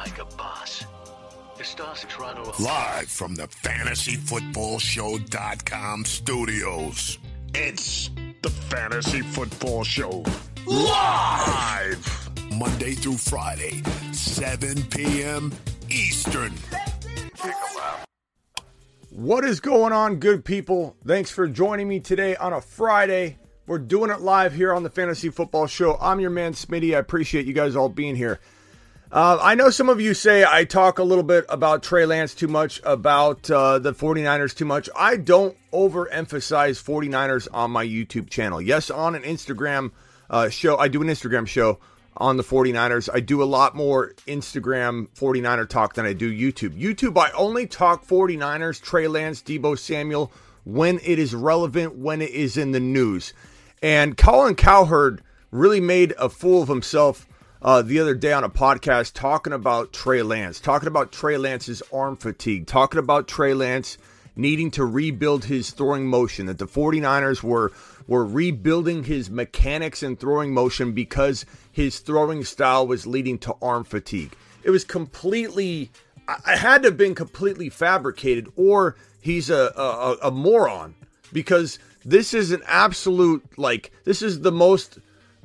[0.00, 0.84] Like a boss.
[1.58, 2.54] The Stars of Toronto.
[2.58, 7.18] Live from the FantasyFootballShow.com studios.
[7.52, 8.08] It's
[8.40, 10.24] The Fantasy Football Show.
[10.64, 15.52] live Monday through Friday, 7 p.m.
[15.90, 16.54] Eastern.
[19.10, 20.96] What is going on, good people?
[21.06, 23.36] Thanks for joining me today on a Friday.
[23.66, 25.98] We're doing it live here on the Fantasy Football Show.
[26.00, 26.96] I'm your man, Smitty.
[26.96, 28.40] I appreciate you guys all being here.
[29.12, 32.32] Uh, I know some of you say I talk a little bit about Trey Lance
[32.32, 34.88] too much, about uh, the 49ers too much.
[34.94, 38.62] I don't overemphasize 49ers on my YouTube channel.
[38.62, 39.90] Yes, on an Instagram
[40.28, 41.80] uh, show, I do an Instagram show
[42.18, 43.08] on the 49ers.
[43.12, 46.80] I do a lot more Instagram 49er talk than I do YouTube.
[46.80, 50.30] YouTube, I only talk 49ers, Trey Lance, Deebo Samuel
[50.64, 53.34] when it is relevant, when it is in the news.
[53.82, 57.26] And Colin Cowherd really made a fool of himself
[57.62, 61.82] uh, the other day on a podcast talking about Trey Lance, talking about Trey Lance's
[61.92, 63.98] arm fatigue, talking about Trey Lance
[64.36, 67.72] needing to rebuild his throwing motion, that the 49ers were
[68.06, 73.84] were rebuilding his mechanics and throwing motion because his throwing style was leading to arm
[73.84, 74.32] fatigue.
[74.64, 75.90] It was completely
[76.26, 80.94] I had to have been completely fabricated or he's a, a, a moron
[81.32, 84.98] because this is an absolute like this is the most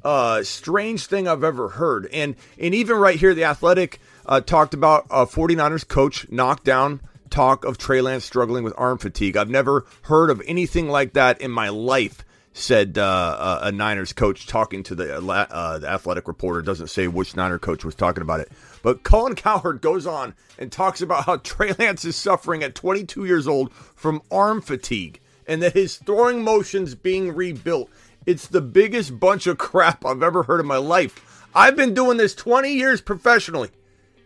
[0.06, 2.08] uh, strange thing I've ever heard.
[2.14, 7.02] And and even right here, the Athletic uh, talked about a 49ers coach knocked down
[7.31, 9.36] talk of Trey Lance struggling with arm fatigue.
[9.36, 12.22] I've never heard of anything like that in my life.
[12.57, 16.62] Said uh, a Niners coach talking to the, uh, the athletic reporter.
[16.62, 18.50] Doesn't say which Niner coach was talking about it.
[18.81, 23.25] But Colin Cowherd goes on and talks about how Trey Lance is suffering at 22
[23.25, 27.90] years old from arm fatigue and that his throwing motion's being rebuilt.
[28.25, 31.47] It's the biggest bunch of crap I've ever heard in my life.
[31.53, 33.69] I've been doing this 20 years professionally.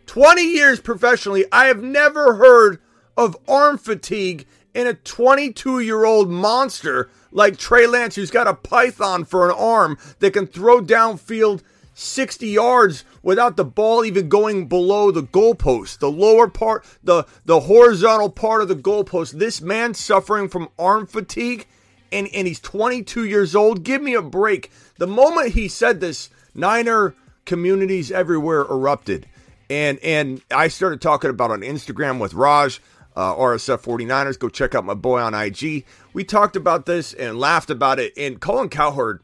[0.06, 1.44] 20 years professionally.
[1.52, 2.80] I have never heard
[3.16, 8.54] of arm fatigue in a 22 year old monster like Trey Lance, who's got a
[8.54, 11.62] python for an arm that can throw downfield
[11.94, 15.98] 60 yards without the ball even going below the goalpost.
[15.98, 19.32] The lower part, the, the horizontal part of the goalpost.
[19.32, 21.66] This man suffering from arm fatigue
[22.12, 23.84] and, and he's 22 years old.
[23.84, 24.70] Give me a break.
[24.98, 29.26] The moment he said this, Niner communities everywhere erupted.
[29.68, 32.80] And and I started talking about on Instagram with Raj,
[33.16, 34.38] uh, RSF 49ers.
[34.38, 35.84] Go check out my boy on IG.
[36.12, 38.12] We talked about this and laughed about it.
[38.16, 39.20] And Colin Cowherd,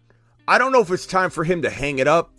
[0.47, 2.31] I don't know if it's time for him to hang it up.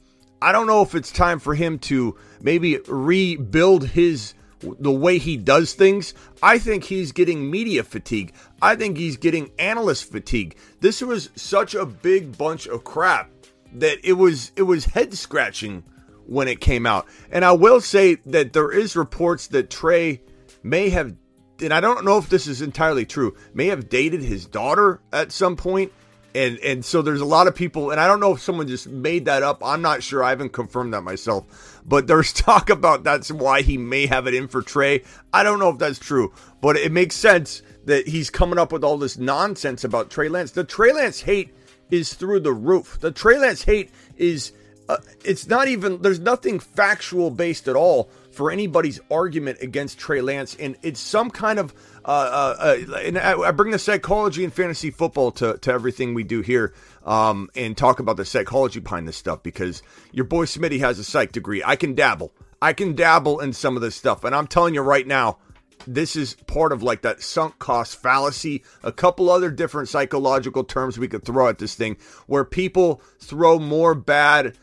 [0.42, 5.38] I don't know if it's time for him to maybe rebuild his the way he
[5.38, 6.14] does things.
[6.42, 8.34] I think he's getting media fatigue.
[8.62, 10.58] I think he's getting analyst fatigue.
[10.80, 13.32] This was such a big bunch of crap
[13.74, 15.84] that it was it was head scratching
[16.26, 17.08] when it came out.
[17.32, 20.22] And I will say that there is reports that Trey
[20.64, 21.16] may have
[21.60, 25.32] and I don't know if this is entirely true, may have dated his daughter at
[25.32, 25.92] some point.
[26.38, 28.88] And and so there's a lot of people, and I don't know if someone just
[28.88, 29.64] made that up.
[29.66, 30.24] I'm not sure.
[30.24, 31.82] I haven't confirmed that myself.
[31.84, 35.04] But there's talk about that's why he may have it in for Trey.
[35.34, 36.32] I don't know if that's true,
[36.62, 40.52] but it makes sense that he's coming up with all this nonsense about Trey Lance.
[40.52, 41.56] The Trey Lance hate
[41.90, 43.00] is through the roof.
[43.00, 44.52] The Trey Lance hate is
[44.90, 50.22] uh, it's not even there's nothing factual based at all for anybody's argument against Trey
[50.22, 51.74] Lance, and it's some kind of
[52.06, 56.14] uh, uh, uh, and I, I bring the psychology and fantasy football to to everything
[56.14, 59.82] we do here, um, and talk about the psychology behind this stuff because
[60.12, 61.64] your boy Smitty has a psych degree.
[61.66, 62.32] I can dabble,
[62.62, 65.40] I can dabble in some of this stuff, and I'm telling you right now.
[65.86, 70.98] This is part of like that sunk cost fallacy, a couple other different psychological terms
[70.98, 74.58] we could throw at this thing, where people throw more bad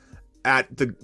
[0.44, 0.94] at the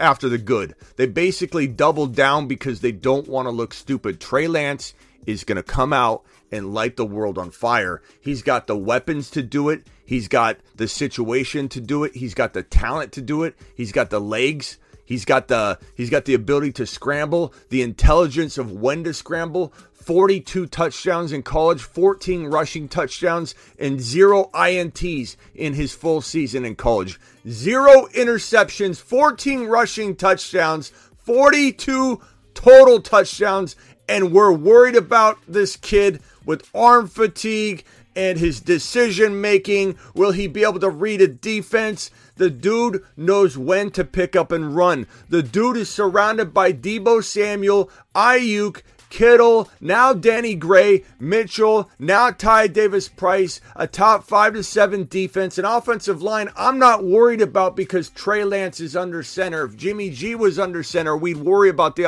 [0.00, 0.74] after the good.
[0.96, 4.20] They basically doubled down because they don't want to look stupid.
[4.20, 4.94] Trey Lance
[5.26, 8.02] is going to come out and light the world on fire.
[8.20, 9.86] He's got the weapons to do it.
[10.04, 12.14] He's got the situation to do it.
[12.16, 13.54] He's got the talent to do it.
[13.74, 14.78] He's got the legs.
[15.04, 19.72] He's got the he's got the ability to scramble, the intelligence of when to scramble.
[20.08, 26.76] 42 touchdowns in college, 14 rushing touchdowns, and zero INTs in his full season in
[26.76, 27.20] college.
[27.46, 30.88] Zero interceptions, 14 rushing touchdowns,
[31.24, 32.22] 42
[32.54, 33.76] total touchdowns,
[34.08, 37.84] and we're worried about this kid with arm fatigue
[38.16, 39.98] and his decision making.
[40.14, 42.10] Will he be able to read a defense?
[42.36, 45.06] The dude knows when to pick up and run.
[45.28, 52.68] The dude is surrounded by Deebo Samuel, Aiyuk, Kittle, now Danny Gray, Mitchell, now Ty
[52.68, 57.76] Davis Price, a top five to seven defense, an offensive line I'm not worried about
[57.76, 59.64] because Trey Lance is under center.
[59.64, 62.07] If Jimmy G was under center, we'd worry about the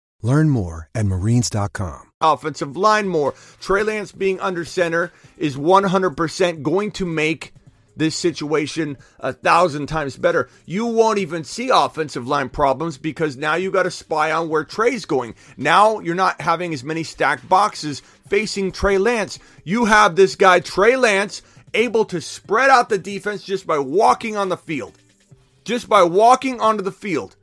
[0.21, 2.11] Learn more at marines.com.
[2.21, 3.33] offensive line more.
[3.59, 7.53] Trey Lance being under center is 100% going to make
[7.95, 10.49] this situation a thousand times better.
[10.65, 14.63] You won't even see offensive line problems because now you got to spy on where
[14.63, 15.35] Trey's going.
[15.57, 19.39] Now you're not having as many stacked boxes facing Trey Lance.
[19.63, 21.41] You have this guy, Trey Lance,
[21.73, 24.97] able to spread out the defense just by walking on the field.
[25.63, 27.35] Just by walking onto the field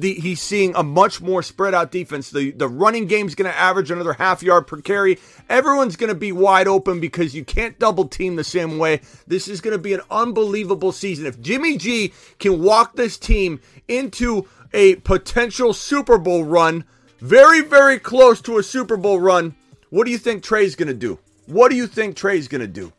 [0.00, 2.30] the, he's seeing a much more spread out defense.
[2.30, 5.18] The the running game's going to average another half yard per carry.
[5.48, 9.00] Everyone's going to be wide open because you can't double team the same way.
[9.26, 11.26] This is going to be an unbelievable season.
[11.26, 16.84] If Jimmy G can walk this team into a potential Super Bowl run,
[17.20, 19.54] very very close to a Super Bowl run,
[19.90, 21.18] what do you think Trey's going to do?
[21.46, 22.92] What do you think Trey's going to do?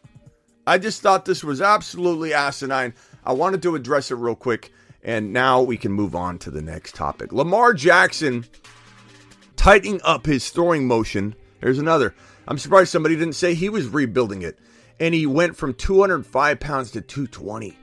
[0.66, 2.94] I just thought this was absolutely asinine.
[3.26, 4.72] I wanted to address it real quick.
[5.04, 7.34] And now we can move on to the next topic.
[7.34, 8.46] Lamar Jackson
[9.56, 11.36] tightening up his throwing motion.
[11.60, 12.16] There's another.
[12.48, 14.58] I'm surprised somebody didn't say he was rebuilding it.
[15.00, 17.78] And he went from 205 pounds to 220.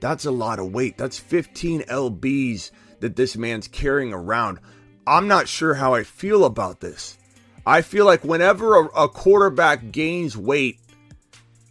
[0.00, 0.98] That's a lot of weight.
[0.98, 2.70] That's 15 lbs
[3.00, 4.58] that this man's carrying around.
[5.06, 7.18] I'm not sure how I feel about this.
[7.66, 10.78] I feel like whenever a, a quarterback gains weight,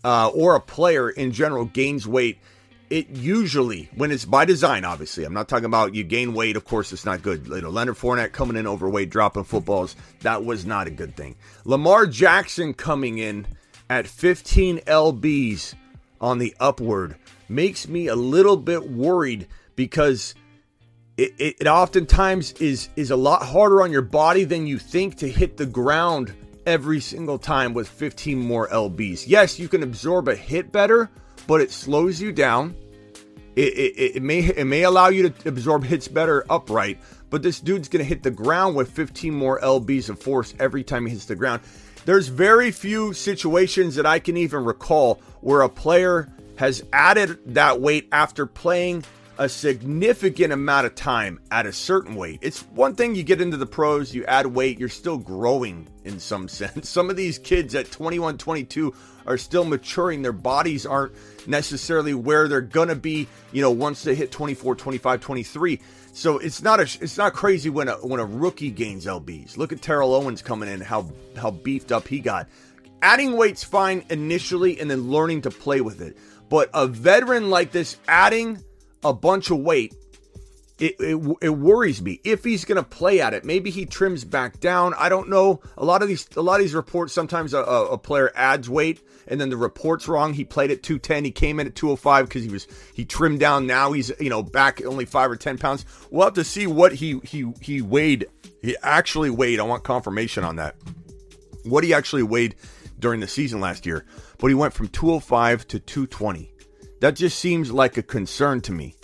[0.04, 2.40] uh, or a player in general gains weight,
[2.90, 6.56] it usually, when it's by design, obviously, I'm not talking about you gain weight.
[6.56, 7.48] Of course, it's not good.
[7.48, 11.36] You know, Leonard Fournette coming in overweight, dropping footballs, that was not a good thing.
[11.66, 13.48] Lamar Jackson coming in
[13.90, 15.76] at 15 lbs
[16.22, 17.16] on the upward
[17.50, 20.36] makes me a little bit worried because
[21.18, 25.18] it, it, it oftentimes is is a lot harder on your body than you think
[25.18, 26.34] to hit the ground
[26.66, 29.26] every single time with 15 more lbs.
[29.28, 31.10] Yes, you can absorb a hit better,
[31.48, 32.76] but it slows you down
[33.56, 37.00] it, it, it, may it may allow you to absorb hits better upright,
[37.30, 41.06] but this dude's to hit the ground with 15 more lbs of force every time
[41.06, 41.62] he hits the ground.
[42.06, 47.80] There's very few situations that I can even recall where a player has added that
[47.80, 49.06] weight after playing
[49.38, 52.40] a significant amount of time at a certain weight.
[52.42, 56.20] It's one thing you get into the pros, you add weight, you're still growing in
[56.20, 56.90] some sense.
[56.90, 58.94] Some of these kids at 21, 22
[59.26, 60.22] are still maturing.
[60.22, 61.14] Their bodies aren't
[61.48, 65.80] necessarily where they're going to be, you know, once they hit 24, 25, 23.
[66.14, 69.58] So it's not a it's not crazy when a when a rookie gains lbs.
[69.58, 72.48] Look at Terrell Owens coming in, how how beefed up he got.
[73.02, 76.18] Adding weight's fine initially, and then learning to play with it.
[76.50, 78.64] But a veteran like this adding
[79.04, 79.96] a bunch of weight,
[80.80, 83.46] it, it, it worries me if he's going to play at it.
[83.46, 84.94] Maybe he trims back down.
[84.98, 85.62] I don't know.
[85.78, 89.02] A lot of these a lot of these reports sometimes a, a player adds weight
[89.28, 90.34] and then the report's wrong.
[90.34, 91.26] He played at 210.
[91.26, 93.68] He came in at 205 because he was he trimmed down.
[93.68, 95.86] Now he's you know back only five or ten pounds.
[96.10, 98.26] We'll have to see what he he he weighed.
[98.62, 99.60] He actually weighed.
[99.60, 100.76] I want confirmation on that.
[101.66, 102.56] What he actually weighed
[103.00, 104.06] during the season last year,
[104.40, 106.54] but he went from 205 to 220.
[107.02, 108.96] That just seems like a concern to me.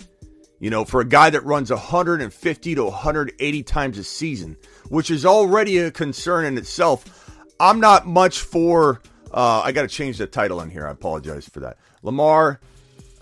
[0.60, 4.56] You know, for a guy that runs 150 to 180 times a season,
[4.88, 7.26] which is already a concern in itself.
[7.58, 9.00] I'm not much for.
[9.32, 10.86] Uh, I got to change the title in here.
[10.86, 11.78] I apologize for that.
[12.02, 12.60] Lamar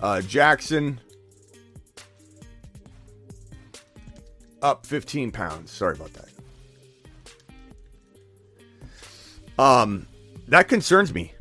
[0.00, 1.00] uh, Jackson
[4.62, 5.71] up 15 pounds.
[5.71, 6.28] Sorry about that.
[9.59, 10.07] Um,
[10.49, 11.33] that concerns me.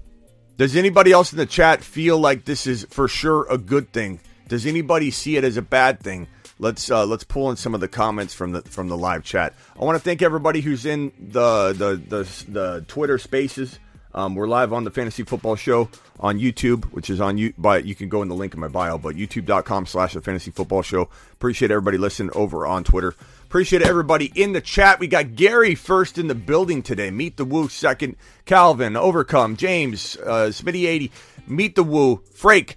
[0.57, 4.19] Does anybody else in the chat feel like this is for sure a good thing?
[4.47, 6.27] Does anybody see it as a bad thing?
[6.59, 9.53] Let's uh, let's pull in some of the comments from the from the live chat.
[9.79, 13.79] I want to thank everybody who's in the the the, the Twitter Spaces.
[14.13, 15.89] Um, we're live on the Fantasy Football Show
[16.19, 17.53] on YouTube, which is on you.
[17.59, 18.97] But you can go in the link in my bio.
[18.97, 21.09] But YouTube.com/slash the Fantasy Football Show.
[21.33, 23.13] Appreciate everybody listening over on Twitter.
[23.43, 24.99] Appreciate everybody in the chat.
[24.99, 27.11] We got Gary first in the building today.
[27.11, 28.15] Meet the Woo second.
[28.45, 31.11] Calvin, Overcome, James, uh, Smitty80,
[31.47, 32.75] Meet the Woo, Frake,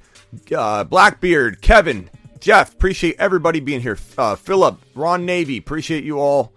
[0.55, 2.11] uh, Blackbeard, Kevin,
[2.41, 2.73] Jeff.
[2.73, 3.99] Appreciate everybody being here.
[4.17, 5.57] Uh, Philip, Ron Navy.
[5.57, 6.53] Appreciate you all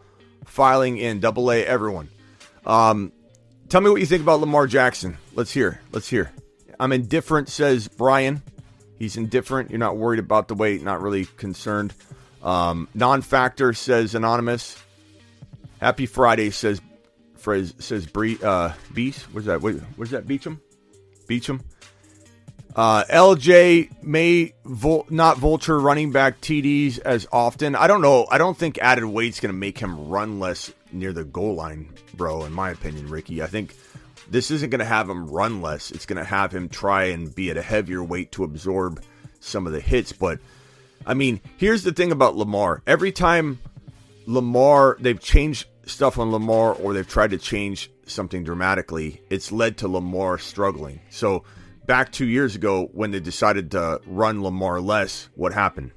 [0.45, 1.19] filing in.
[1.19, 2.09] Double A, everyone.
[2.65, 3.11] Um,
[3.69, 5.17] tell me what you think about Lamar Jackson.
[5.33, 5.81] Let's hear.
[5.91, 6.31] Let's hear.
[6.79, 8.41] I'm indifferent, says Brian.
[8.97, 9.69] He's indifferent.
[9.69, 11.93] You're not worried about the weight, not really concerned.
[12.41, 14.81] Um, non-factor says anonymous.
[15.79, 16.81] Happy Friday says
[17.79, 19.23] says Bree uh Beast.
[19.33, 19.61] What's that?
[19.61, 20.25] What, what's that?
[20.25, 20.61] Beecham?
[21.27, 21.61] Beecham.
[22.75, 24.53] Uh, LJ may
[25.09, 27.75] not vulture running back TDs as often.
[27.75, 28.25] I don't know.
[28.31, 31.89] I don't think added weight's going to make him run less near the goal line,
[32.15, 32.45] bro.
[32.45, 33.43] In my opinion, Ricky.
[33.43, 33.75] I think
[34.29, 35.91] this isn't going to have him run less.
[35.91, 39.03] It's going to have him try and be at a heavier weight to absorb
[39.39, 40.11] some of the hits.
[40.11, 40.39] But
[41.05, 42.81] I mean, here's the thing about Lamar.
[42.87, 43.59] Every time
[44.25, 49.77] Lamar, they've changed stuff on Lamar or they've tried to change something dramatically, it's led
[49.77, 50.99] to Lamar struggling.
[51.09, 51.43] So
[51.85, 55.91] back two years ago when they decided to run Lamar less, what happened?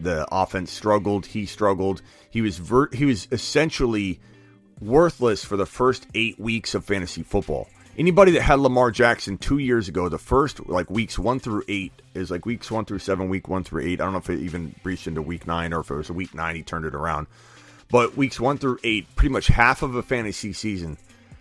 [0.00, 1.26] The offense struggled.
[1.26, 2.02] He struggled.
[2.30, 4.20] He was ver- he was essentially
[4.80, 7.68] worthless for the first eight weeks of fantasy football.
[7.96, 11.92] Anybody that had Lamar Jackson two years ago, the first like weeks one through eight
[12.14, 14.00] is like weeks one through seven, week one through eight.
[14.00, 16.32] I don't know if it even breached into week nine or if it was week
[16.32, 17.26] nine, he turned it around.
[17.90, 20.96] But weeks one through eight, pretty much half of a fantasy season,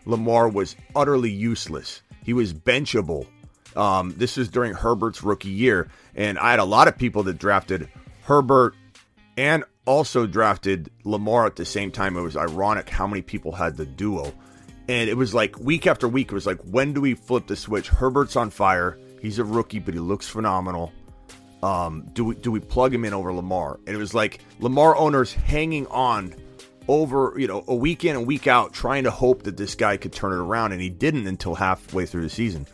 [0.05, 2.01] Lamar was utterly useless.
[2.23, 3.27] He was benchable.
[3.77, 7.37] Um, this is during Herbert's rookie year, and I had a lot of people that
[7.37, 7.87] drafted
[8.23, 8.75] Herbert
[9.37, 12.17] and also drafted Lamar at the same time.
[12.17, 14.33] It was ironic how many people had the duo.
[14.89, 17.55] And it was like week after week, it was like, when do we flip the
[17.55, 17.89] switch?
[17.89, 18.97] Herbert's on fire.
[19.21, 20.91] He's a rookie, but he looks phenomenal.
[21.63, 23.79] Um, do we do we plug him in over Lamar?
[23.87, 26.35] And it was like Lamar owners hanging on
[26.87, 29.97] over, you know, a week in and week out, trying to hope that this guy
[29.97, 32.65] could turn it around, and he didn't until halfway through the season.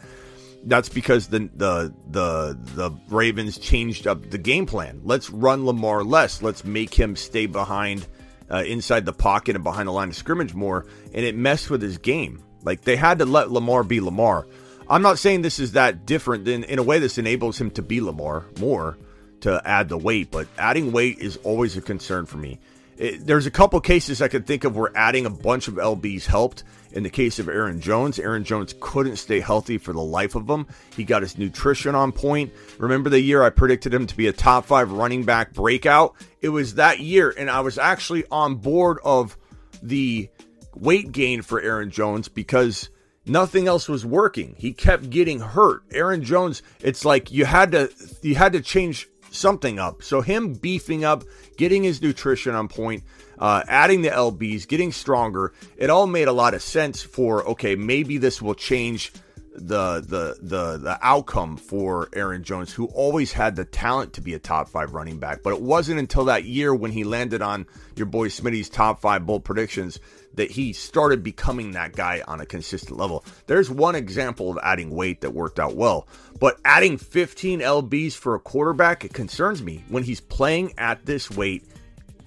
[0.65, 5.01] That's because the the the the Ravens changed up the game plan.
[5.03, 6.41] Let's run Lamar less.
[6.41, 8.08] Let's make him stay behind
[8.50, 11.82] uh, inside the pocket and behind the line of scrimmage more, and it messed with
[11.82, 12.41] his game.
[12.63, 14.48] Like they had to let Lamar be Lamar.
[14.88, 16.46] I'm not saying this is that different.
[16.46, 18.98] Than, in a way, this enables him to be Lamar more
[19.41, 22.60] to add the weight, but adding weight is always a concern for me.
[22.98, 26.25] It, there's a couple cases I could think of where adding a bunch of LBs
[26.25, 26.63] helped.
[26.93, 30.47] In the case of Aaron Jones, Aaron Jones couldn't stay healthy for the life of
[30.47, 30.67] him.
[30.95, 32.53] He got his nutrition on point.
[32.77, 36.13] Remember the year I predicted him to be a top five running back breakout?
[36.41, 39.38] It was that year, and I was actually on board of
[39.81, 40.29] the
[40.75, 42.89] weight gain for Aaron Jones because
[43.25, 44.55] nothing else was working.
[44.57, 45.83] He kept getting hurt.
[45.91, 50.03] Aaron Jones, it's like you had to you had to change something up.
[50.03, 51.23] So him beefing up,
[51.57, 53.03] getting his nutrition on point,
[53.43, 57.03] uh, adding the lbs, getting stronger, it all made a lot of sense.
[57.03, 59.12] For okay, maybe this will change
[59.53, 64.33] the the the the outcome for Aaron Jones, who always had the talent to be
[64.33, 65.43] a top five running back.
[65.43, 69.25] But it wasn't until that year when he landed on your boy Smitty's top five
[69.25, 70.00] bold predictions
[70.35, 73.25] that he started becoming that guy on a consistent level.
[73.47, 76.07] There's one example of adding weight that worked out well,
[76.39, 81.29] but adding 15 lbs for a quarterback it concerns me when he's playing at this
[81.29, 81.63] weight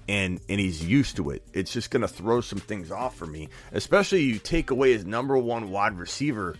[0.08, 1.42] and and he's used to it.
[1.52, 5.04] It's just going to throw some things off for me, especially you take away his
[5.04, 6.56] number one wide receiver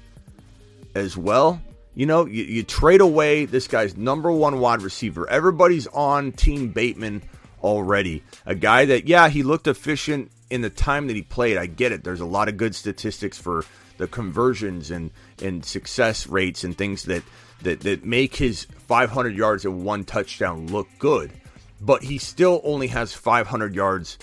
[0.95, 1.61] as well.
[1.95, 5.29] You know, you, you trade away this guy's number one wide receiver.
[5.31, 7.23] Everybody's on Team Bateman
[7.63, 8.23] already.
[8.45, 11.57] A guy that, yeah, he looked efficient in the time that he played.
[11.57, 12.05] I get it.
[12.05, 13.65] There's a lot of good statistics for
[13.99, 15.11] the conversions and
[15.43, 17.23] and success rates and things that
[17.63, 21.33] that that make his 500 yards and one touchdown look good.
[21.81, 24.19] But he still only has 500 yards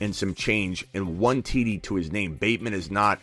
[0.00, 2.34] and some change and one TD to his name.
[2.34, 3.20] Bateman has not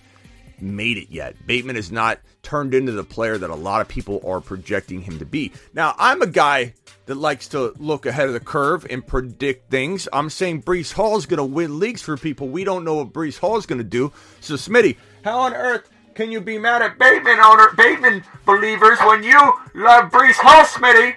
[0.60, 1.36] made it yet.
[1.46, 5.20] Bateman has not turned into the player that a lot of people are projecting him
[5.20, 5.52] to be.
[5.74, 6.74] Now, I'm a guy
[7.06, 10.08] that likes to look ahead of the curve and predict things.
[10.14, 12.48] I'm saying Breece Hall is going to win leagues for people.
[12.48, 14.12] We don't know what Breece Hall is going to do.
[14.40, 19.24] So, Smitty, how on earth can you be mad at Bateman owner, Bateman believers when
[19.24, 19.40] you
[19.74, 21.16] love Breece Hall, Smitty?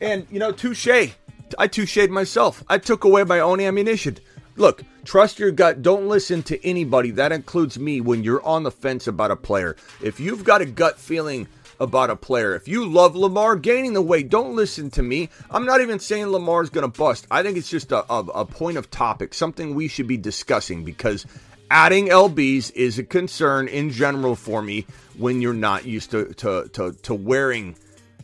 [0.00, 1.14] And, you know, touche.
[1.58, 2.64] I touche'd myself.
[2.68, 4.18] I took away my own ammunition.
[4.56, 5.82] Look, Trust your gut.
[5.82, 7.10] Don't listen to anybody.
[7.10, 9.76] That includes me when you're on the fence about a player.
[10.02, 11.46] If you've got a gut feeling
[11.78, 15.28] about a player, if you love Lamar gaining the weight, don't listen to me.
[15.50, 17.26] I'm not even saying Lamar's going to bust.
[17.30, 20.84] I think it's just a, a, a point of topic, something we should be discussing
[20.84, 21.26] because
[21.70, 24.86] adding LBs is a concern in general for me
[25.18, 27.76] when you're not used to, to, to, to wearing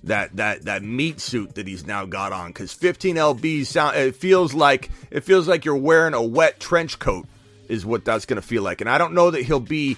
[0.05, 2.49] that that that meat suit that he's now got on.
[2.49, 6.99] Because 15 lbs sound it feels like it feels like you're wearing a wet trench
[6.99, 7.27] coat
[7.69, 8.81] is what that's going to feel like.
[8.81, 9.97] And i don't know that he'll be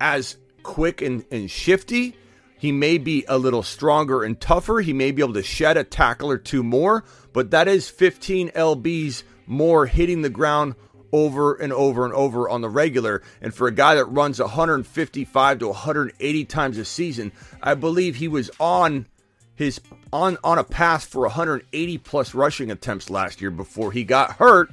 [0.00, 2.16] as quick and, and shifty.
[2.58, 4.80] He may be a little stronger and tougher.
[4.80, 7.04] He may be able to shed a tackle or two more
[7.36, 10.74] but that is 15 lbs more hitting the ground
[11.12, 13.22] over and over and over on the regular.
[13.40, 17.32] And for a guy that runs 155 to 180 times a season,
[17.62, 19.06] I believe he was on
[19.54, 19.80] his
[20.12, 24.70] on on a path for 180 plus rushing attempts last year before he got hurt.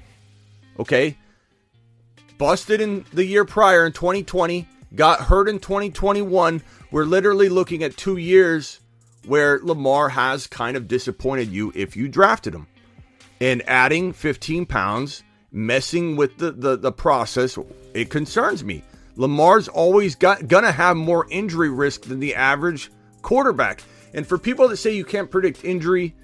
[0.80, 1.18] Okay.
[2.38, 6.62] Busted in the year prior in 2020, got hurt in 2021.
[6.92, 8.80] We're literally looking at 2 years
[9.26, 12.68] where Lamar has kind of disappointed you if you drafted him.
[13.40, 17.58] And adding 15 pounds messing with the, the, the process,
[17.94, 18.84] it concerns me.
[19.16, 22.92] Lamar's always got gonna have more injury risk than the average
[23.22, 23.84] quarterback.
[24.14, 26.16] And for people that say you can't predict injury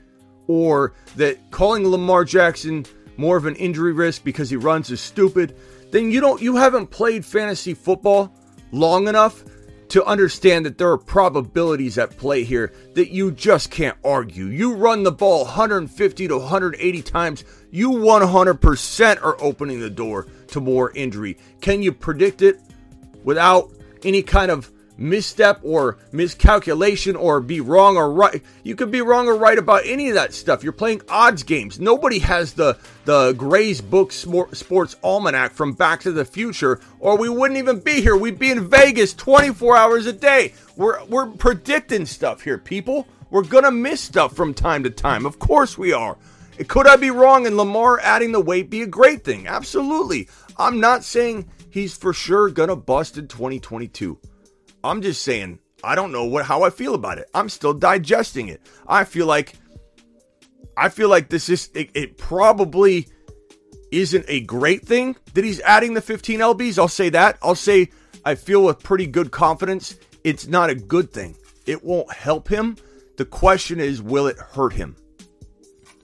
[0.48, 2.86] or that calling Lamar Jackson
[3.17, 5.55] more of an injury risk because he runs is stupid,
[5.91, 8.33] then you don't you haven't played fantasy football
[8.71, 9.43] long enough
[9.89, 14.46] to understand that there are probabilities at play here that you just can't argue.
[14.46, 20.62] You run the ball 150 to 180 times, you 100% are opening the door to
[20.62, 21.38] more injury.
[21.62, 22.60] Can you predict it
[23.24, 23.72] without
[24.03, 28.44] any kind of misstep or miscalculation or be wrong or right.
[28.63, 30.63] You could be wrong or right about any of that stuff.
[30.63, 31.79] You're playing odds games.
[31.79, 37.29] Nobody has the the Gray's Book Sports Almanac from Back to the Future, or we
[37.29, 38.15] wouldn't even be here.
[38.15, 40.53] We'd be in Vegas 24 hours a day.
[40.75, 43.07] We're we're predicting stuff here, people.
[43.31, 45.25] We're gonna miss stuff from time to time.
[45.25, 46.18] Of course we are.
[46.68, 49.48] Could I be wrong and Lamar adding the weight be a great thing?
[49.48, 50.27] Absolutely.
[50.57, 54.18] I'm not saying he's for sure gonna bust in 2022.
[54.83, 57.29] I'm just saying, I don't know what how I feel about it.
[57.33, 58.61] I'm still digesting it.
[58.87, 59.53] I feel like
[60.77, 63.07] I feel like this is it, it probably
[63.92, 66.77] isn't a great thing that he's adding the 15 lbs.
[66.77, 67.37] I'll say that.
[67.42, 67.89] I'll say
[68.24, 71.35] I feel with pretty good confidence it's not a good thing.
[71.65, 72.77] It won't help him.
[73.18, 74.96] The question is will it hurt him?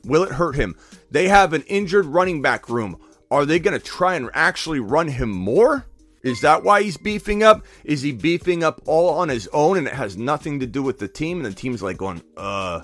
[0.03, 0.75] Will it hurt him?
[1.11, 2.97] They have an injured running back room.
[3.31, 5.85] Are they going to try and actually run him more?
[6.25, 7.63] Is that why he's beefing up?
[7.83, 10.97] Is he beefing up all on his own and it has nothing to do with
[10.97, 11.38] the team?
[11.38, 12.83] And the team's like going, uh,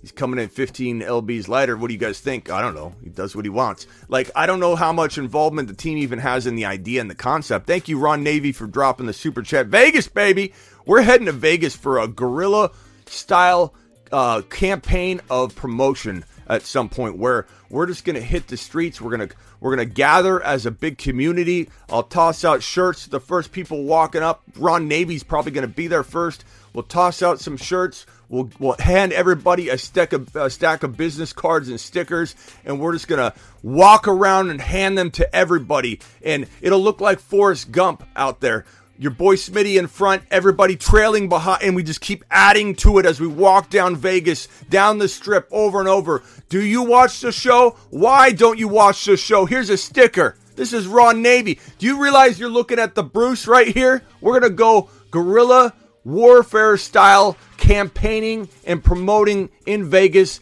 [0.00, 1.76] he's coming in 15 LBs lighter.
[1.76, 2.50] What do you guys think?
[2.50, 2.94] I don't know.
[3.04, 3.86] He does what he wants.
[4.08, 7.10] Like, I don't know how much involvement the team even has in the idea and
[7.10, 7.66] the concept.
[7.66, 9.66] Thank you, Ron Navy, for dropping the super chat.
[9.66, 10.54] Vegas, baby.
[10.86, 12.70] We're heading to Vegas for a guerrilla
[13.04, 13.74] style
[14.10, 18.98] uh, campaign of promotion at some point where we're just to hit the streets.
[19.00, 21.70] We're to we're going to gather as a big community.
[21.88, 24.42] I'll toss out shirts the first people walking up.
[24.56, 26.44] Ron Navy's probably going to be there first.
[26.74, 28.04] We'll toss out some shirts.
[28.28, 32.80] We'll, we'll hand everybody a stack, of, a stack of business cards and stickers, and
[32.80, 36.00] we're just gonna walk around and hand them to everybody.
[36.24, 38.64] And it'll look like Forrest Gump out there
[39.02, 43.06] your boy Smitty in front, everybody trailing behind, and we just keep adding to it
[43.06, 46.22] as we walk down Vegas, down the strip over and over.
[46.48, 47.76] Do you watch the show?
[47.90, 49.44] Why don't you watch the show?
[49.44, 50.36] Here's a sticker.
[50.54, 51.58] This is Raw Navy.
[51.78, 54.02] Do you realize you're looking at the Bruce right here?
[54.20, 60.38] We're going to go guerrilla warfare style campaigning and promoting in Vegas.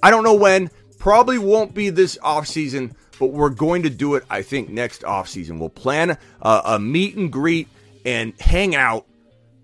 [0.00, 0.70] I don't know when.
[0.98, 5.02] Probably won't be this off season, but we're going to do it, I think, next
[5.02, 5.58] off season.
[5.58, 7.68] We'll plan a, a meet and greet
[8.04, 9.06] and hang out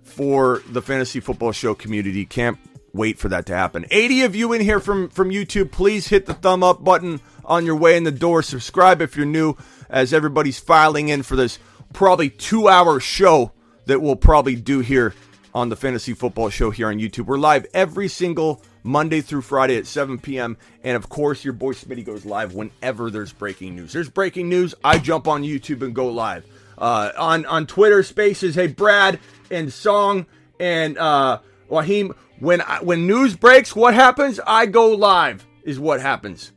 [0.03, 2.25] for the fantasy football show community.
[2.25, 2.59] Can't
[2.93, 3.87] wait for that to happen.
[3.91, 7.67] 80 of you in here from from YouTube, please hit the thumb up button on
[7.67, 8.43] your way in the door.
[8.43, 9.55] Subscribe if you're new
[9.89, 11.59] as everybody's filing in for this
[11.93, 13.53] probably 2-hour show
[13.87, 15.15] that we'll probably do here
[15.55, 17.27] on the fantasy football show here on YouTube.
[17.27, 20.57] We're live every single Monday through Friday at 7 p.m.
[20.83, 23.93] And of course, your boy Smitty goes live whenever there's breaking news.
[23.93, 26.45] There's breaking news, I jump on YouTube and go live
[26.79, 28.55] uh, on on Twitter Spaces.
[28.55, 29.19] Hey, Brad
[29.51, 30.27] and Song
[30.61, 32.15] and uh, Wahim.
[32.39, 34.39] When I, when news breaks, what happens?
[34.47, 35.47] I go live.
[35.63, 36.53] Is what happens.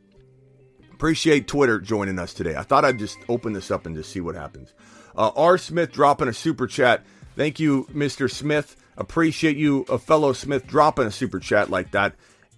[0.92, 2.54] Appreciate Twitter joining us today.
[2.54, 4.74] I thought I'd just open this up and just see what happens.
[5.16, 5.56] Uh, R.
[5.56, 7.04] Smith dropping a super chat.
[7.36, 8.30] Thank you, Mr.
[8.30, 8.76] Smith.
[8.98, 12.14] Appreciate you, a fellow Smith, dropping a super chat like that.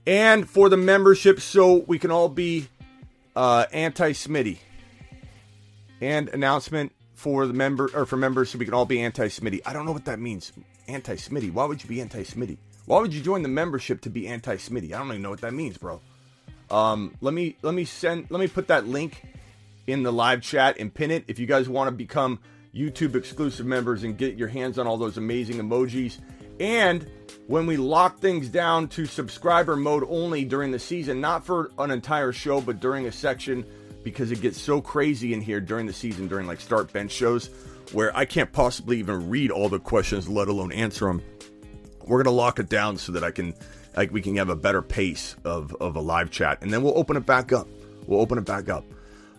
[0.07, 2.67] And for the membership, so we can all be
[3.37, 4.59] uh, anti Smitty.
[6.01, 6.93] and announcement
[7.23, 9.61] for the member or for members so we can all be anti-Smitty.
[9.65, 10.51] I don't know what that means.
[10.89, 11.53] Anti-Smitty.
[11.53, 12.57] Why would you be anti-Smitty?
[12.87, 14.93] Why would you join the membership to be anti-Smitty?
[14.93, 16.01] I don't even know what that means, bro.
[16.69, 19.23] Um, let me let me send let me put that link
[19.87, 22.41] in the live chat and pin it if you guys want to become
[22.75, 26.19] YouTube exclusive members and get your hands on all those amazing emojis.
[26.59, 27.09] And
[27.47, 31.93] when we lock things down to subscriber mode only during the season, not for an
[31.93, 33.65] entire show, but during a section,
[34.03, 37.51] because it gets so crazy in here during the season, during like start bench shows,
[37.93, 41.23] where I can't possibly even read all the questions, let alone answer them.
[42.07, 43.55] We're gonna lock it down so that I can,
[43.97, 46.99] like, we can have a better pace of of a live chat, and then we'll
[46.99, 47.69] open it back up.
[48.07, 48.85] We'll open it back up.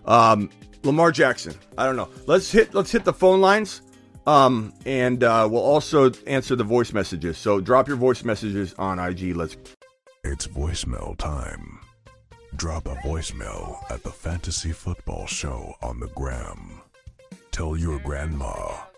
[0.06, 0.50] Um,
[0.84, 1.54] Lamar Jackson.
[1.78, 2.10] I don't know.
[2.26, 3.82] Let's hit let's hit the phone lines.
[4.26, 7.38] Um, and uh, we'll also answer the voice messages.
[7.38, 9.36] So drop your voice messages on IG.
[9.36, 9.58] Let's.
[10.24, 11.83] It's voicemail time.
[12.56, 16.82] Drop a voicemail at the Fantasy Football Show on the gram.
[17.52, 18.93] Tell your grandma.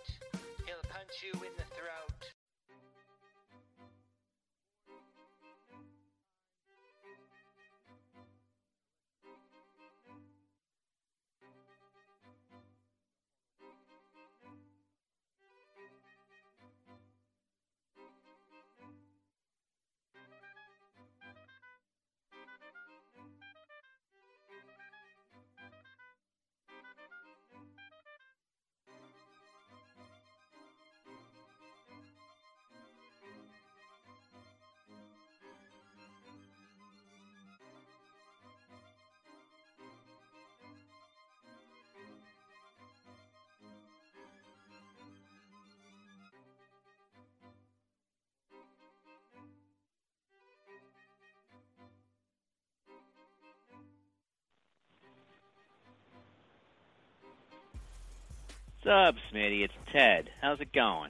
[58.86, 59.64] What's up, Smitty?
[59.64, 60.30] It's Ted.
[60.42, 61.10] How's it going?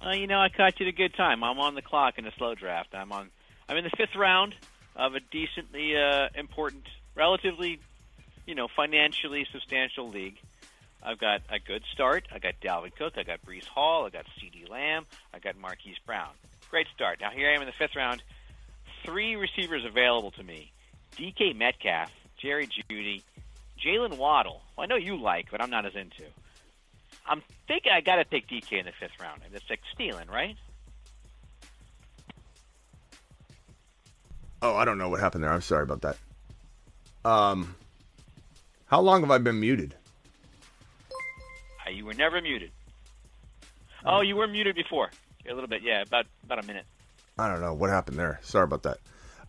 [0.00, 1.44] Well, you know, I caught you at a good time.
[1.44, 2.94] I'm on the clock in a slow draft.
[2.94, 3.28] I'm on.
[3.68, 4.54] I'm in the fifth round
[4.96, 6.84] of a decently uh, important,
[7.14, 7.78] relatively,
[8.46, 10.38] you know, financially substantial league.
[11.02, 12.26] I've got a good start.
[12.34, 13.18] I got Dalvin Cook.
[13.18, 14.06] I got Breece Hall.
[14.06, 15.04] I got CeeDee Lamb.
[15.34, 16.30] I got Marquise Brown.
[16.70, 17.20] Great start.
[17.20, 18.22] Now here I am in the fifth round.
[19.04, 20.72] Three receivers available to me:
[21.18, 23.24] DK Metcalf, Jerry Jeudy,
[23.84, 24.62] Jaylen Waddle.
[24.76, 26.24] I know you like, but I'm not as into.
[27.26, 30.28] I'm thinking I got to pick DK in the fifth round, and it's like stealing,
[30.28, 30.56] right?
[34.62, 35.52] Oh, I don't know what happened there.
[35.52, 36.16] I'm sorry about that.
[37.24, 37.74] Um,
[38.86, 39.94] how long have I been muted?
[41.86, 42.70] Uh, you were never muted.
[44.04, 45.10] Oh, you were muted before.
[45.48, 46.84] A little bit, yeah, about about a minute.
[47.38, 48.40] I don't know what happened there.
[48.42, 48.98] Sorry about that.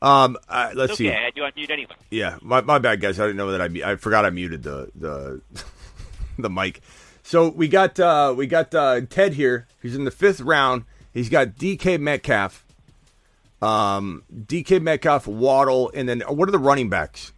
[0.02, 1.10] Um, uh, let's It's see.
[1.10, 1.18] okay.
[1.18, 1.96] I had you on mute anyway.
[2.10, 3.20] Yeah, my, my bad, guys.
[3.20, 5.42] I didn't know that I I forgot I muted the the
[6.40, 6.82] the mic.
[7.24, 9.68] So we got uh, we got uh, Ted here.
[9.82, 10.86] He's in the fifth round.
[11.14, 12.66] He's got DK Metcalf,
[13.62, 17.34] um, DK Metcalf, Waddle, and then what are the running backs?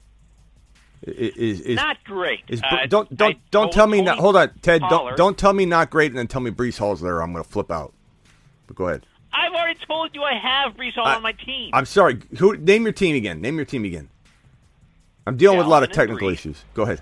[1.04, 2.42] Is is, Not great.
[2.48, 5.12] is Uh, don't don't I- don't tell me not, hold on Ted Pollard.
[5.12, 7.22] don't don't tell me not great and then tell me Breece Hall's there.
[7.22, 7.92] I'm gonna flip out.
[8.68, 9.08] But go ahead.
[9.34, 11.72] I've already told you I have Breece Hall I- on my team.
[11.74, 12.20] I'm sorry.
[12.38, 13.42] Who name your team again?
[13.42, 14.10] Name your team again.
[15.26, 16.64] I'm dealing with a lot of technical issues.
[16.74, 17.02] Go ahead.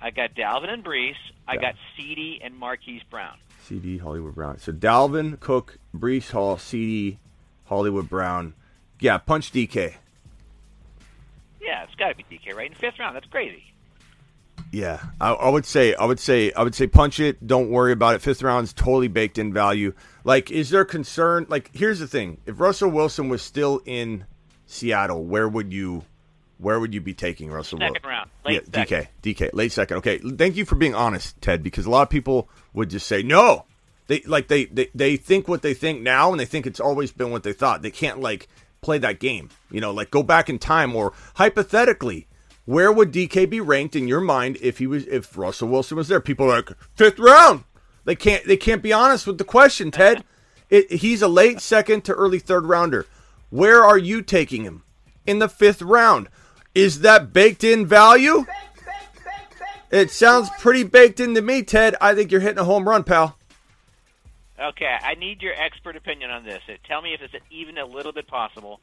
[0.00, 1.14] I got Dalvin and Breece.
[1.46, 1.60] I Yeah.
[1.60, 3.36] got CeeDee and Marquise Brown.
[3.62, 4.58] CD Hollywood Brown.
[4.58, 7.18] So Dalvin Cook, Breece Hall, CD
[7.66, 8.54] Hollywood Brown.
[9.00, 9.96] Yeah, punch DK.
[11.60, 12.68] Yeah, it's got to be DK, right?
[12.70, 13.64] In fifth round, that's crazy.
[14.72, 17.46] Yeah, I, I would say, I would say, I would say, punch it.
[17.46, 18.22] Don't worry about it.
[18.22, 19.92] Fifth round's totally baked in value.
[20.24, 21.46] Like, is there concern?
[21.48, 24.26] Like, here's the thing: if Russell Wilson was still in
[24.66, 26.04] Seattle, where would you,
[26.58, 28.08] where would you be taking Russell Second Wilson?
[28.08, 29.08] round, late yeah, second.
[29.22, 29.96] DK, DK, late second.
[29.98, 33.22] Okay, thank you for being honest, Ted, because a lot of people would just say
[33.22, 33.64] no.
[34.08, 37.12] They like they, they they think what they think now, and they think it's always
[37.12, 37.82] been what they thought.
[37.82, 38.48] They can't like
[38.80, 42.28] play that game, you know, like go back in time or hypothetically.
[42.66, 46.08] Where would DK be ranked in your mind if he was if Russell Wilson was
[46.08, 46.20] there?
[46.20, 47.64] People are like fifth round.
[48.04, 50.22] They can't they can't be honest with the question, Ted.
[50.68, 53.06] It, he's a late second to early third rounder.
[53.50, 54.82] Where are you taking him
[55.24, 56.28] in the fifth round?
[56.74, 58.44] Is that baked in value?
[59.92, 61.94] It sounds pretty baked in to me, Ted.
[62.00, 63.38] I think you're hitting a home run, pal.
[64.60, 66.62] Okay, I need your expert opinion on this.
[66.88, 68.80] Tell me if it's even a little bit possible.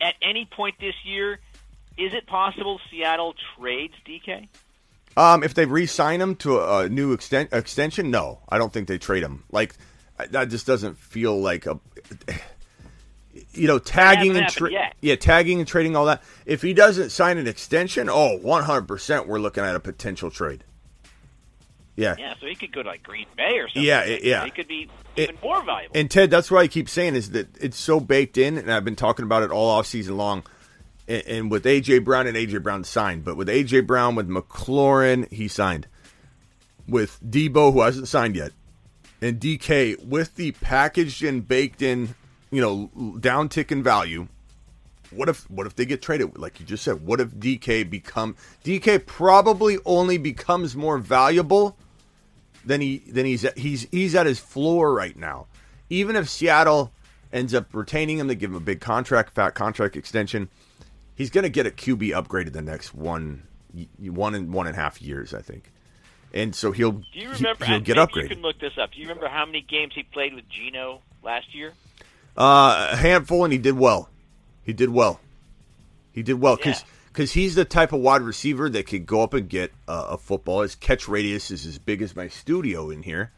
[0.00, 1.38] At any point this year,
[2.00, 4.48] is it possible Seattle trades DK?
[5.16, 8.88] Um, if they re-sign him to a, a new exten- extension, no, I don't think
[8.88, 9.44] they trade him.
[9.50, 9.74] Like
[10.30, 11.78] that just doesn't feel like a.
[13.52, 16.22] you know, tagging and tra- yeah, tagging and trading all that.
[16.46, 20.64] If he doesn't sign an extension, oh, 100% we're looking at a potential trade.
[21.96, 22.14] Yeah.
[22.18, 23.82] Yeah, so he could go to like Green Bay or something.
[23.82, 24.44] Yeah, yeah.
[24.44, 25.96] He could be It- even more valuable.
[25.96, 28.84] And Ted, that's what I keep saying is that it's so baked in, and I've
[28.84, 30.44] been talking about it all off season long.
[31.10, 35.30] And, and with AJ Brown and AJ Brown signed, but with AJ Brown with McLaurin,
[35.32, 35.88] he signed.
[36.88, 38.52] With Deebo, who hasn't signed yet,
[39.20, 42.14] and DK with the packaged and baked in,
[42.50, 44.28] you know, down tick in value.
[45.10, 46.38] What if what if they get traded?
[46.38, 51.76] Like you just said, what if DK become DK probably only becomes more valuable
[52.64, 55.46] than he than he's at, he's he's at his floor right now.
[55.90, 56.92] Even if Seattle
[57.32, 60.48] ends up retaining him, they give him a big contract, fat contract extension.
[61.20, 63.42] He's going to get a QB upgrade in the next one
[63.98, 65.70] one and one and a half years, I think.
[66.32, 67.66] And so he'll Do you remember?
[67.66, 68.22] he'll get upgraded.
[68.22, 68.92] You can look this up.
[68.92, 71.74] Do you remember how many games he played with Geno last year?
[72.38, 74.08] Uh, a handful, and he did well.
[74.62, 75.20] He did well.
[76.12, 76.84] He did well because
[77.18, 77.24] Yeah.
[77.42, 80.62] he's the type of wide receiver that could go up and get uh, a football.
[80.62, 83.30] His catch radius is as big as my studio in here,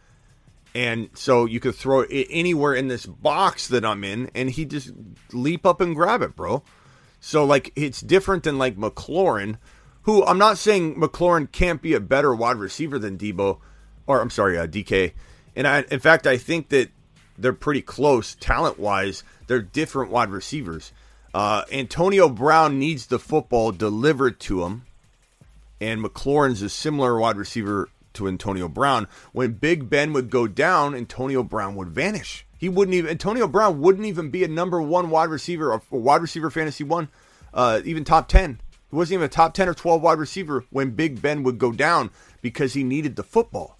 [0.73, 4.67] and so you could throw it anywhere in this box that I'm in, and he
[4.67, 4.93] just
[5.33, 6.63] leap up and grab it, bro.
[7.25, 9.59] So like it's different than like McLaurin,
[10.03, 13.59] who I'm not saying McLaurin can't be a better wide receiver than Deebo,
[14.09, 15.13] or I'm sorry, uh, DK.
[15.55, 16.91] And I, in fact, I think that
[17.39, 19.23] they're pretty close talent wise.
[19.47, 20.91] They're different wide receivers.
[21.33, 24.85] Uh, Antonio Brown needs the football delivered to him,
[25.81, 29.07] and McLaurin's a similar wide receiver to Antonio Brown.
[29.31, 32.45] When Big Ben would go down, Antonio Brown would vanish.
[32.63, 36.23] He wouldn't even Antonio Brown wouldn't even be a number one wide receiver, a wide
[36.23, 37.09] receiver fantasy one,
[37.53, 38.61] uh, even top ten.
[38.89, 41.73] He wasn't even a top ten or twelve wide receiver when Big Ben would go
[41.73, 43.79] down because he needed the football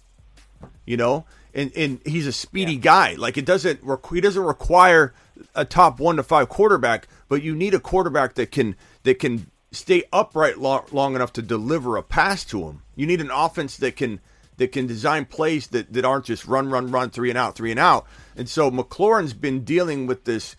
[0.85, 1.25] you know?
[1.53, 3.13] And and he's a speedy guy.
[3.13, 5.13] Like it doesn't he doesn't require
[5.55, 9.47] a top 1 to 5 quarterback but you need a quarterback that can that can
[9.71, 12.83] stay upright lo- long enough to deliver a pass to him.
[12.95, 14.19] You need an offense that can
[14.57, 17.71] that can design plays that, that aren't just run run run three and out three
[17.71, 20.55] and out and so McLaurin's been dealing with this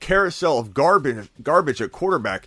[0.00, 2.46] carousel of garbage garbage at quarterback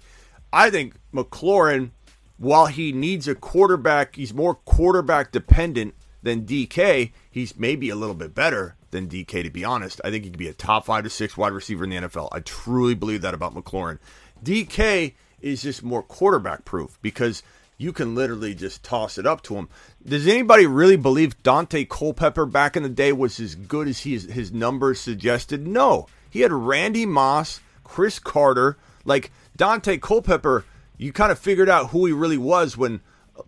[0.51, 1.91] I think McLaurin
[2.38, 7.12] while he needs a quarterback, he's more quarterback dependent than DK.
[7.29, 10.01] He's maybe a little bit better than DK, to be honest.
[10.03, 12.29] I think he could be a top five to six wide receiver in the NFL.
[12.31, 13.99] I truly believe that about McLaurin.
[14.43, 17.43] DK is just more quarterback proof because
[17.83, 19.67] you can literally just toss it up to him.
[20.05, 24.17] Does anybody really believe Daunte Culpepper back in the day was as good as he,
[24.17, 25.67] his numbers suggested?
[25.67, 26.07] No.
[26.29, 28.77] He had Randy Moss, Cris Carter.
[29.03, 30.63] Like Daunte Culpepper,
[30.97, 33.01] you kind of figured out who he really was when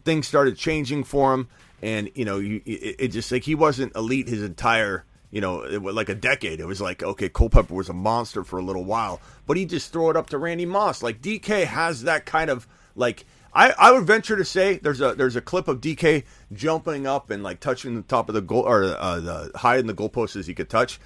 [0.04, 1.48] things started changing for him.
[1.82, 5.62] And, you know, you, it, it just like he wasn't elite his entire, you know,
[5.62, 6.60] it was like a decade.
[6.60, 9.94] It was like, okay, Culpepper was a monster for a little while, but he just
[9.94, 11.02] throw it up to Randy Moss.
[11.02, 12.68] Like DK has that kind of
[12.98, 17.08] like I, I would venture to say there's a there's a clip of DK jumping
[17.08, 19.94] up and like touching the top of the goal or uh, the high in the
[19.94, 21.00] goalpost as he could touch.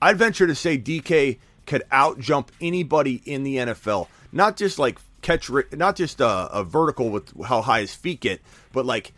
[0.00, 4.06] I'd venture to say DK could out jump anybody in the NFL.
[4.30, 8.40] Not just like catch, not just a, a vertical with how high his feet get,
[8.72, 9.12] but like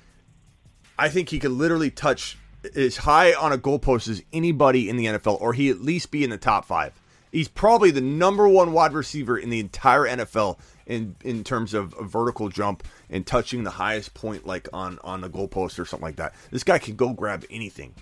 [0.98, 2.38] I think he could literally touch
[2.74, 6.24] as high on a goalpost as anybody in the NFL, or he at least be
[6.24, 6.98] in the top five.
[7.30, 10.58] He's probably the number one wide receiver in the entire NFL
[10.90, 15.20] in in terms of a vertical jump and touching the highest point, like on on
[15.20, 16.34] the goalpost or something like that.
[16.50, 17.94] This guy can go grab anything.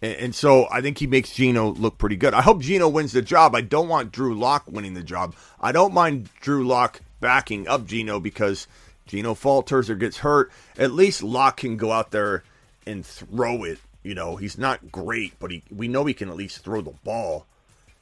[0.00, 2.34] And, and so I think he makes Geno look pretty good.
[2.34, 3.54] I hope Geno wins the job.
[3.54, 5.36] I don't want Drew Lock winning the job.
[5.60, 8.66] I don't mind Drew Lock backing up Geno because
[9.06, 10.50] Geno falters or gets hurt.
[10.78, 12.42] At least Lock can go out there
[12.86, 13.78] and throw it.
[14.02, 16.94] You know, he's not great, but he we know he can at least throw the
[17.04, 17.46] ball.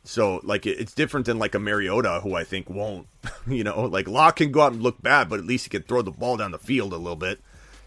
[0.04, 3.06] So like it, it's different than like a Mariota who I think won't.
[3.44, 5.82] You know, like Lock can go out and look bad, but at least he can
[5.82, 7.40] throw the ball down the field a little bit.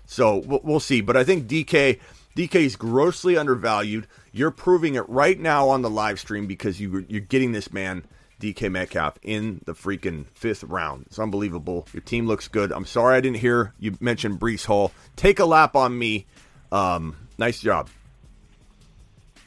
[0.05, 0.99] So we'll, we'll see.
[0.99, 1.97] But I think DK
[2.35, 4.05] DK is grossly undervalued.
[4.33, 8.03] You're proving it right now on the live stream because you you're getting this man
[8.41, 11.05] DK Metcalf in the freaking fifth round.
[11.07, 11.87] It's unbelievable.
[11.93, 12.73] Your team looks good.
[12.73, 14.91] I'm sorry I didn't hear you mention Breece Hall.
[15.15, 16.25] Take a lap on me.
[16.71, 17.89] Um, nice job.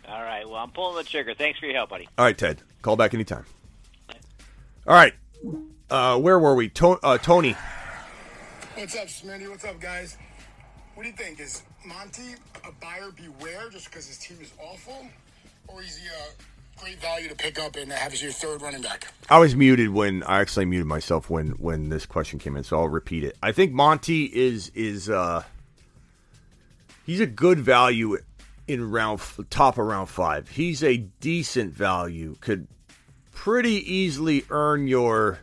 [0.08, 0.46] All right.
[0.48, 1.34] Well, I'm pulling the trigger.
[1.34, 2.08] Thanks for your help, buddy.
[2.16, 2.62] All right, Ted.
[2.82, 3.44] Call back anytime.
[4.86, 5.12] All right.
[5.90, 6.68] Uh, where were we?
[6.70, 7.54] To- uh, Tony.
[8.74, 9.48] What's up, Smitty?
[9.50, 10.16] What's up, guys?
[10.94, 11.40] What do you think?
[11.40, 15.06] Is Monty a buyer beware just because his team is awful?
[15.68, 18.82] Or is he a great value to pick up and have as your third running
[18.82, 19.12] back?
[19.28, 22.78] I was muted when I actually muted myself when when this question came in, so
[22.78, 23.36] I'll repeat it.
[23.42, 25.42] I think Monty is is uh
[27.04, 28.18] he's a good value
[28.68, 30.48] in round top of round five.
[30.50, 32.36] He's a decent value.
[32.40, 32.68] Could
[33.32, 35.40] pretty easily earn your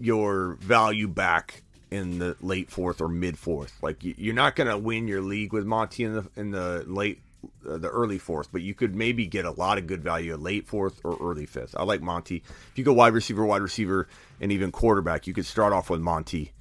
[0.00, 3.72] your value back in the late fourth or mid fourth.
[3.82, 6.84] Like you- you're not going to win your league with Monty in the in the
[6.86, 7.20] late
[7.68, 10.66] uh, the early fourth, but you could maybe get a lot of good value late
[10.66, 11.74] fourth or early fifth.
[11.76, 12.42] I like Monty.
[12.70, 14.08] If you go wide receiver, wide receiver,
[14.40, 16.52] and even quarterback, you could start off with Monty.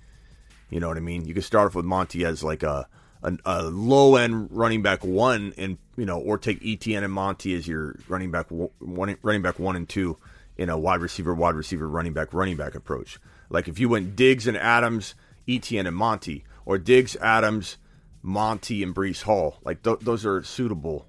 [0.70, 1.26] You know what I mean?
[1.26, 2.88] You could start off with Monty as like a
[3.24, 7.56] a, a low end running back one, and you know, or take ETN and Monty
[7.56, 10.18] as your running back one, running back one and two
[10.58, 13.20] in a wide receiver, wide receiver, running back, running back approach.
[13.50, 15.16] Like if you went Diggs and Adams,
[15.48, 17.78] ETN and Monty, or Diggs, Adams,
[18.22, 21.08] Monty and Breece Hall, like th- those are suitable.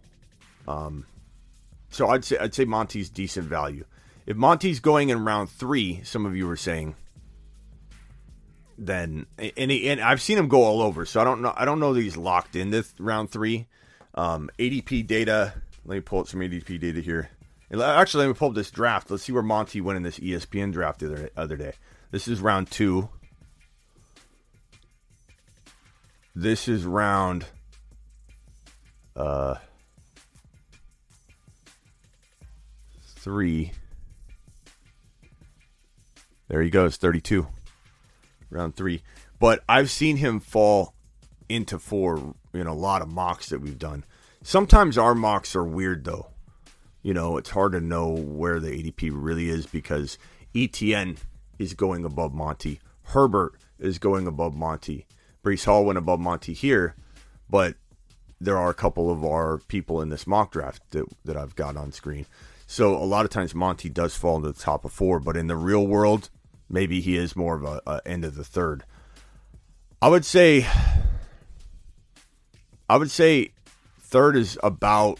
[0.67, 1.07] Um,
[1.91, 3.85] so I'd say I'd say Monty's decent value.
[4.27, 6.95] If Monty's going in round three, some of you were saying,
[8.81, 11.05] then and, and I've seen him go all over.
[11.05, 11.53] So I don't know.
[11.55, 13.67] I don't know that he's locked in this round three.
[14.15, 15.55] Um, ADP data.
[15.85, 17.31] Let me pull up some ADP data here.
[17.73, 19.11] Actually, let me pull up this draft.
[19.11, 21.75] Let's see where Monty went in this ESPN draft the other, other day.
[22.11, 23.09] This is round two.
[26.35, 27.45] This is round.
[29.15, 29.57] Uh,
[33.03, 33.73] three.
[36.49, 37.47] There he goes, 32.
[38.51, 39.03] Round three.
[39.39, 40.95] But I've seen him fall
[41.49, 44.05] into four in a lot of mocks that we've done.
[44.43, 46.29] Sometimes our mocks are weird, though.
[47.03, 50.19] You know, it's hard to know where the ADP really is because
[50.55, 51.19] ETN
[51.59, 52.81] is going above Monty.
[53.05, 55.07] Herbert is going above Monty.
[55.43, 56.95] Breece Hall went above Monty here,
[57.49, 57.75] but
[58.41, 61.77] there are a couple of our people in this mock draft that, that I've got
[61.77, 62.27] on screen.
[62.67, 65.47] So a lot of times Monty does fall into the top of four, but in
[65.47, 66.31] the real world,
[66.71, 68.85] maybe he is more of a, a end of the third.
[70.01, 70.67] I would say,
[72.89, 73.51] I would say,
[74.01, 75.19] third is about.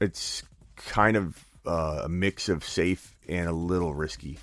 [0.00, 0.42] It's
[0.76, 4.38] kind of uh, a mix of safe and a little risky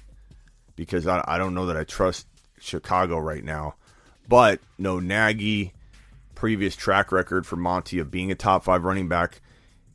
[0.75, 2.27] because I, I don't know that I trust
[2.59, 3.73] Chicago right now.
[4.29, 5.73] But no Nagy,
[6.35, 9.41] previous track record for Monty of being a top five running back,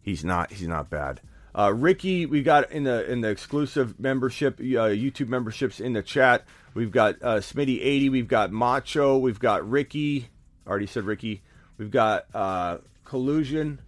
[0.00, 1.20] he's not he's not bad.
[1.54, 6.02] Uh, Ricky, we got in the in the exclusive membership, uh, YouTube memberships in the
[6.02, 6.44] chat.
[6.72, 8.08] We've got uh, Smitty eighty.
[8.08, 9.18] We've got Macho.
[9.18, 10.28] We've got Ricky.
[10.66, 11.42] Already said Ricky.
[11.76, 13.80] We've got uh, Collusion.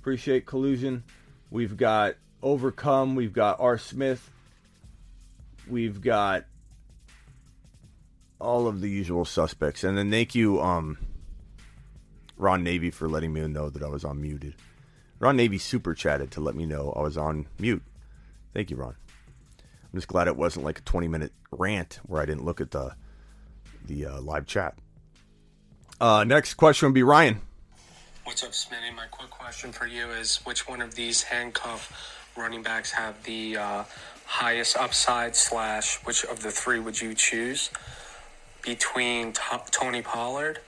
[0.00, 1.04] Appreciate Collusion.
[1.50, 3.14] We've got Overcome.
[3.14, 4.30] We've got R Smith.
[5.68, 6.46] We've got
[8.40, 10.98] all of the usual suspects, and then thank you, um,
[12.36, 14.56] Ron Navy, for letting me know that I was on muted.
[15.22, 17.84] Ron Navy super chatted to let me know I was on mute.
[18.52, 18.96] Thank you, Ron.
[19.58, 22.72] I'm just glad it wasn't like a 20 minute rant where I didn't look at
[22.72, 22.96] the
[23.86, 24.76] the uh, live chat.
[26.00, 27.40] Uh, next question would be Ryan.
[28.24, 28.94] What's up, Smitty?
[28.96, 33.58] My quick question for you is which one of these handcuff running backs have the
[33.58, 33.84] uh,
[34.26, 37.70] highest upside, slash, which of the three would you choose
[38.62, 39.32] between
[39.70, 40.60] Tony Pollard,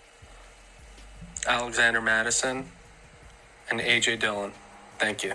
[1.47, 2.67] Alexander Mattison,
[3.71, 4.53] and AJ Dillon?
[4.99, 5.33] Thank you.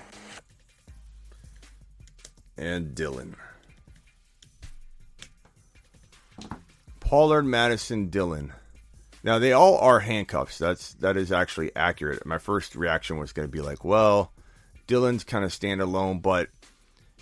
[2.58, 3.36] and Dillon.
[7.00, 8.54] Pollard, Mattison, Dillon.
[9.24, 10.58] Now they all are handcuffs.
[10.58, 12.26] That's that is actually accurate.
[12.26, 14.32] My first reaction was going to be like, well,
[14.88, 16.50] Dillon's kind of standalone, but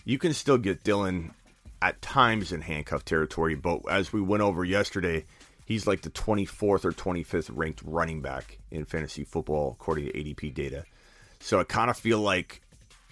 [0.06, 1.34] you can still get Dillon
[1.82, 3.56] at times in handcuff territory.
[3.56, 5.26] But as we went over yesterday,
[5.66, 10.54] he's like the 24th or 25th ranked running back in fantasy football according to ADP
[10.54, 10.84] data.
[11.40, 12.62] So I kind of feel like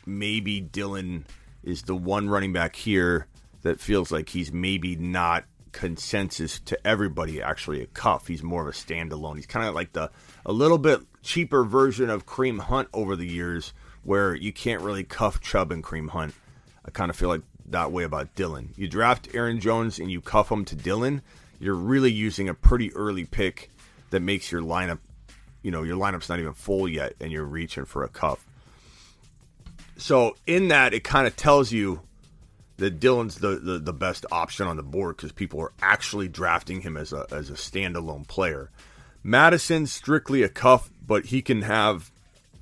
[0.06, 1.26] maybe Dillon
[1.64, 3.28] is the one running back here
[3.64, 8.28] that feels like he's maybe not consensus to everybody actually a cuff.
[8.28, 9.36] He's more of a standalone.
[9.36, 10.10] He's kind of like the
[10.46, 15.04] a little bit cheaper version of Kareem Hunt over the years where you can't really
[15.04, 16.34] cuff Chubb and Kareem Hunt.
[16.86, 18.74] I kind of feel like that way about Dillon.
[18.78, 21.22] You draft Aaron Jones and you cuff him to Dillon,
[21.60, 23.70] you're really using a pretty early pick
[24.12, 25.00] that makes your lineup,
[25.66, 28.46] you know, your lineup's not even full yet and you're reaching for a cuff.
[29.98, 32.02] So in that, it kind of tells you
[32.78, 36.82] that Dillon's the, the, the best option on the board because people are actually drafting
[36.82, 38.70] him as a as a standalone player.
[39.24, 42.12] Mattison's strictly a cuff, but he can have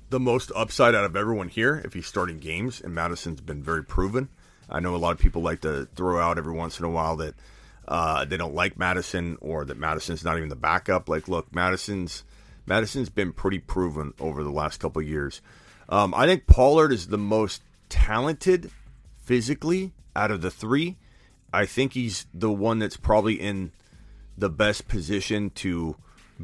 [0.08, 3.84] the most upside out of everyone here if he's starting games, and Mattison's been very
[3.84, 4.30] proven.
[4.70, 7.16] I know a lot of people like to throw out every once in a while
[7.16, 7.34] that
[7.86, 11.10] uh, they don't like Mattison or that Mattison's not even the backup.
[11.10, 12.24] Like, look, Mattison's
[12.66, 15.40] Mattison's been pretty proven over the last couple years.
[15.88, 18.70] Um, I think Pollard is the most talented
[19.22, 20.96] physically out of the three.
[21.52, 23.72] I think he's the one that's probably in
[24.36, 25.96] the best position to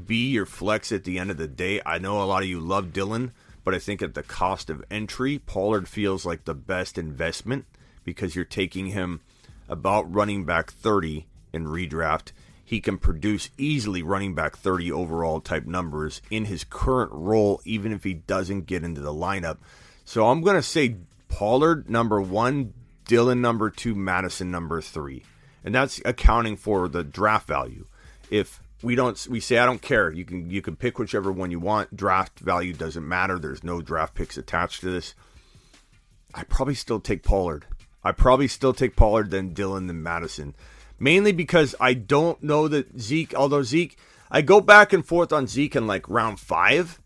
[0.06, 1.80] be your flex at the end of the day.
[1.84, 3.32] I know a lot of you love Dillon,
[3.64, 7.64] but I think at the cost of entry, Pollard feels like the best investment
[8.04, 9.20] because you're taking him
[9.68, 12.32] about running back 30 in redraft.
[12.70, 17.90] He can produce easily running back 30 overall type numbers in his current role, even
[17.90, 19.58] if he doesn't get into the lineup.
[20.04, 20.98] So I'm going to say
[21.28, 22.72] Pollard number one,
[23.06, 25.24] Dillon number two, Mattison number three.
[25.64, 27.86] And that's accounting for the draft value.
[28.30, 30.12] If we don't we say I don't care.
[30.12, 31.96] You can you can pick whichever one you want.
[31.96, 33.40] Draft value doesn't matter.
[33.40, 35.16] There's no draft picks attached to this.
[36.32, 37.66] I probably still take Pollard.
[38.04, 40.54] I probably still take Pollard than Dillon, than Mattison.
[41.00, 43.98] Mainly because I don't know that Zeke, although Zeke,
[44.30, 47.00] I go back and forth on Zeke in like round five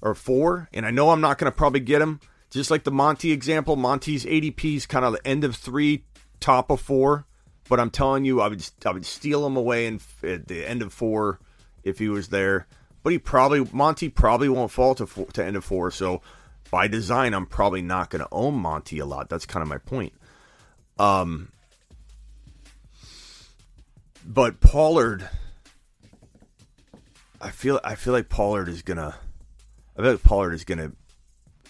[0.00, 2.20] or four, and I know I'm not going to probably get him.
[2.50, 6.04] Just like the Monty example, Monty's ADP is kind of the end of three,
[6.38, 7.26] top of four.
[7.68, 10.82] But I'm telling you, I would I would steal him away in, at the end
[10.82, 11.40] of four
[11.82, 12.66] if he was there.
[13.02, 15.90] But he probably Monty probably won't fall to four, to end of four.
[15.90, 16.22] So
[16.70, 19.28] by design, I'm probably not going to own Monty a lot.
[19.28, 20.12] That's kind of my point.
[20.98, 21.50] Um,
[24.24, 25.28] but Pollard,
[27.40, 29.16] I feel I feel like Pollard is gonna.
[29.96, 30.92] I feel like Pollard is gonna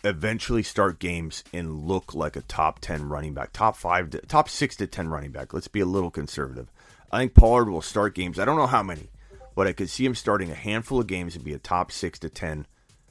[0.04, 4.48] eventually start games and look like a top 10 running back, top 5 to, top
[4.48, 5.52] 6 to 10 running back.
[5.52, 6.70] Let's be a little conservative.
[7.10, 8.38] I think Pollard will start games.
[8.38, 9.10] I don't know how many,
[9.54, 12.18] but I could see him starting a handful of games and be a top 6
[12.20, 12.66] to 10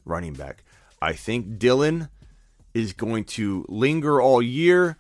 [0.05, 0.63] running back.
[1.01, 2.09] I think Dillon
[2.73, 4.97] is going to linger all year.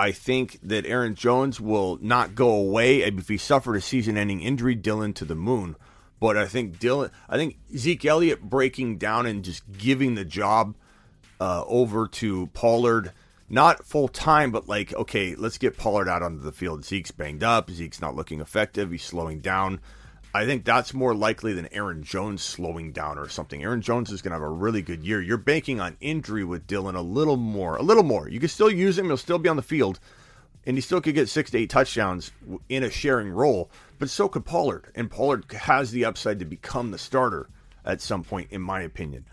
[0.00, 3.02] I think that Aaron Jones will not go away.
[3.02, 5.76] If he suffered a season ending injury, Dillon to the moon.
[6.18, 10.74] But I think Dillon, I think Zeke Elliott breaking down and just giving the job
[11.38, 13.12] uh, over to Pollard,
[13.50, 16.82] not full time, but like, okay, let's get Pollard out onto the field.
[16.82, 17.70] Zeke's banged up.
[17.70, 18.90] Zeke's not looking effective.
[18.90, 19.80] He's slowing down.
[20.32, 23.62] I think that's more likely than Aaron Jones slowing down or something.
[23.62, 25.20] Aaron Jones is going to have a really good year.
[25.20, 28.28] You're banking on injury with Dillon a little more, a little more.
[28.28, 29.06] You can still use him.
[29.06, 29.98] He'll still be on the field,
[30.64, 32.30] and he still could get six to eight touchdowns
[32.68, 33.70] in a sharing role.
[33.98, 37.48] But so could Pollard, and Pollard has the upside to become the starter
[37.84, 39.24] at some point, in my opinion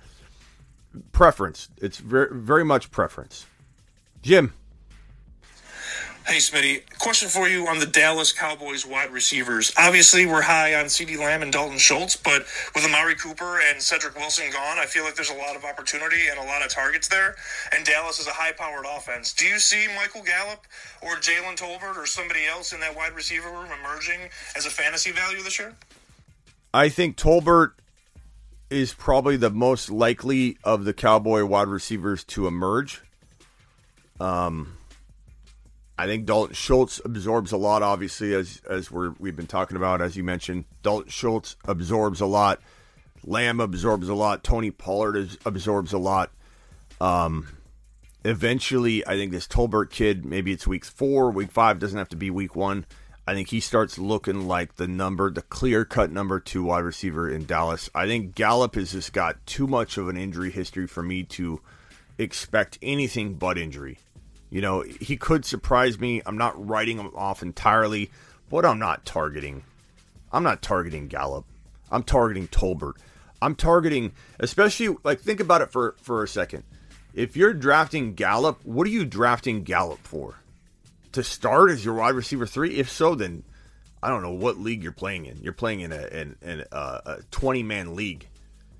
[1.11, 1.69] preference.
[1.77, 3.45] It's very very much preference.
[4.21, 4.53] Jim.
[6.27, 6.81] Hey, Smitty.
[6.99, 9.71] Question for you on the Dallas Cowboys wide receivers.
[9.77, 14.13] Obviously, we're high on CeeDee Lamb and Dalton Schultz, but with Amari Cooper and Cedric
[14.17, 17.07] Wilson gone, I feel like there's a lot of opportunity and a lot of targets
[17.07, 17.37] there.
[17.73, 19.31] And Dallas is a high powered offense.
[19.31, 20.67] Do you see Michael Gallup
[21.01, 24.19] or Jalen Tolbert or somebody else in that wide receiver room emerging
[24.57, 25.77] as a fantasy value this year?
[26.73, 27.71] I think Tolbert
[28.69, 33.01] is probably the most likely of the Cowboy wide receivers to emerge.
[34.19, 34.76] Um,
[35.97, 40.01] I think Dalton Schultz absorbs a lot, obviously, as as we're we've been talking about,
[40.01, 40.65] as you mentioned.
[40.83, 42.61] Dalton Schultz absorbs a lot.
[43.23, 44.43] Lamb absorbs a lot.
[44.43, 46.31] Tony Pollard is, absorbs a lot.
[47.01, 47.47] Um,
[48.23, 52.15] eventually, I think this Tolbert kid, maybe it's week four, week five, doesn't have to
[52.15, 52.85] be week one.
[53.29, 57.29] I think he starts looking like the number, the clear cut number two wide receiver
[57.29, 57.89] in Dallas.
[57.93, 61.61] I think Gallup has just got too much of an injury history for me to
[62.17, 63.97] expect anything but injury.
[64.49, 66.21] You know, he could surprise me.
[66.25, 68.11] I'm not writing him off entirely,
[68.49, 69.63] but I'm not targeting.
[70.31, 71.45] I'm not targeting Gallup.
[71.91, 72.93] I'm targeting Tolbert.
[73.41, 76.63] I'm targeting, especially like think about it for for a second.
[77.13, 80.35] If you're drafting Gallup, what are you drafting Gallup for?
[81.17, 82.75] to start as your wide receiver three?
[82.75, 83.43] If so, then
[84.01, 85.39] I don't know what league you're playing in.
[85.41, 88.27] You're playing in a in, in a 20 man league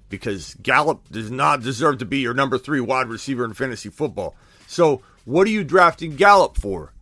[0.09, 4.35] because Gallup does not deserve to be your number three wide receiver in fantasy football.
[4.67, 6.93] So what are you drafting Gallup for?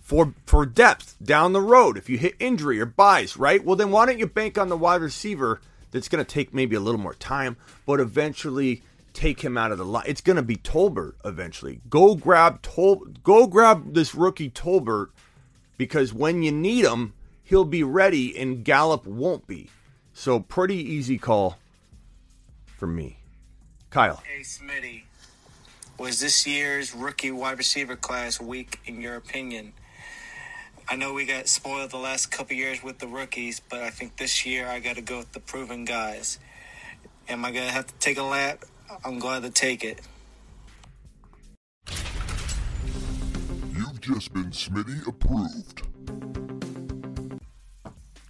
[0.00, 3.62] For for depth down the road if you hit injury or buys, right?
[3.62, 5.60] Well then why don't you bank on the wide receiver
[5.90, 8.82] that's going to take maybe a little more time, but eventually
[9.12, 10.04] take him out of the line.
[10.06, 11.82] It's going to be Tolbert eventually.
[11.90, 15.10] Go grab Tol- go grab this rookie Tolbert
[15.76, 17.12] because when you need him,
[17.42, 19.68] he'll be ready and Gallup won't be.
[20.14, 21.58] So pretty easy call
[22.64, 23.18] for me.
[23.90, 24.22] Kyle.
[24.26, 25.02] Hey Smitty.
[25.98, 29.72] Was this year's rookie wide receiver class weak in your opinion?
[30.88, 34.16] I know we got spoiled the last couple years with the rookies, but I think
[34.16, 36.38] this year I got to go with the proven guys.
[37.28, 38.64] Am I going to have to take a lap
[39.04, 40.00] I'm glad to take it.
[43.72, 45.82] You've just been Smitty approved.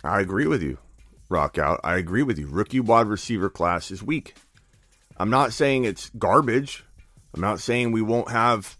[0.02, 0.78] I agree with you,
[1.28, 1.80] Rock Out.
[1.82, 2.46] I agree with you.
[2.46, 4.34] Rookie wide receiver class is weak.
[5.16, 6.84] I'm not saying it's garbage.
[7.34, 8.78] I'm not saying we won't have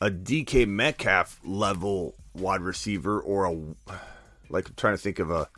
[0.00, 3.52] a DK Metcalf level wide receiver or a
[4.50, 5.48] like I'm trying to think of a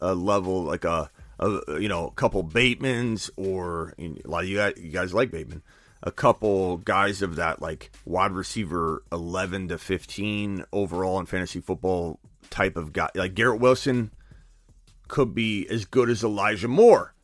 [0.00, 4.56] a level like a a, you know, a couple Batemans or a lot of you
[4.56, 5.62] guys, you guys like Bateman.
[6.02, 12.18] a couple guys of that like wide receiver 11 to 15 overall in fantasy football
[12.50, 13.08] type of guy.
[13.14, 14.10] Like Garrett Wilson
[15.08, 17.14] could be as good as Elijah Moore.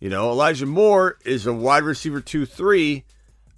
[0.00, 3.04] You know, Elijah Moore is a wide receiver 2 3.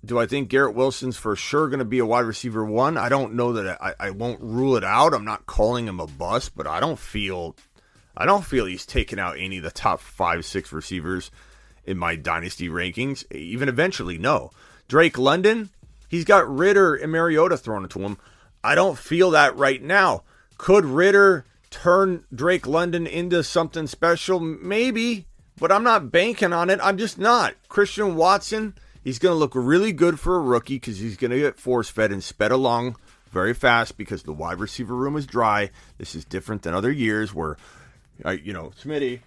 [0.07, 2.97] Do I think Garrett Wilson's for sure going to be a wide receiver 1?
[2.97, 5.13] I don't know that I, I won't rule it out.
[5.13, 7.57] I'm not calling him a bust, but I don't feel
[8.17, 11.31] I don't feel he's taken out any of the top 5 6 receivers
[11.85, 13.31] in my dynasty rankings.
[13.33, 14.53] Even eventually, no.
[14.87, 15.71] Drake London,
[16.09, 18.17] he's got Ridder and Mariota thrown into him.
[18.63, 20.23] I don't feel that right now.
[20.57, 24.39] Could Ridder turn Drake London into something special?
[24.39, 25.27] Maybe,
[25.59, 26.79] but I'm not banking on it.
[26.83, 27.55] I'm just not.
[27.69, 28.75] Christian Watson,
[29.07, 31.89] he's going to look really good for a rookie because he's going to get force
[31.89, 32.97] fed and sped along
[33.31, 35.71] very fast because the wide receiver room is dry.
[35.97, 37.57] This is different than other years where,
[38.25, 39.21] uh, you know, Smitty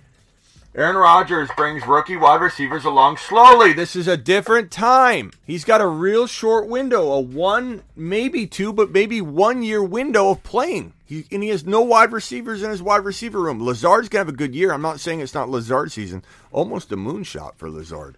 [0.76, 3.72] Aaron Rodgers brings rookie wide receivers along slowly.
[3.72, 5.32] This is a different time.
[5.48, 10.30] He's got a real short window, a one, maybe two, but maybe one year window
[10.30, 10.94] of playing.
[11.06, 13.66] He, and he has no wide receivers in his wide receiver room.
[13.66, 14.72] Lazard's going to have a good year.
[14.74, 16.22] I'm not saying it's not Lazard season.
[16.52, 18.18] Almost a moonshot for Lazard.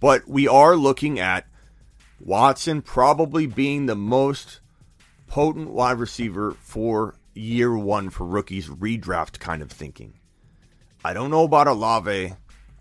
[0.00, 1.46] But we are looking at
[2.20, 4.60] Watson probably being the most
[5.26, 10.14] potent wide receiver for year one for rookies, redraft kind of thinking.
[11.04, 12.34] I don't know about Olave.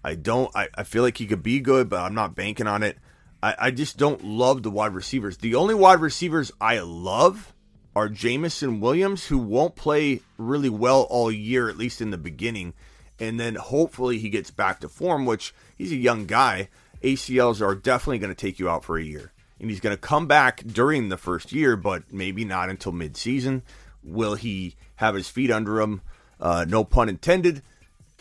[0.04, 0.56] I don't.
[0.56, 2.98] I, I feel like he could be good, but I'm not banking on it.
[3.42, 5.38] I, I just don't love the wide receivers.
[5.38, 7.54] The only wide receivers I love
[7.96, 12.74] are Jameson Williams, who won't play really well all year, at least in the beginning.
[13.20, 16.70] And then hopefully he gets back to form, which he's a young guy.
[17.04, 19.32] ACLs are definitely going to take you out for a year.
[19.60, 23.64] And he's going to come back during the first year, but maybe not until midseason.
[24.04, 26.02] Will he have his feet under him?
[26.40, 27.64] Uh, no pun intended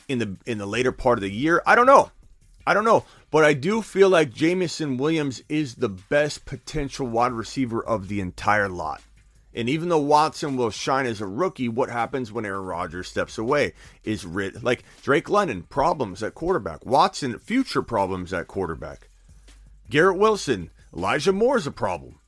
[0.08, 1.62] in the in the later part of the year?
[1.66, 2.10] I don't know.
[2.66, 3.04] I don't know.
[3.30, 8.20] But I do feel like Jameson Williams is the best potential wide receiver of the
[8.20, 9.02] entire lot.
[9.56, 13.38] And even though Watson will shine as a rookie, what happens when Aaron Rodgers steps
[13.38, 13.72] away
[14.04, 16.84] is writ- like Drake London, problems at quarterback.
[16.84, 19.08] Watson, future problems at quarterback.
[19.88, 22.18] Garrett Wilson, Elijah Moore is a problem.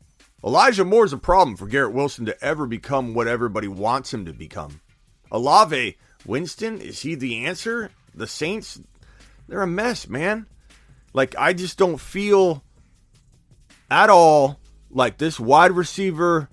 [0.42, 4.24] Elijah Moore is a problem for Garrett Wilson to ever become what everybody wants him
[4.24, 4.80] to become.
[5.30, 7.90] Olave, Winston, is he the answer?
[8.14, 8.80] The Saints,
[9.46, 10.46] they're a mess, man.
[11.12, 12.64] Like, I just don't feel
[13.90, 14.58] at all
[14.90, 16.48] like this wide receiver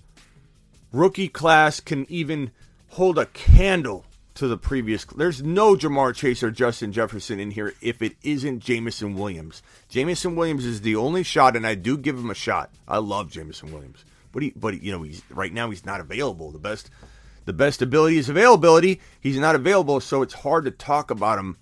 [0.96, 2.52] rookie class can even
[2.90, 5.06] hold a candle to the previous.
[5.06, 9.62] There's no Ja'Marr Chase or Justin Jefferson in here if it isn't Jameson Williams.
[9.90, 12.72] Jameson Williams is the only shot, and I do give him a shot.
[12.88, 16.52] I love Jameson Williams, but he, but you know, he's right now he's not available.
[16.52, 16.90] The best
[17.46, 19.00] the best ability is availability.
[19.22, 21.58] He's not available, so it's hard to talk about him,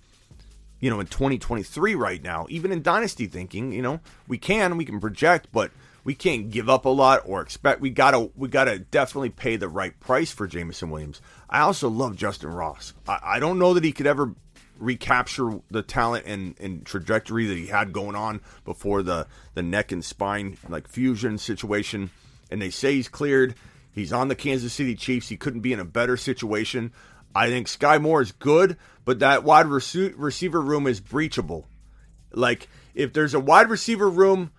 [0.80, 2.46] you know, in 2023 right now.
[2.48, 5.70] Even in dynasty thinking, you know, we can, we can project, but
[6.04, 7.80] we can't give up a lot or expect.
[7.80, 11.20] We gotta, we gotta definitely pay the right price for Jameson Williams.
[11.50, 12.92] I also love Justyn Ross.
[13.08, 14.34] I, I don't know that he could ever
[14.78, 19.92] recapture the talent and, and trajectory that he had going on before the the neck
[19.92, 22.10] and spine like fusion situation.
[22.50, 23.54] And they say he's cleared
[23.94, 25.28] He's on the Kansas City Chiefs.
[25.28, 26.92] He couldn't be in a better situation.
[27.32, 31.64] I think Sky Moore is good, but that wide rec- receiver room is breachable.
[32.32, 34.50] Like, if there's a wide receiver room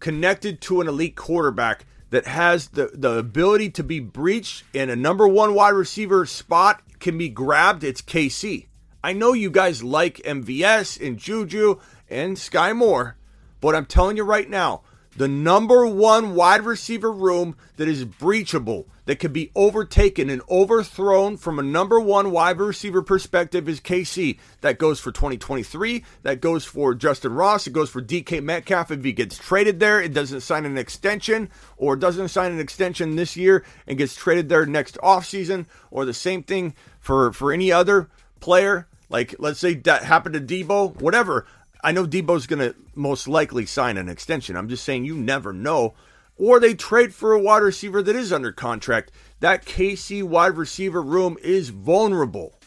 [0.00, 4.96] connected to an elite quarterback that has the, the ability to be breached and a
[4.96, 8.66] number one wide receiver spot can be grabbed, it's KC.
[9.02, 11.80] I know you guys like MVS and Juju
[12.10, 13.16] and Sky Moore,
[13.60, 14.82] but I'm telling you right now,
[15.16, 21.36] the number one wide receiver room that is breachable, that can be overtaken and overthrown
[21.36, 24.38] from a number one wide receiver perspective is KC.
[24.60, 26.04] That goes for 2023.
[26.22, 27.66] That goes for Justyn Ross.
[27.66, 30.00] It goes for DK Metcalf if he gets traded there.
[30.00, 34.48] It doesn't sign an extension or doesn't sign an extension this year and gets traded
[34.48, 35.66] there next offseason.
[35.90, 38.08] Or the same thing for, for any other
[38.38, 38.86] player.
[39.08, 41.46] Like, let's say that happened to Deebo, whatever.
[41.82, 44.56] I know Deebo's going to most likely sign an extension.
[44.56, 45.94] I'm just saying you never know.
[46.36, 49.12] Or they trade for a wide receiver that is under contract.
[49.40, 52.58] That KC wide receiver room is vulnerable.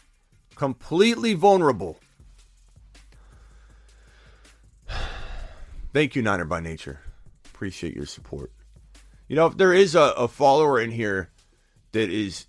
[0.56, 2.00] Completely vulnerable.
[5.94, 7.00] Thank you, Niner by Nature.
[7.46, 8.52] Appreciate your support.
[9.28, 11.32] You know, if there is a, a follower in here
[11.94, 12.46] that is,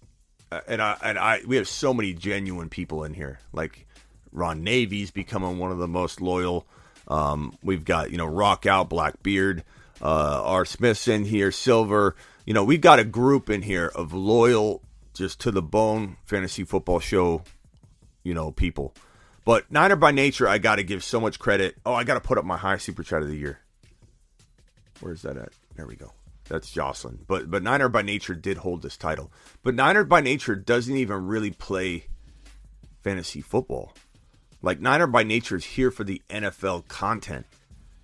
[0.52, 3.38] uh, and I and I, we have so many genuine people in here.
[3.52, 3.86] Like
[4.34, 6.66] Ron Navy's becoming one of the most loyal.
[7.08, 9.64] Um, we've got you know Rock Out, Blackbeard,
[10.02, 10.64] uh, R.
[10.64, 12.16] Smith's in here, Silver.
[12.44, 14.82] You know we've got a group in here of loyal,
[15.14, 17.42] just to the bone fantasy football show.
[18.22, 18.94] You know people,
[19.44, 21.76] but Niner by nature, I got to give so much credit.
[21.86, 23.60] Oh, I got to put up my high super chat of the year.
[25.00, 25.52] Where's that at?
[25.76, 26.12] There we go.
[26.48, 27.20] That's Jocelyn.
[27.26, 29.30] But but Niner by Nature did hold this title.
[29.62, 32.06] But Niner by Nature doesn't even really play
[33.02, 33.94] fantasy football.
[34.64, 37.46] Like Niner by Nature is here for the NFL content.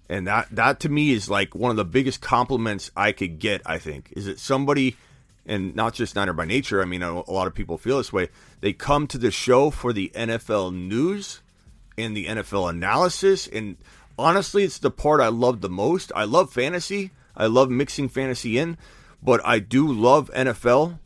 [0.08, 3.62] And that that to me is like one of the biggest compliments I could get,
[3.64, 4.12] I think.
[4.12, 4.96] Is that somebody
[5.46, 8.12] and not just Niner by Nature, I mean a, a lot of people feel this
[8.12, 8.28] way.
[8.60, 11.40] They come to the show for the NFL news
[11.96, 13.76] and the NFL analysis and
[14.18, 16.12] honestly it's the part I love the most.
[16.14, 17.10] I love fantasy.
[17.36, 18.76] I love mixing fantasy in,
[19.22, 20.98] but I do love NFL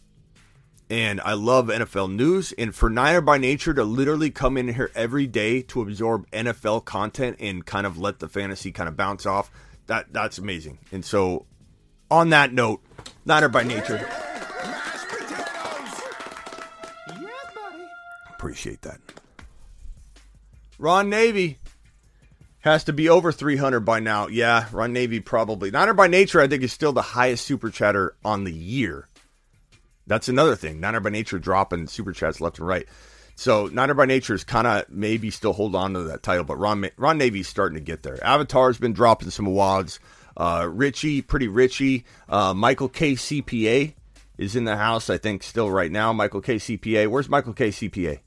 [0.94, 2.52] and I love NFL news.
[2.52, 6.84] And for Niner by Nature to literally come in here every day to absorb NFL
[6.84, 9.50] content and kind of let the fantasy kind of bounce off,
[9.88, 10.78] that that's amazing.
[10.92, 11.46] And so,
[12.12, 12.80] on that note,
[13.24, 14.08] Niner by Nature.
[18.30, 19.00] Appreciate that.
[20.78, 21.58] Ron Navy
[22.60, 24.28] has to be over 300 by now.
[24.28, 25.72] Yeah, Ron Navy probably.
[25.72, 29.08] Niner by Nature, I think, is still the highest super chatter on the year.
[30.06, 30.80] That's another thing.
[30.80, 32.86] Niner by Nature dropping super chats left and right.
[33.36, 36.56] So Niner by Nature is kind of maybe still hold on to that title, but
[36.56, 38.22] Ron Ron Navy's starting to get there.
[38.24, 39.98] Avatar's been dropping some wads.
[40.36, 42.04] Uh, Richie, pretty Richie.
[42.28, 43.94] Uh, Michael K CPA
[44.38, 46.12] is in the house, I think, still right now.
[46.12, 47.08] Michael K CPA.
[47.08, 48.20] Where's Michael K CPA?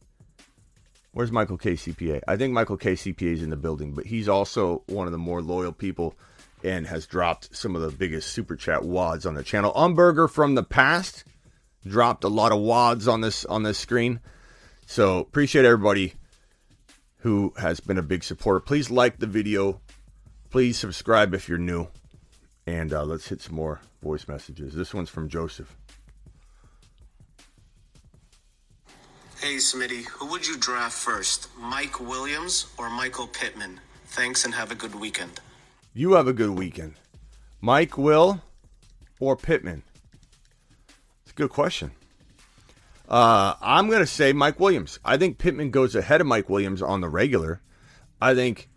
[1.11, 2.21] Where's Michael K CPA?
[2.27, 5.17] I think Michael K CPA is in the building, but he's also one of the
[5.17, 6.15] more loyal people
[6.63, 9.71] and has dropped some of the biggest super chat wads on the channel.
[9.73, 11.23] Umberger from the past
[11.87, 14.19] dropped a lot of wads on this on this screen.
[14.85, 16.13] So appreciate everybody
[17.19, 18.59] who has been a big supporter.
[18.59, 19.81] Please like the video.
[20.49, 21.87] Please subscribe if you're new.
[22.65, 24.73] And uh, let's hit some more voice messages.
[24.73, 25.75] This one's from Joseph.
[29.39, 33.79] Hey, Smitty, who would you draft first, Mike Williams or Michael Pittman?
[34.07, 35.39] Thanks and have a good weekend.
[35.93, 36.95] You have a good weekend.
[37.61, 38.41] Mike Will
[39.19, 39.83] or Pittman?
[41.37, 41.91] Good question.
[43.07, 44.99] Uh, I'm going to say Mike Williams.
[45.05, 47.61] I think Pittman goes ahead of Mike Williams on the regular.
[48.19, 48.69] I think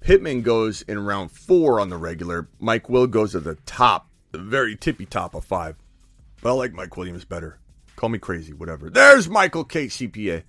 [0.00, 2.48] Pittman goes in round four on the regular.
[2.58, 5.76] Mike Will goes at the top, the very tippy top of five.
[6.42, 7.60] But I like Mike Williams better.
[7.94, 8.90] Call me crazy, whatever.
[8.90, 9.86] There's Michael K.
[9.86, 10.42] CPA.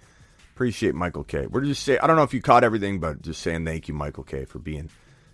[0.56, 1.46] Appreciate Michael K.
[1.46, 3.94] We're just say I don't know if you caught everything, but just saying thank you,
[3.94, 4.44] Michael K.
[4.44, 4.90] for being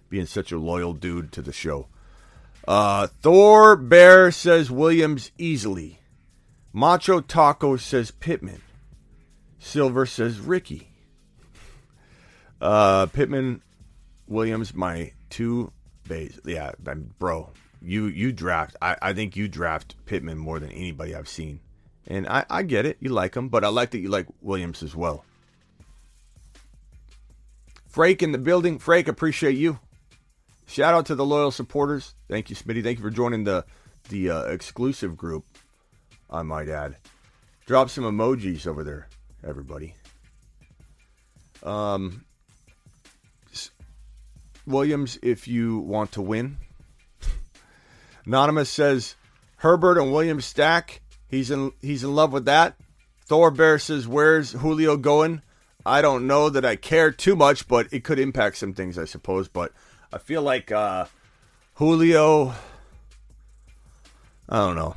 [0.09, 1.87] being such a loyal dude to the show.
[2.67, 5.99] Uh, Thor Bear says Williams easily.
[6.71, 8.61] Macho Taco says Pittman.
[9.59, 10.89] Silver says Ricky.
[12.61, 13.61] Uh, Pittman,
[14.27, 15.71] Williams, my two
[16.07, 16.39] base.
[16.45, 16.71] Yeah,
[17.19, 17.49] bro,
[17.81, 18.75] you you draft.
[18.81, 21.59] I, I think you draft Pittman more than anybody I've seen,
[22.07, 22.97] and I, I get it.
[23.01, 25.25] You like him, but I like that you like Williams as well.
[27.93, 28.79] Frake in the building.
[28.79, 29.79] Frake, appreciate you.
[30.65, 32.15] Shout out to the loyal supporters.
[32.29, 32.83] Thank you, Smitty.
[32.83, 33.65] Thank you for joining the
[34.09, 35.45] the uh, exclusive group.
[36.29, 36.97] I might add.
[37.65, 39.07] Drop some emojis over there,
[39.43, 39.95] everybody.
[41.61, 42.25] Um,
[44.65, 46.57] Williams, if you want to win.
[48.25, 49.15] Anonymous says
[49.57, 51.01] Herbert and Williams stack.
[51.27, 52.75] He's in he's in love with that.
[53.25, 55.41] Thor Bear says, "Where's Julio going?"
[55.85, 59.05] I don't know that I care too much, but it could impact some things, I
[59.05, 59.49] suppose.
[59.49, 59.73] But
[60.13, 61.05] I feel like uh,
[61.73, 62.53] Julio.
[64.47, 64.95] I don't know.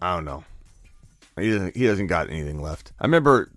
[0.00, 0.44] I don't know.
[1.36, 2.92] He doesn't, he doesn't got anything left.
[3.00, 3.50] I remember,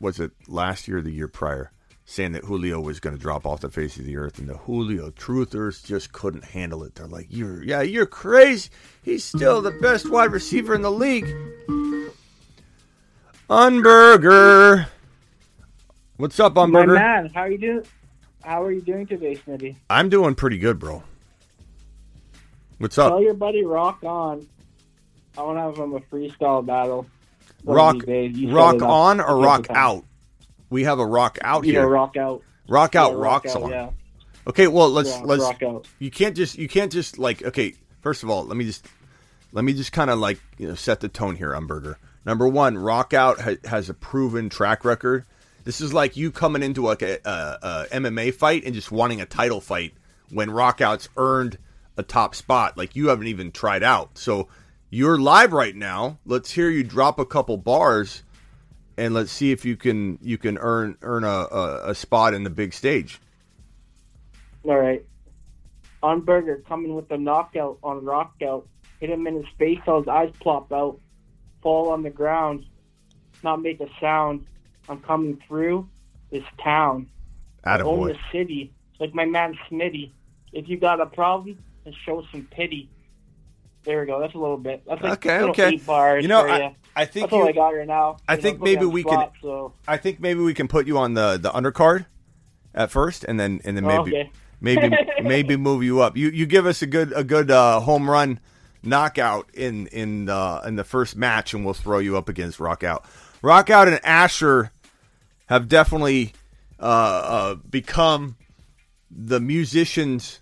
[0.00, 1.72] was it last year or the year prior,
[2.06, 4.56] saying that Julio was going to drop off the face of the earth, and the
[4.56, 6.94] Julio truthers just couldn't handle it.
[6.94, 8.70] They're like, "You're yeah, you're crazy.
[9.02, 11.26] He's still the best wide receiver in the league."
[13.50, 14.86] Unburger,
[16.16, 16.86] what's up, Unburger?
[16.86, 17.84] My man, how are you doing?
[18.42, 19.76] How are you doing today, Smitty?
[19.88, 21.02] I'm doing pretty good, bro.
[22.78, 23.10] What's up?
[23.12, 24.46] Tell your buddy Rock on.
[25.38, 27.06] I want to have him a freestyle battle.
[27.64, 28.36] Rock, of these days.
[28.38, 30.04] You set rock on or rock out?
[30.68, 31.86] We have a rock out know, here.
[31.86, 32.42] rock out.
[32.68, 33.70] Rock out, Yeah, rock, rock out, song.
[33.70, 33.90] yeah.
[34.46, 35.42] Okay, well let's Yeah, let's.
[35.42, 35.86] rock out.
[36.00, 37.74] You can't just you can't just like okay.
[38.00, 38.86] First of all, let me just
[39.52, 41.96] let me just kind of like you know set the tone here, Umberger.
[42.26, 45.24] Number one, rock out ha- has a proven track record.
[45.64, 49.20] This is like you coming into like a, a, a MMA fight and just wanting
[49.20, 49.94] a title fight
[50.30, 51.58] when Rockouts earned
[51.96, 52.76] a top spot.
[52.76, 54.18] Like you haven't even tried out.
[54.18, 54.48] So
[54.90, 56.18] you're live right now.
[56.26, 58.22] Let's hear you drop a couple bars,
[58.96, 62.44] and let's see if you can you can earn earn a, a, a spot in
[62.44, 63.20] the big stage.
[64.64, 65.04] All right.
[66.02, 68.66] On Burger coming with the knockout on Rockout.
[69.00, 71.00] Hit him in his face till his eyes plop out.
[71.62, 72.66] Fall on the ground.
[73.42, 74.46] Not make a sound.
[74.88, 75.88] I'm coming through
[76.30, 77.08] this town.
[77.64, 78.72] I own the city.
[78.98, 80.10] Like my man Smitty.
[80.52, 82.88] If you got a problem, and show some pity.
[83.84, 84.20] There we go.
[84.20, 84.82] That's a little bit.
[84.86, 85.76] That's like Okay, okay.
[85.78, 86.70] bars You know, I- ya.
[86.94, 88.18] I think that's all you- I got right now.
[88.28, 89.28] I You think me maybe we the can.
[89.40, 92.06] So I think maybe we can put you on the the undercard
[92.74, 94.30] at first, and then and then Oh, maybe okay.
[94.60, 94.90] maybe
[95.22, 96.16] maybe move you up.
[96.16, 98.38] You you give us a good a good uh, home run
[98.84, 103.04] knockout in in the in the first match, and we'll throw you up against Rockout.
[103.42, 104.70] Rockout and Asher
[105.46, 106.32] have definitely
[106.78, 108.36] uh, uh, become
[109.10, 110.40] the musicians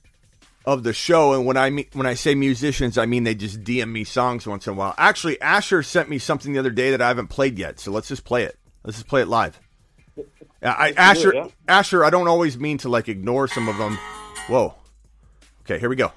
[0.65, 1.33] of the show.
[1.33, 4.47] And when I mean when I say musicians, I mean they just DM me songs
[4.47, 4.95] once in a while.
[4.99, 8.09] Actually, Asher sent me something the other day that I haven't played yet, so let's
[8.09, 8.59] just play it.
[8.85, 9.59] Let's just play it live.
[10.63, 11.49] I, Asher.
[11.67, 13.99] Asher, I don't always mean to like ignore some of them.
[14.49, 14.75] Whoa.
[15.63, 16.13] Okay, here we go.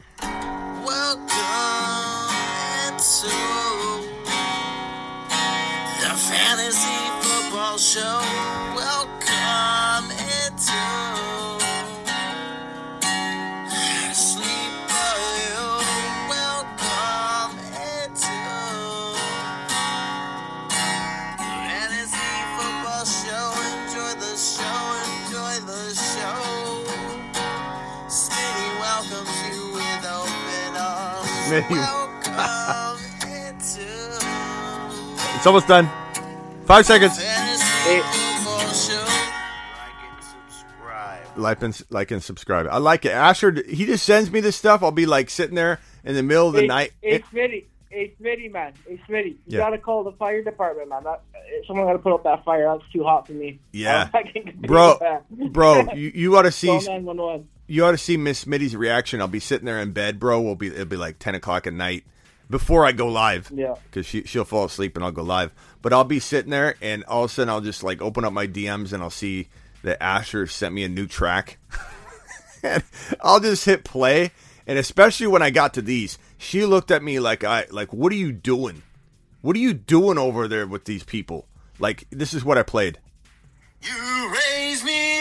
[31.53, 31.65] Arms.
[31.65, 31.77] Smitty.
[32.35, 33.03] Welcome
[33.47, 35.89] into It's almost done.
[36.65, 37.17] Five seconds.
[37.17, 38.59] Football
[41.35, 42.67] Like and like and subscribe.
[42.69, 43.11] I like it.
[43.11, 44.83] Asher, he just sends me this stuff.
[44.83, 46.93] I'll be like sitting there in the middle of the hey, night.
[47.01, 47.65] It's Smitty.
[47.89, 48.73] Hey, Smitty, man.
[48.87, 49.25] It's Smitty.
[49.25, 49.57] You Yeah.
[49.59, 51.03] gotta call the fire department, man.
[51.03, 52.65] That, eh, someone gotta put up that fire.
[52.71, 53.59] That's too hot for me.
[53.71, 54.09] Yeah.
[54.13, 54.99] I can compete bro,
[55.31, 56.79] bro, you, you ought to see.
[57.73, 57.75] Call 911.
[57.75, 59.19] You ought to see Miss Smitty's reaction.
[59.19, 60.41] I'll be sitting there in bed, bro.
[60.41, 62.03] We'll be it'll be like ten o'clock at night
[62.49, 63.51] before I go live.
[63.53, 63.75] Yeah.
[63.85, 65.51] because she she'll fall asleep and I'll go live.
[65.81, 68.33] But I'll be sitting there, and all of a sudden I'll just like open up
[68.33, 69.49] my DMs and I'll see
[69.83, 71.57] that Asher sent me a new track.
[72.63, 72.83] and
[73.21, 74.31] I'll just hit play,
[74.67, 78.11] and especially when I got to these, she looked at me like I like, what
[78.11, 78.83] are you doing?
[79.41, 81.47] What are you doing over there with these people?
[81.79, 82.99] Like this is what I played.
[83.81, 85.12] You raise me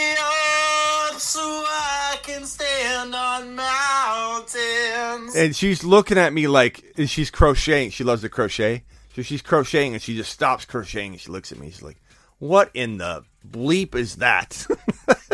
[5.43, 7.91] And she's looking at me like, and she's crocheting.
[7.91, 8.85] She loves to crochet.
[9.15, 11.69] So she's crocheting and she just stops crocheting and she looks at me.
[11.71, 12.01] She's like,
[12.39, 14.67] what in the bleep is that?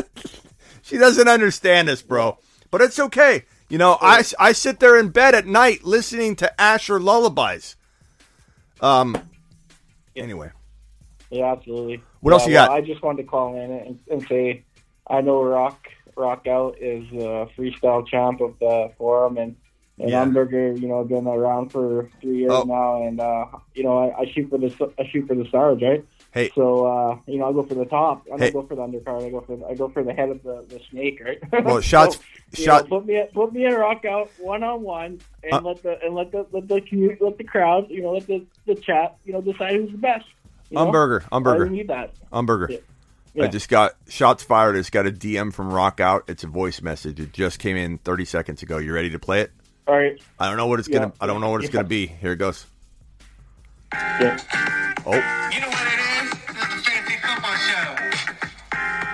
[0.83, 2.39] she doesn't understand this, bro.
[2.71, 3.45] But it's okay.
[3.69, 7.77] You know, I, I sit there in bed at night listening to Asher lullabies.
[8.81, 9.15] Um,
[10.17, 10.51] anyway.
[11.31, 12.03] Yeah, absolutely.
[12.21, 12.77] What else Yeah, you well, got?
[12.79, 14.65] I just wanted to call in and, and say
[15.07, 15.87] I know Rock
[16.17, 19.55] Rock Out is a freestyle champ of the forum, and
[20.01, 20.21] and Yeah.
[20.21, 22.63] Hamburger, you know, been around for three years Oh.
[22.65, 25.81] now, and uh, you know, I, I shoot for the I shoot for the stars,
[25.83, 26.05] right?
[26.33, 26.51] Hey.
[26.55, 28.25] So uh, you know, I go for the top.
[28.27, 28.51] I don't Hey.
[28.51, 29.25] go for the undercard.
[29.27, 31.39] I go for I go for the head of the, the snake, right?
[31.65, 32.19] Well, shots-
[32.55, 35.61] So, shot- know, put me put me in Rock Out one on one, and Uh,
[35.63, 38.45] let the and let the let the community, let the crowd, you know, let the
[38.67, 40.25] the chat, you know, decide who's the best.
[40.71, 40.87] Know?
[40.87, 42.13] Umburger, I need that.
[42.31, 42.81] Umburger.
[43.35, 43.45] Yeah.
[43.45, 44.75] I just got shots fired.
[44.77, 46.25] It's got a DM from Rock Out.
[46.29, 47.21] It's a voice message.
[47.21, 48.79] It just came in 30 seconds ago.
[48.79, 49.53] You ready to play it?
[49.89, 50.21] All right.
[50.39, 50.99] I don't know what it's Yeah.
[50.99, 51.13] gonna.
[51.21, 51.79] I don't know what it's Yeah.
[51.81, 52.07] gonna be.
[52.07, 52.67] Here it goes.
[53.95, 54.37] Yeah.
[55.07, 56.31] Oh, You know what it is?
[56.31, 57.89] This is the Fantasy Football Show.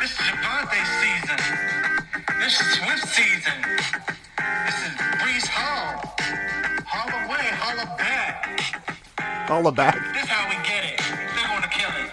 [0.01, 1.39] This is your birthday season.
[2.41, 3.59] This is Swift season.
[4.67, 6.17] This is Breece Hall.
[6.87, 8.51] Holla away, holla back.
[9.51, 9.95] all the back.
[10.13, 10.99] This is how we get it.
[10.99, 12.11] They're gonna kill it.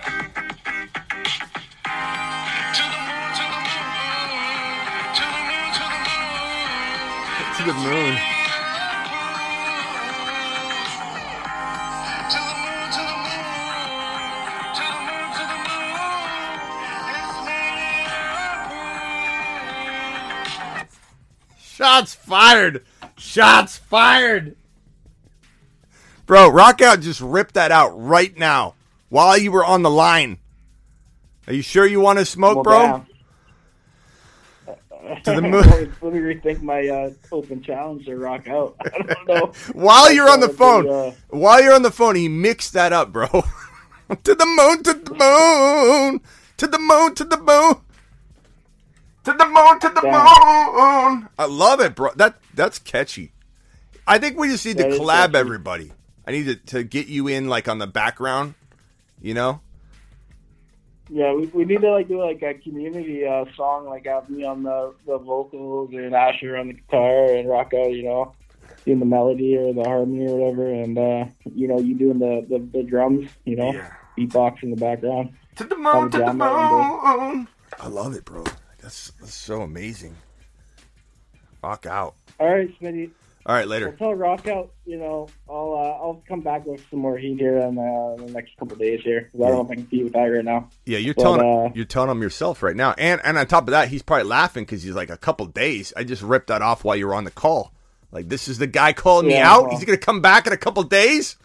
[2.78, 3.90] To the moon, to the moon,
[5.18, 7.56] to the moon, to the moon.
[7.58, 8.31] To the moon.
[21.82, 22.86] Shots fired.
[23.18, 24.56] Shots fired.
[26.28, 28.76] Bro, Rock Out just ripped that out right now
[29.10, 30.38] while you were on the line.
[31.48, 33.04] Are you sure you want to smoke, Well,
[34.68, 35.16] bro?
[35.24, 35.64] To the moon.
[36.04, 38.76] Let me rethink my uh, open challenge to rock out.
[38.80, 39.52] I don't know.
[39.74, 42.94] While you're on the phone, probably, uh, while you're on the phone, he mixed that
[42.94, 43.26] up, bro.
[44.24, 46.22] to the moon, to the moon,
[46.58, 47.76] to the moon, to the moon,
[49.24, 51.28] to the moon, to the moon.
[51.38, 52.12] I love it, bro.
[52.16, 53.32] That that's catchy.
[54.08, 55.38] I think we just need That to collab catchy.
[55.38, 55.92] everybody.
[56.28, 58.54] I need to, to get you in like on the background,
[59.22, 59.62] you know.
[61.10, 64.46] Yeah, we, we need to like do like a community uh, song, like have me
[64.46, 68.34] on the, the vocals and Asher on the guitar and rock out, you know,
[68.86, 72.46] doing the melody or the harmony or whatever, and uh, you know, you doing the,
[72.50, 73.74] the, the drums, you know,
[74.18, 75.34] beatbox in the background.
[75.58, 77.48] To the moon, to the moon.
[77.80, 78.46] I love it, bro.
[78.82, 80.16] That's, that's so amazing.
[81.64, 82.16] Rock out.
[82.40, 83.12] All right, Smitty.
[83.46, 83.88] All right, later.
[83.90, 84.72] I'll tell Rock out.
[84.86, 88.32] You know, I'll uh, I'll come back with some more heat here in, uh, the
[88.32, 89.30] next couple days here.
[89.32, 90.70] 'cause I don't know if I can with that right now.
[90.86, 93.64] Yeah, you're But, telling uh, you're telling him yourself right now, and and on top
[93.64, 95.92] of that, he's probably laughing because he's like a couple days.
[95.98, 97.74] I just ripped that off while you were on the call.
[98.12, 99.64] Like this is the guy calling me out.
[99.64, 99.72] well.
[99.72, 101.36] He's gonna come back in a couple days.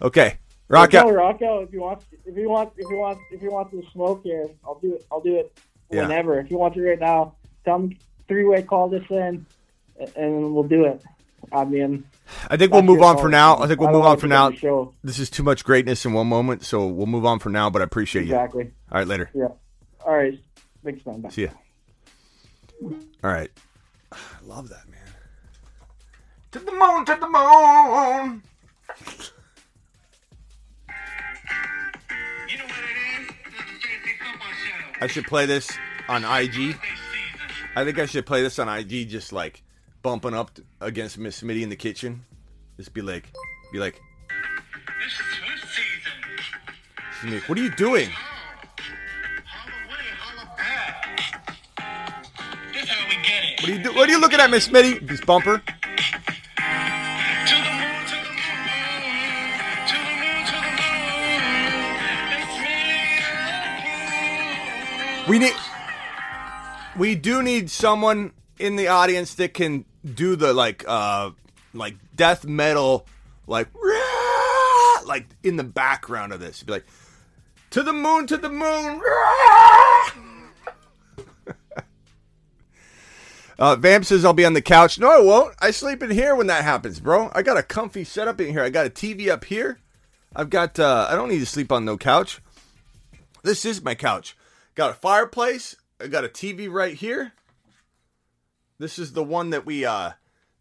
[0.00, 0.38] Okay,
[0.68, 1.12] rock out.
[1.12, 2.02] Rock out if you want.
[2.24, 2.72] If you want.
[2.78, 3.18] If you want.
[3.30, 5.04] If you want to smoke here, I'll do it.
[5.12, 5.52] I'll do it
[5.90, 6.02] Yeah.
[6.02, 6.38] whenever.
[6.40, 7.34] If you want to right now,
[7.64, 9.44] tell me three way call this in,
[10.16, 11.02] and we'll do it.
[11.52, 12.04] I mean,
[12.48, 13.58] I think we'll move on for now.
[13.58, 14.48] I think we'll I move on for now.
[14.50, 14.94] pick up the show.
[15.02, 17.70] This is too much greatness in one moment, so we'll move on for now.
[17.70, 18.34] But I appreciate you.
[18.34, 18.70] Exactly.
[18.92, 19.30] All right, later.
[19.34, 19.48] Yeah.
[20.06, 20.38] All right.
[20.84, 21.22] Thanks, man.
[21.22, 21.30] Bye.
[21.30, 21.50] See ya.
[22.82, 23.50] All right.
[24.12, 24.98] I love that man.
[26.52, 28.42] To the moon, to the moon.
[35.00, 35.70] I should play this
[36.08, 36.76] on IG.
[37.74, 39.62] I think I should play this on IG, just like
[40.02, 42.24] bumping up against Miss Smitty in the kitchen.
[42.76, 43.32] Just be like,
[43.72, 44.00] be like,
[47.20, 48.08] She's like, what are you doing?
[53.60, 53.92] What are you do?
[53.92, 55.06] What are you looking at, Miss Smitty?
[55.06, 55.62] This bumper.
[65.30, 65.54] We need.
[66.98, 71.30] We do need someone in the audience that can do the like, uh,
[71.72, 73.06] like death metal,
[73.46, 76.64] like, "Rah!" like in the background of this.
[76.64, 76.86] Be like,
[77.70, 79.00] to the moon, to the moon.
[83.56, 84.98] Uh, Vamp says I'll be on the couch.
[84.98, 85.54] No, I won't.
[85.58, 87.30] I sleep in here when that happens, bro.
[87.34, 88.62] I got a comfy setup in here.
[88.62, 89.78] I got a TV up here.
[90.34, 90.78] I've got.
[90.78, 92.40] Uh, I don't need to sleep on no couch.
[93.42, 94.34] This is my couch.
[94.80, 95.76] Got a fireplace.
[96.00, 97.32] I got a TV right here.
[98.78, 99.84] This is the one that we.
[99.84, 100.12] Uh,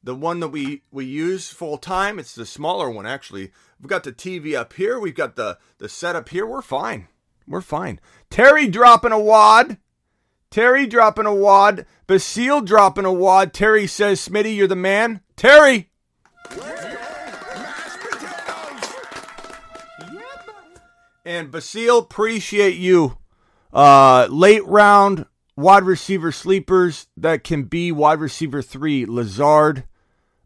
[0.03, 2.19] the one that we we use full time.
[2.19, 3.53] It's the smaller one actually.
[3.79, 4.99] We've got the TV up here.
[4.99, 6.45] We've got the the setup here.
[6.45, 7.07] We're fine.
[7.47, 8.01] We're fine.
[8.29, 9.77] Terry dropping a wad.
[10.51, 11.85] Terry dropping a wad.
[12.05, 13.53] Basile dropping a wad.
[13.53, 15.21] Terry says, Smitty, you're the man.
[15.37, 15.91] Terry!
[21.23, 23.18] And Basile, appreciate you.
[23.73, 29.05] Uh, late round wide receiver sleepers that can be wide receiver three.
[29.05, 29.83] Lazard,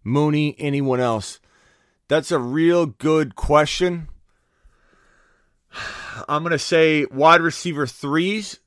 [0.03, 1.39] Mooney, anyone else.
[2.07, 4.09] That's a real good question.
[6.27, 8.59] I'm going to say wide receiver threes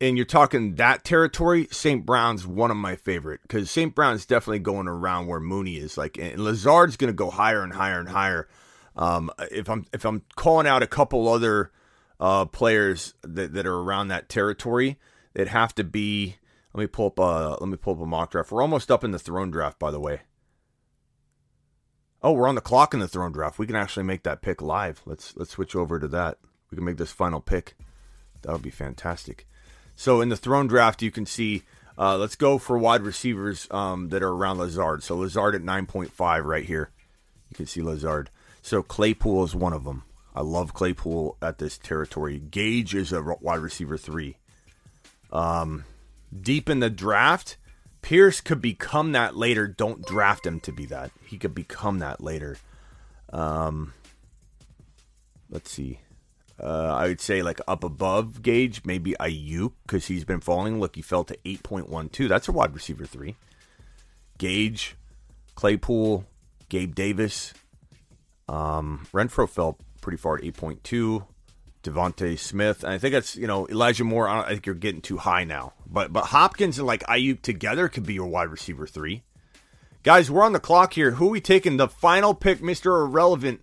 [0.00, 2.04] and you're talking that territory, St.
[2.04, 3.94] Brown's one of my favorite because St.
[3.94, 5.96] Brown's definitely going around where Mooney is.
[5.96, 8.48] Like, and Lazard's going to go higher and higher and higher.
[8.94, 11.70] Um, if I'm if I'm calling out a couple other
[12.20, 14.98] uh, players that, that are around that territory,
[15.34, 16.36] they'd have to be.
[16.74, 18.52] Let me pull up a let me pull up a mock draft.
[18.52, 20.20] We're almost up in the throne draft, by the way.
[22.22, 23.58] Oh, we're on the clock in the throne draft.
[23.58, 25.00] We can actually make that pick live.
[25.06, 26.38] Let's let's switch over to that.
[26.70, 27.76] We can make this final pick.
[28.42, 29.46] That would be fantastic.
[29.94, 31.62] So in the throne draft, you can see.
[31.98, 35.02] Uh, let's go for wide receivers um, that are around Lazard.
[35.02, 36.90] So Lazard at nine point five right here.
[37.48, 38.28] You can see Lazard.
[38.60, 40.02] So Claypool is one of them.
[40.36, 42.38] I love Claypool at this territory.
[42.38, 44.36] Gage is a wide receiver three.
[45.32, 45.84] Um,
[46.38, 47.56] deep in the draft,
[48.02, 49.66] Pierce could become that later.
[49.66, 51.10] Don't draft him to be that.
[51.24, 52.58] He could become that later.
[53.32, 53.94] Um,
[55.48, 56.00] let's see.
[56.62, 60.80] Uh, I would say like up above Gage, maybe Aiyuk because he's been falling.
[60.80, 62.28] Look, he fell to eight point one two.
[62.28, 63.36] That's a wide receiver three.
[64.38, 64.96] Gage,
[65.54, 66.26] Claypool,
[66.68, 67.54] Gabe Davis,
[68.48, 71.26] um, Renfrow fell pretty far at eight point two.
[71.82, 74.28] DeVonta Smith, and I think that's you know Elijah Moore.
[74.28, 77.88] I, I think you're getting too high now, but but Hopkins and like Aiyuk together
[77.88, 79.24] could be your wide receiver three.
[80.04, 81.10] Guys, we're on the clock here.
[81.12, 81.76] Who are we taking?
[81.76, 83.60] The final pick, Mister Irrelevant,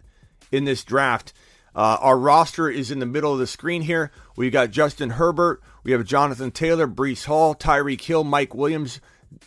[0.52, 1.32] in this draft.
[1.74, 4.12] Uh, our roster is in the middle of the screen here.
[4.36, 5.62] We've got Justin Herbert.
[5.84, 9.00] We have Jonathan Taylor, Breece Hall, Tyreek Hill, Mike Williams,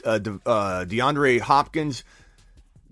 [0.02, 2.04] uh, De- uh, DeAndre Hopkins,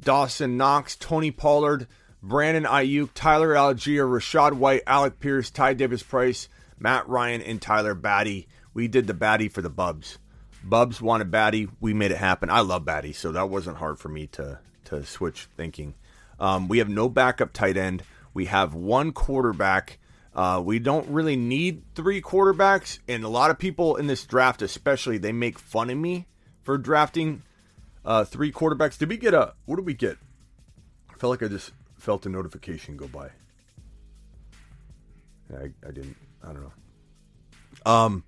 [0.01, 1.89] Dawson Knox, Tony Pollard,
[2.27, 6.49] Brandon Aiyuk, Tyler Allgeier, Rachaad White, Alec Pierce, Ty Davis Price,
[6.79, 8.49] Matt Ryan, and Tyler Batty.
[8.73, 10.19] We did the Batty for the Bubs.
[10.63, 11.69] Bubs wanted Batty.
[11.83, 12.49] We made it happen.
[12.49, 15.95] I love Batty, so that wasn't hard for me to to switch thinking.
[16.41, 18.03] Um, we have no backup tight end.
[18.33, 19.99] We have one quarterback.
[20.35, 24.63] Uh, we don't really need three quarterbacks, and a lot of people in this draft,
[24.63, 26.27] especially, they make fun of me
[26.63, 27.43] for drafting
[28.03, 28.97] uh, three quarterbacks.
[28.97, 29.53] Did we get a?
[29.67, 30.17] What did we get?
[31.11, 31.71] I felt like I just
[32.05, 33.31] felt a notification go by.
[35.53, 36.17] I, I didn't.
[36.43, 37.91] I don't know.
[37.91, 38.25] Um,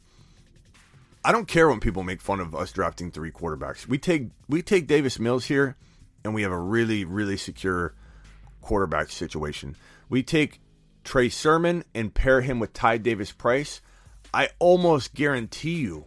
[1.23, 3.87] I don't care when people make fun of us drafting three quarterbacks.
[3.87, 5.77] We take we take Davis Mills here,
[6.25, 7.95] and we have a really, really secure
[8.63, 9.77] quarterback situation.
[10.09, 10.61] We take
[11.05, 13.83] Trey Sermon and pair him with Ty Davis Price.
[14.33, 16.07] I almost guarantee you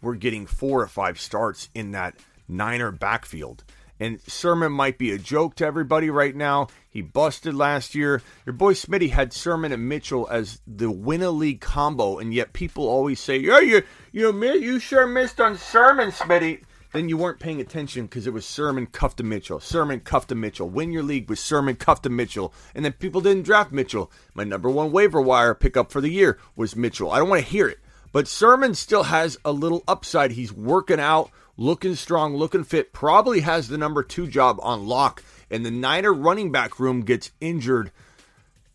[0.00, 2.16] we're getting four or five starts in that
[2.48, 3.64] Niner backfield.
[4.00, 6.68] And Sermon might be a joke to everybody right now.
[6.88, 8.22] He busted last year.
[8.46, 12.54] Your boy Smitty had Sermon and Mitchell as the win a league combo, and yet
[12.54, 17.38] people always say, "Yeah, you you you sure missed on Sermon, Smitty." Then you weren't
[17.38, 19.60] paying attention because it was Sermon cuffed to Mitchell.
[19.60, 20.68] Sermon cuffed to Mitchell.
[20.68, 22.52] Win your league with Sermon cuffed to Mitchell.
[22.74, 24.10] And then people didn't draft Mitchell.
[24.34, 27.12] My number one waiver wire pickup for the year was Mitchell.
[27.12, 27.78] I don't want to hear it.
[28.12, 30.32] But Sermon still has a little upside.
[30.32, 31.30] He's working out,
[31.60, 35.22] looking strong, looking fit, probably has the number two job on lock.
[35.50, 37.92] And the Niner running back room gets injured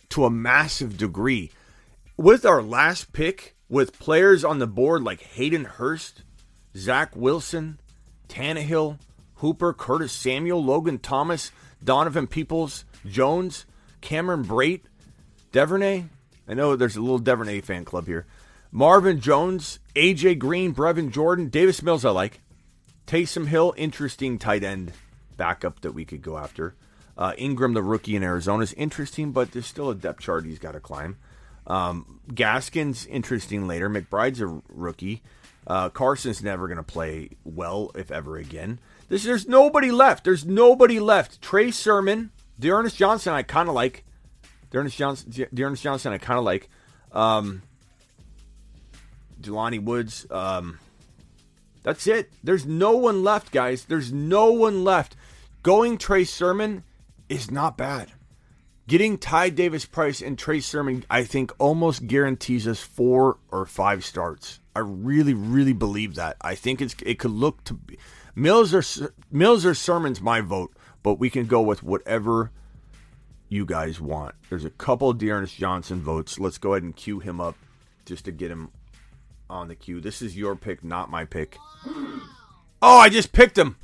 [0.09, 1.51] to a massive degree.
[2.15, 6.21] With our last pick, with players on the board like Hayden Hurst,
[6.77, 7.79] Zach Wilson,
[8.29, 8.99] Tannehill,
[9.35, 11.51] Hooper, Curtis Samuel, Logan Thomas,
[11.83, 13.65] Donovan Peoples, Jones,
[14.01, 14.83] Cameron Brate,
[15.51, 16.05] Duvernay.
[16.47, 18.27] I know there's a little Duvernay fan club here.
[18.71, 22.41] Marvin Jones, AJ Green, Brevin Jordan, Davis Mills, I like.
[23.07, 24.93] Taysom Hill, interesting tight end
[25.37, 26.75] backup that we could go after.
[27.17, 30.59] Uh, Ingram, the rookie in Arizona, is interesting, but there's still a depth chart he's
[30.59, 31.17] got to climb.
[31.67, 33.89] Um, Gaskin's interesting later.
[33.89, 35.23] McBride's a rookie.
[35.67, 38.79] Uh, Carson's never going to play well, if ever again.
[39.07, 40.23] This, there's nobody left.
[40.23, 41.41] There's nobody left.
[41.41, 44.03] Trey Sermon, D'Ernest Johnson, I kind of like.
[44.71, 46.69] D'Ernest Johnson, D'Ernest Johnson, I kind of like.
[47.11, 47.61] Um,
[49.41, 50.27] Jelani Woods.
[50.29, 50.79] Um,
[51.85, 52.33] that's it.
[52.43, 53.85] There's no one left, guys.
[53.85, 55.15] There's no one left.
[55.61, 56.83] Going Trey Sermon
[57.29, 58.11] is not bad.
[58.87, 64.03] Getting Ty Davis Price and Trey Sermon, I think, almost guarantees us four or five
[64.03, 64.59] starts.
[64.75, 66.37] I really, really believe that.
[66.41, 67.99] I think it's it could look to be
[68.33, 72.49] Mills or Mills or Sermon's my vote, but we can go with whatever
[73.47, 74.33] you guys want.
[74.49, 76.39] There's a couple of D'Ernest Johnson votes.
[76.39, 77.55] Let's go ahead and cue him up
[78.05, 78.71] just to get him
[79.55, 79.99] on the queue.
[79.99, 81.57] This is your pick, not my pick.
[82.81, 83.77] Oh, I just picked him.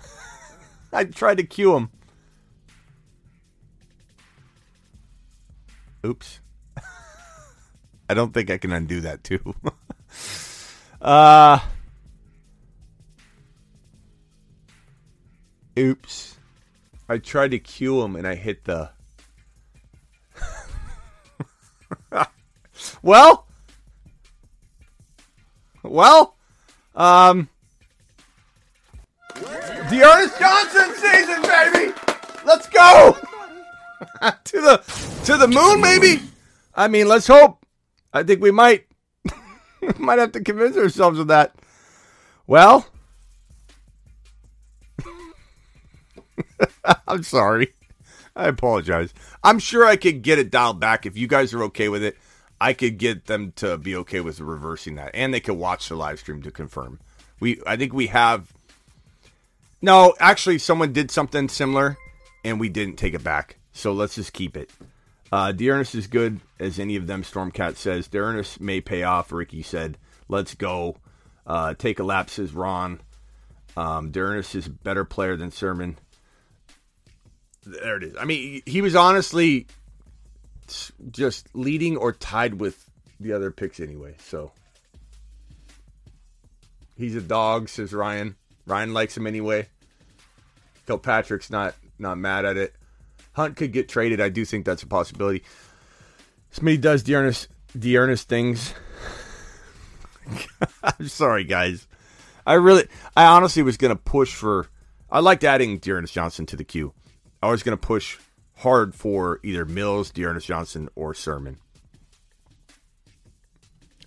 [0.92, 1.90] I tried to cue him.
[6.06, 6.40] Oops.
[8.08, 9.54] I don't think I can undo that too.
[11.02, 11.58] uh
[15.78, 16.36] Oops.
[17.08, 18.90] I tried to cue him and I hit the
[23.02, 23.46] Well,
[25.82, 26.36] well,
[26.94, 27.48] um,
[30.02, 31.92] Ernest Johnson season, baby.
[32.44, 33.16] Let's go
[34.44, 36.22] to the to the moon, maybe.
[36.74, 37.64] I mean, let's hope.
[38.12, 38.86] I think we might
[39.98, 41.54] might have to convince ourselves of that.
[42.46, 42.86] Well,
[47.06, 47.74] I'm sorry.
[48.34, 49.12] I apologize.
[49.42, 52.16] I'm sure I could get it dialed back if you guys are okay with it.
[52.60, 55.96] I could get them to be okay with reversing that, and they could watch the
[55.96, 57.00] live stream to confirm.
[57.40, 58.52] We, I think we have.
[59.80, 61.96] No, actually, someone did something similar,
[62.44, 63.56] and we didn't take it back.
[63.72, 64.70] So let's just keep it.
[65.32, 67.22] Uh, D'Ernest is good as any of them.
[67.22, 69.32] Stormcat says D'Ernest may pay off.
[69.32, 69.96] Ricky said,
[70.28, 70.96] "Let's go."
[71.46, 73.00] Uh, take a lap says Ron.
[73.76, 75.96] Um, D'Ernest is a better player than Sermon.
[77.64, 78.16] There it is.
[78.18, 79.66] I mean, he was honestly
[81.10, 84.14] just leading or tied with the other picks anyway.
[84.18, 84.52] So
[86.96, 88.36] he's a dog, says Ryan.
[88.66, 89.68] Ryan likes him anyway.
[90.86, 92.74] Kilpatrick's not not mad at it.
[93.32, 94.20] Hunt could get traded.
[94.20, 95.42] I do think that's a possibility.
[96.52, 97.48] Smitty does D'Ernest
[97.78, 98.74] D'Ernest things.
[100.82, 101.86] I'm sorry, guys.
[102.46, 104.68] I really, I honestly was gonna push for.
[105.10, 106.92] I liked adding D'Ernest Johnson to the queue.
[107.42, 108.18] I was gonna push
[108.60, 111.58] hard for either Mills, D'Ernest Johnson, or Sermon.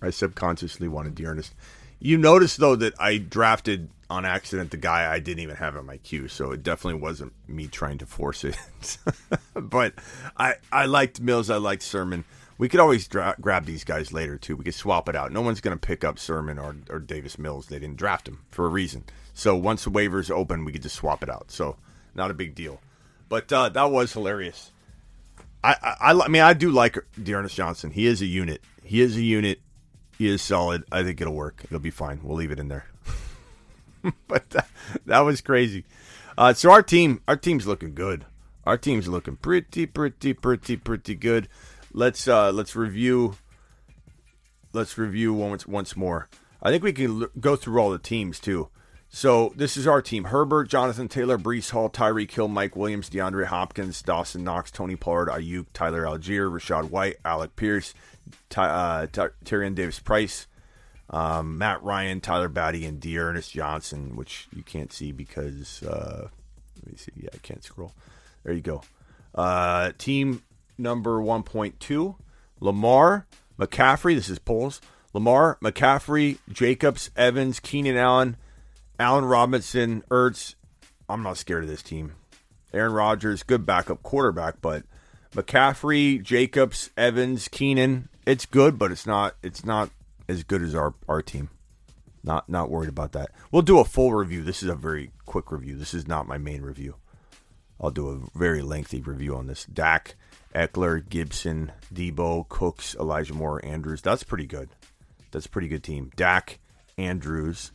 [0.00, 1.54] I subconsciously wanted D'Ernest.
[1.98, 5.86] You notice though that I drafted on accident the guy I didn't even have in
[5.86, 8.56] my queue, so it definitely wasn't me trying to force it.
[9.54, 9.94] but
[10.36, 12.24] I I liked Mills, I liked Sermon.
[12.56, 14.56] We could always dra- grab these guys later too.
[14.56, 15.32] We could swap it out.
[15.32, 17.66] No one's going to pick up Sermon or, or Davis Mills.
[17.66, 19.04] They didn't draft him for a reason.
[19.32, 21.50] So once the waivers open, we could just swap it out.
[21.50, 21.76] So
[22.14, 22.80] not a big deal.
[23.34, 24.70] But uh, that was hilarious.
[25.64, 27.90] I, I, I mean, I do like D'Ernest Johnson.
[27.90, 28.62] He is a unit.
[28.84, 29.60] He is a unit.
[30.16, 30.84] He is solid.
[30.92, 31.60] I think it'll work.
[31.64, 32.20] It'll be fine.
[32.22, 32.86] We'll leave it in there.
[34.28, 34.68] but that,
[35.06, 35.84] that, was crazy.
[36.38, 38.24] Uh, so our team, our team's looking good.
[38.66, 41.48] Our team's looking pretty, pretty, pretty, pretty good.
[41.92, 43.34] Let's uh, let's review.
[44.72, 46.28] Let's review once once more.
[46.62, 48.68] I think we can l- go through all the teams too.
[49.14, 53.46] So this is our team: Herbert, Jonathan Taylor, Breece Hall, Tyreek Hill, Mike Williams, DeAndre
[53.46, 57.94] Hopkins, Dawson Knox, Tony Pollard, Aiyuk, Tyler Allgeier, Rachaad White, Alec Pierce,
[58.50, 60.48] Ty, uh, Ty, Tyrion Davis Price,
[61.10, 66.26] um, Matt Ryan, Tyler Batty, and D'Ernest Johnson, which you can't see because uh,
[66.82, 67.12] let me see.
[67.14, 67.92] Yeah, I can't scroll.
[68.42, 68.82] There you go.
[69.32, 70.42] Uh, team
[70.76, 72.16] number 1.2,
[72.58, 73.26] Lamar,
[73.60, 74.16] McCaffrey.
[74.16, 74.80] This is polls.
[75.12, 78.36] Lamar, McCaffrey, Jacobs, Evans, Keenan Allen,
[78.98, 80.54] Allen Robinson, Ertz.
[81.08, 82.12] I'm not scared of this team.
[82.72, 84.84] Aaron Rodgers, good backup quarterback, but
[85.34, 88.08] McCaffrey, Jacobs, Evans, Keenan.
[88.26, 89.36] It's good, but it's not.
[89.42, 89.90] It's not
[90.28, 91.50] as good as our our team.
[92.22, 93.30] Not not worried about that.
[93.52, 94.42] We'll do a full review.
[94.42, 95.76] This is a very quick review.
[95.76, 96.96] This is not my main review.
[97.80, 99.66] I'll do a very lengthy review on this.
[99.66, 100.14] Dak,
[100.54, 104.00] Ekeler, Gibson, Deebo, Cooks, Elijah Moore, Andrews.
[104.00, 104.70] That's pretty good.
[105.32, 106.10] That's a pretty good team.
[106.16, 106.60] Dak,
[106.96, 107.72] Andrews,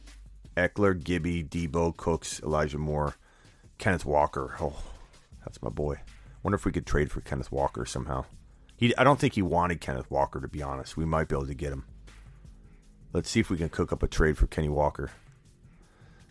[0.55, 3.15] Ekeler, Gibby, Deebo, Cooks, Elijah Moore,
[3.77, 4.55] Kenneth Walker.
[4.59, 4.81] Oh,
[5.43, 6.01] that's my boy.
[6.43, 8.25] Wonder if we could trade for Kenneth Walker somehow.
[8.75, 10.95] He, I don't think he wanted Kenneth Walker to be honest.
[10.95, 11.85] We might be able to get him.
[13.11, 15.11] Let's see if we can cook up a trade for Kenny Walker.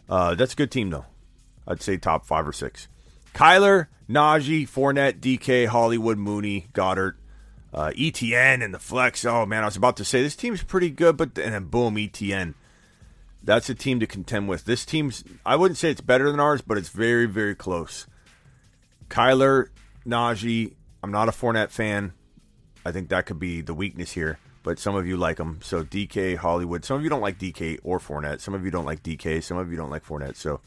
[0.08, 1.06] Uh, that's a good team though.
[1.66, 2.88] I'd say top five or six.
[3.34, 7.18] Kyler, Najee, Fournette, DK, Hollywood, Mooney, Goddard,
[7.74, 9.24] uh, ETN, and the flex.
[9.24, 11.96] Oh man, I was about to say this team's pretty good, but and then boom,
[11.96, 12.54] ETN.
[13.49, 14.66] That's a team to contend with.
[14.66, 18.07] This team's I wouldn't say it's better than ours, but it's very, very close.
[19.09, 19.68] Kyler,
[20.07, 20.74] Najee.
[21.03, 22.12] I'm not a Fournette fan.
[22.84, 24.38] I think that could be the weakness here.
[24.62, 25.61] But some of you like them.
[25.62, 26.84] So DK, Hollywood.
[26.84, 28.42] Some of you don't like DK or Fournette.
[28.42, 29.42] Some of you don't like DK.
[29.42, 30.36] Some of you don't like Fournette.
[30.36, 30.61] So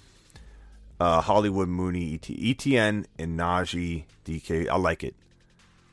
[1.00, 4.68] uh, Hollywood, Mooney, ET, ETN, and Najee, DK.
[4.68, 5.14] I like it.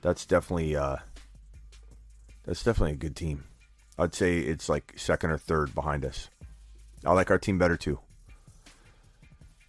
[0.00, 0.96] That's definitely uh,
[2.46, 3.44] that's definitely a good team.
[3.98, 6.30] I'd say it's like second or third behind us.
[7.04, 8.00] I like our team better too.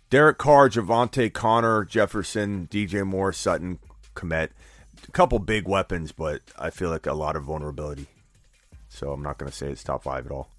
[0.10, 3.80] Derek Carr, Javonte Conner, Jefferson, DJ Moore, Sutton,
[4.16, 4.50] Kmet.
[5.08, 8.08] A couple big weapons, but I feel like a lot of vulnerability.
[8.90, 10.50] So I'm not going to say it's top five at all.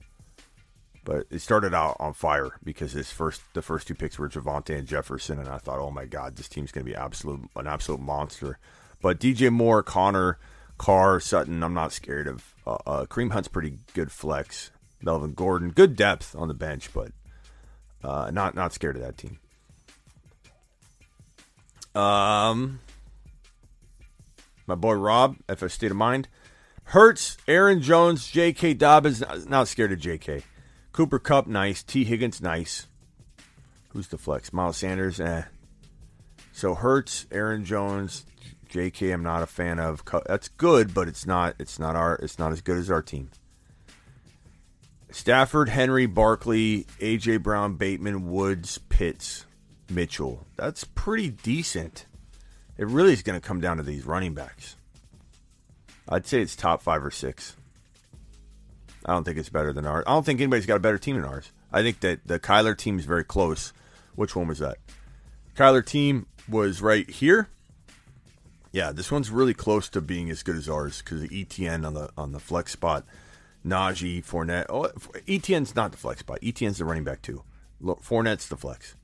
[1.05, 4.79] But it started out on fire because his first the first two picks were Javonte
[4.79, 7.67] and Jefferson, and I thought, oh my god, this team's going to be absolute an
[7.67, 8.59] absolute monster.
[9.01, 10.39] But DJ Moore, Conner,
[10.79, 12.55] Carr, Sutton, I'm not scared of.
[12.67, 14.71] Uh, uh, Kareem Hunt's pretty good flex.
[15.03, 17.13] Melvin Gordon, good depth on the bench, but
[18.03, 19.39] uh, not not scared of that team.
[21.95, 22.81] Um,
[24.67, 26.29] my boy Rob, FF State of Mind,
[26.85, 28.75] Hurts, Aaron Jones, J.K.
[28.75, 29.23] Dobbins.
[29.49, 30.43] Not scared of J.K.
[30.93, 31.83] Cooper Kupp, nice.
[31.83, 32.05] T.
[32.05, 32.87] Higgins, nice.
[33.91, 34.53] Who's the flex?
[34.53, 35.45] Miles Sanders, eh.
[36.53, 38.25] So Hurts, Aaron Jones,
[38.69, 39.11] J.K.
[39.11, 40.03] I'm not a fan of.
[40.27, 41.55] That's good, but it's not.
[41.59, 42.17] It's not our.
[42.17, 43.31] It's not as good as our team.
[45.13, 47.39] Stafford, Henry, Barkley, A.J.
[47.39, 49.47] Brown, Bateman, Woods, Pitts,
[49.91, 50.47] Mitchell.
[50.57, 52.07] That's pretty decent.
[52.79, 54.77] It really is going to come down to these running backs.
[56.09, 57.57] I'd say it's top five or six.
[59.05, 60.05] I don't think it's better than ours.
[60.07, 61.53] I don't think anybody's got a better team than ours.
[61.73, 63.73] I think that the Kyler team is very close.
[64.15, 64.79] Which one was that?
[65.57, 67.49] Kyler team was right here.
[68.73, 71.95] Yeah, this one's really close to being as good as ours because the ETN on
[71.95, 73.05] the on the flex spot,
[73.67, 74.67] Najee, Fournette.
[74.69, 74.91] Oh,
[75.29, 76.39] ETN's not the flex spot.
[76.43, 77.45] ETN's the running back too.
[77.83, 78.97] Fournette's the flex.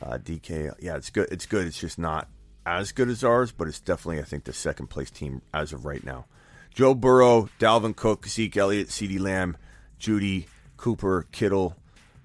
[0.00, 1.28] Uh, DK, yeah, it's good.
[1.30, 1.66] It's good.
[1.66, 2.28] It's just not
[2.64, 5.84] as good as ours, but it's definitely I think the second place team as of
[5.84, 6.26] right now.
[6.74, 9.56] Joe Burrow, Dalvin Cook, Zeke Elliott, CeeDee Lamb,
[9.98, 10.46] Jeudy,
[10.76, 11.76] Cooper, Kittle,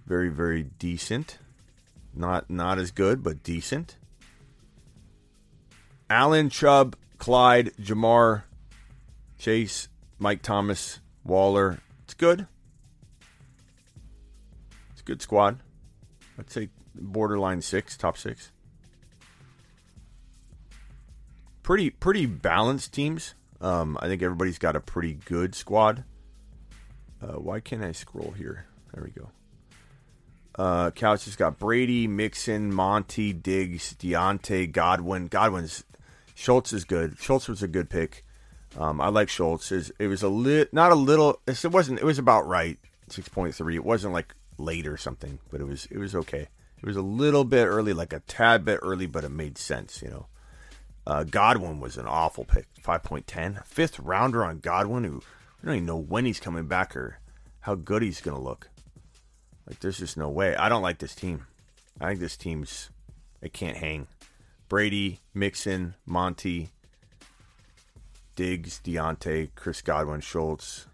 [0.06, 1.40] very very decent.
[2.14, 3.98] Not not as good, but decent.
[6.10, 8.44] Allen, Chubb, Clyde, Ja'Marr,
[9.40, 9.88] Chase,
[10.20, 11.80] Mike Thomas, Waller.
[12.04, 12.48] It's good.
[14.92, 15.60] It's a good squad.
[16.38, 18.52] I'd say borderline six, top six.
[21.62, 23.36] Pretty pretty balanced teams.
[23.62, 26.04] Um, I think everybody's got a pretty good squad.
[27.22, 28.66] Uh, why can't I scroll here?
[28.94, 29.30] There we go.
[30.56, 35.28] Uh, Couch has got Brady, Mixon, Monty, Diggs, Diontae, Godwin.
[35.28, 35.84] Godwin's
[36.36, 37.18] Schultz is good.
[37.20, 38.23] Schultz was a good pick.
[38.78, 39.72] Um, I like Schultz.
[39.72, 41.40] It was a lit, not a little.
[41.46, 42.00] It wasn't.
[42.00, 42.80] It was about right.
[43.10, 43.76] Six point three.
[43.76, 45.88] It wasn't like late or something, but it was.
[45.92, 46.48] It was okay.
[46.78, 50.02] It was a little bit early, like a tad bit early, but it made sense.
[50.02, 50.26] You know.
[51.06, 52.68] Uh, Godwin was an awful pick.
[52.82, 53.60] Five point ten.
[53.66, 55.22] Fifth rounder on Godwin, who
[55.62, 57.20] we don't even know when he's coming back or
[57.62, 58.70] how good he's gonna look.
[59.68, 60.56] Like there's just no way.
[60.56, 61.46] I don't like this team.
[62.00, 62.90] I think this team's.
[63.42, 64.08] It can't hang.
[64.70, 66.72] Brady, Mixon, Monty,
[68.36, 70.88] Diggs, Diontae, Chris Godwin, Schultz.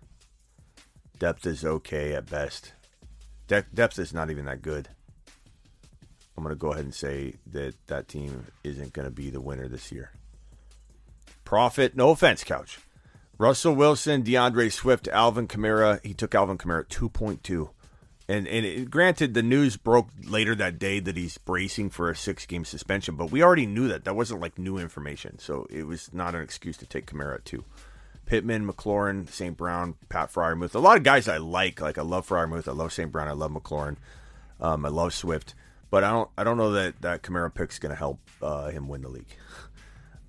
[1.18, 2.74] Depth is okay at best.
[3.48, 4.90] De- depth is not even that good.
[6.38, 9.42] I'm going to go ahead and say that that team isn't going to be the
[9.42, 10.12] winner this year.
[11.44, 12.80] Profit, no offense, Couch.
[13.38, 16.06] Russell Wilson, DeAndre Swift, Alvin Kamara.
[16.06, 17.70] He took Alvin Kamara at 2.2.
[18.30, 22.16] And, and it, granted, the news broke later that day that he's bracing for a
[22.16, 24.04] six game suspension, but we already knew that.
[24.04, 25.40] That wasn't like new information.
[25.40, 27.66] So it was not an excuse to take Kamara two.
[28.28, 29.58] Pittman, McLaurin, St.
[29.58, 30.76] Brown, Pat Freiermuth.
[30.76, 31.82] A lot of guys I like.
[31.82, 32.68] Like I love Freiermuth.
[32.68, 33.12] I love St.
[33.12, 33.28] Brown.
[33.28, 33.96] I love McLaurin.
[34.62, 35.56] Um, I love Swift.
[35.90, 38.88] But I don't I don't know that that Kamara pick's going to help uh, him
[38.88, 39.36] win the league.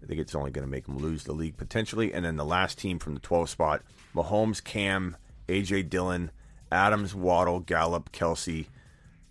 [0.03, 2.15] I think it's only going to make him lose the league potentially.
[2.15, 3.83] And then the last team from the 12 spot:
[4.15, 5.19] Mahomes, Cam,
[5.49, 6.31] AJ Dillon,
[6.73, 8.67] Adams, Waddle, Gallup, Kelce,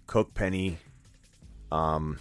[0.07, 0.77] Cook, Penny.
[1.71, 2.19] Um,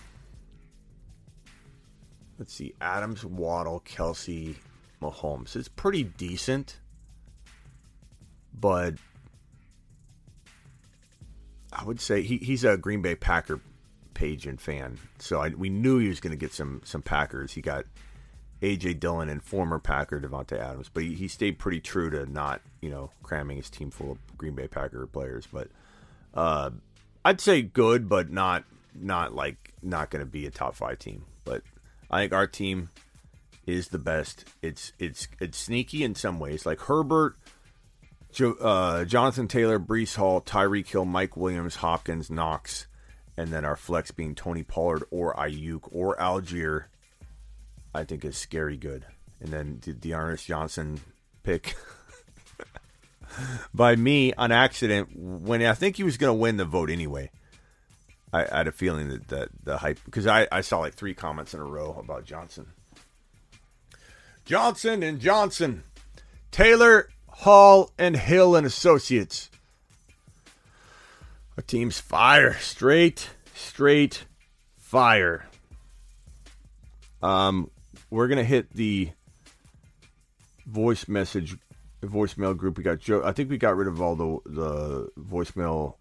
[2.39, 4.57] let's see: Adams, Waddle, Kelce,
[5.03, 5.57] Mahomes.
[5.57, 6.79] It's pretty decent,
[8.53, 8.95] but
[11.73, 13.61] I would say he, he's a Green Bay Packer
[14.15, 17.53] page and fan, so I, we knew he was going to get some some Packers.
[17.53, 17.85] He got
[18.63, 22.61] AJ Dillon and former Packer Davante Adams, but he, he stayed pretty true to not
[22.81, 25.47] you know cramming his team full of Green Bay Packer players.
[25.53, 25.69] But
[26.35, 26.71] uh,
[27.25, 28.65] I'd say good, but not
[28.95, 31.25] not like not going to be a top five team.
[31.45, 31.63] But
[32.11, 32.91] I think our team
[33.67, 34.45] is the best.
[34.63, 36.67] It's it's it's sneaky in some ways.
[36.67, 37.37] Like Herbert,
[38.33, 42.87] jo, uh, Jonathan Taylor, Breece Hall, Tyreek Hill, Mike Williams, Hopkins, Knox,
[43.37, 46.85] and then our flex being Tony Pollard or Aiyuk or Allgeier.
[47.95, 49.07] I think is scary good.
[49.41, 51.01] And then the D'Ernest Johnson
[51.43, 51.77] pick
[53.75, 57.31] by me on accident when I think he was going to win the vote anyway.
[58.33, 61.15] I, I, had a feeling that, that the hype because I, I saw like three
[61.15, 62.67] comments in a row about Johnson.
[64.45, 65.83] Johnson and Johnson,
[66.51, 69.51] Taylor, Hall, and Hill and Associates.
[71.57, 74.25] Our team's fire, straight, straight
[74.77, 75.47] fire.
[77.23, 77.71] Um,
[78.11, 79.11] we're gonna hit the
[80.67, 81.57] voice message,
[82.03, 82.79] voicemail group.
[82.79, 83.23] We got Joe.
[83.25, 85.95] I think we got rid of all the the voicemail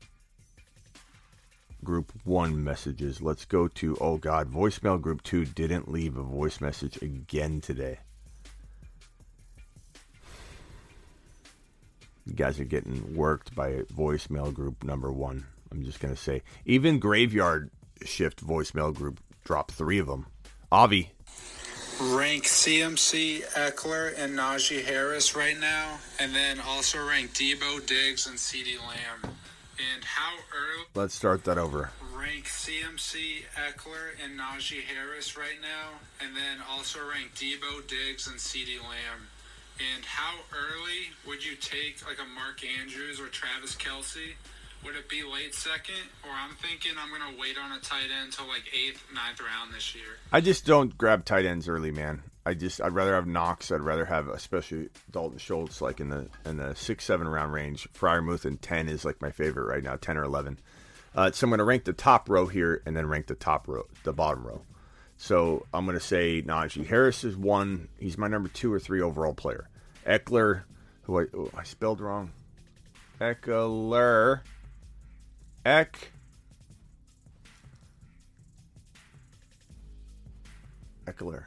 [1.83, 3.21] group one messages.
[3.21, 7.99] Let's go to oh god, voicemail group two didn't leave a voice message again today.
[12.25, 15.45] You guys are getting worked by voicemail group number one.
[15.71, 17.69] I'm just gonna say, even graveyard
[18.03, 20.27] shift voicemail group dropped three of them.
[20.71, 21.11] Avi,
[21.99, 28.37] rank CMC, Ekeler, and Najee Harris right now, and then also rank Deebo, Diggs, and
[28.37, 29.33] CeeDee Lamb.
[29.93, 30.85] And how early?
[30.95, 31.91] Let's start that over.
[32.15, 38.37] Rank CMC, Ekeler, and Najee Harris right now, and then also rank Deebo, Diggs, and
[38.37, 39.27] CeeDee Lamb.
[39.95, 44.33] And how early would you take like a Mark Andrews or Travis Kelce?
[44.85, 48.27] Would it be late second, or I'm thinking I'm gonna wait on a tight end
[48.27, 50.17] until like eighth, ninth round this year?
[50.31, 52.23] I just don't grab tight ends early, man.
[52.45, 53.71] I just I'd rather have Knox.
[53.71, 57.89] I'd rather have especially Dalton Schultz, like in the in the six seven round range.
[57.93, 60.57] Freiermuth and ten is like my favorite right now, ten or eleven.
[61.13, 63.67] Uh, so I'm going to rank the top row here, and then rank the top
[63.67, 64.61] row, the bottom row.
[65.17, 67.87] So I'm going to say Najee Harris is one.
[67.99, 69.67] He's my number two or three overall player.
[70.05, 70.61] Ekeler,
[71.03, 72.31] who I, oh, I spelled wrong.
[73.19, 74.41] Ekeler.
[75.67, 76.11] Eck.
[81.05, 81.43] Ekeler.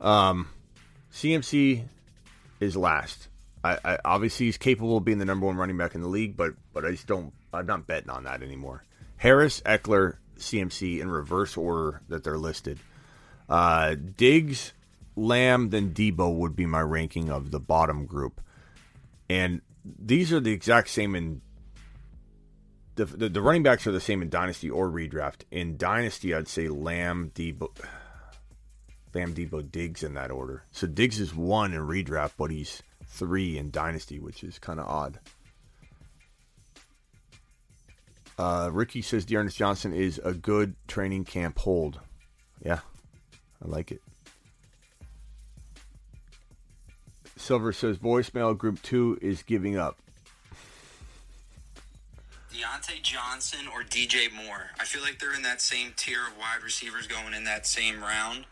[0.00, 0.48] Um,
[1.12, 1.84] CMC
[2.58, 3.28] is last.
[3.62, 6.36] I, I, obviously he's capable of being the number one running back in the league,
[6.36, 7.32] but but I just don't.
[7.52, 8.82] I'm not betting on that anymore.
[9.16, 12.80] Harris, Ekeler, CMC in reverse order that they're listed.
[13.48, 14.72] Uh, Diggs,
[15.14, 18.40] Lamb, then Deebo would be my ranking of the bottom group,
[19.30, 21.42] and these are the exact same in
[22.98, 25.42] the, the, the running backs are the same in dynasty or redraft.
[25.52, 27.68] In dynasty, I'd say Lamb, Deebo,
[29.14, 30.64] Lamb, Deebo, Diggs in that order.
[30.72, 34.88] So Diggs is one in redraft, but he's three in dynasty, which is kind of
[34.88, 35.20] odd.
[38.36, 42.00] Uh, Ricky says D'Ernest Johnson is a good training camp hold.
[42.64, 42.80] Yeah,
[43.64, 44.02] I like it.
[47.36, 49.98] Silver says voicemail group two is giving up.
[52.58, 54.70] Diontae Johnson or DJ Moore.
[54.80, 58.00] I feel like they're in that same tier of wide receivers going in that same
[58.00, 58.46] round.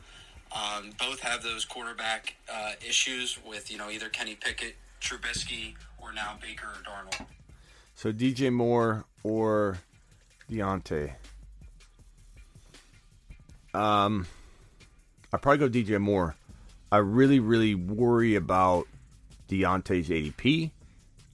[0.54, 6.12] Um, both have those quarterback uh, issues with you know either Kenny Pickett, Trubisky, or
[6.12, 7.26] now Baker or Darnold.
[7.96, 9.78] So DJ Moore or
[10.48, 11.12] Diontae.
[13.74, 14.26] Um,
[15.32, 16.36] I probably go DJ Moore.
[16.92, 18.86] I really, really worry about
[19.48, 20.70] Diontae's ADP.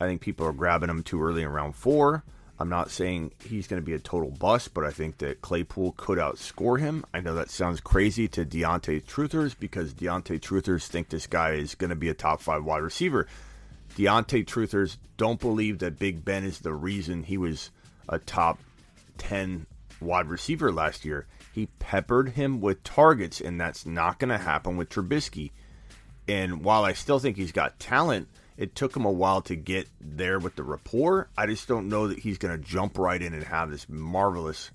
[0.00, 2.24] I think people are grabbing him too early in round four.
[2.62, 5.94] I'm not saying he's going to be a total bust, but I think that Claypool
[5.96, 7.04] could outscore him.
[7.12, 11.74] I know that sounds crazy to Diontae Truthers because Diontae Truthers think this guy is
[11.74, 13.26] going to be a top five wide receiver.
[13.96, 17.72] Diontae Truthers don't believe that Big Ben is the reason he was
[18.08, 18.60] a top
[19.18, 19.66] 10
[20.00, 21.26] wide receiver last year.
[21.52, 25.50] He peppered him with targets, and that's not going to happen with Trubisky.
[26.28, 29.88] And while I still think he's got talent, it took him a while to get
[30.00, 31.28] there with the rapport.
[31.36, 34.70] I just don't know that he's going to jump right in and have this marvelous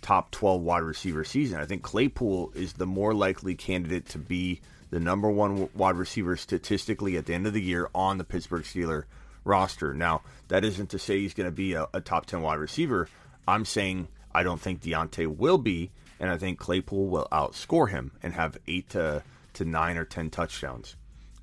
[0.00, 1.60] top 12 wide receiver season.
[1.60, 6.36] I think Claypool is the more likely candidate to be the number one wide receiver
[6.36, 9.04] statistically at the end of the year on the Pittsburgh Steeler
[9.44, 9.92] roster.
[9.92, 13.08] Now, that isn't to say he's going to be a, a top 10 wide receiver.
[13.46, 15.90] I'm saying I don't think Diontae will be,
[16.20, 19.22] and I think Claypool will outscore him and have eight to,
[19.54, 20.96] to nine or 10 touchdowns.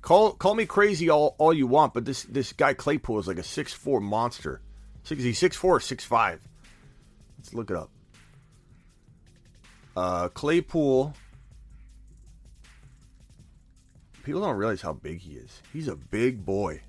[0.06, 3.38] Call call me crazy all, all you want, but this this guy Claypool is like
[3.38, 4.60] a six four monster.
[5.02, 5.56] Six, six
[6.04, 6.40] five.
[7.36, 7.90] Let's look it up.
[9.96, 11.12] Uh, Claypool.
[14.22, 15.60] People don't realize how big he is.
[15.72, 16.82] He's a big boy,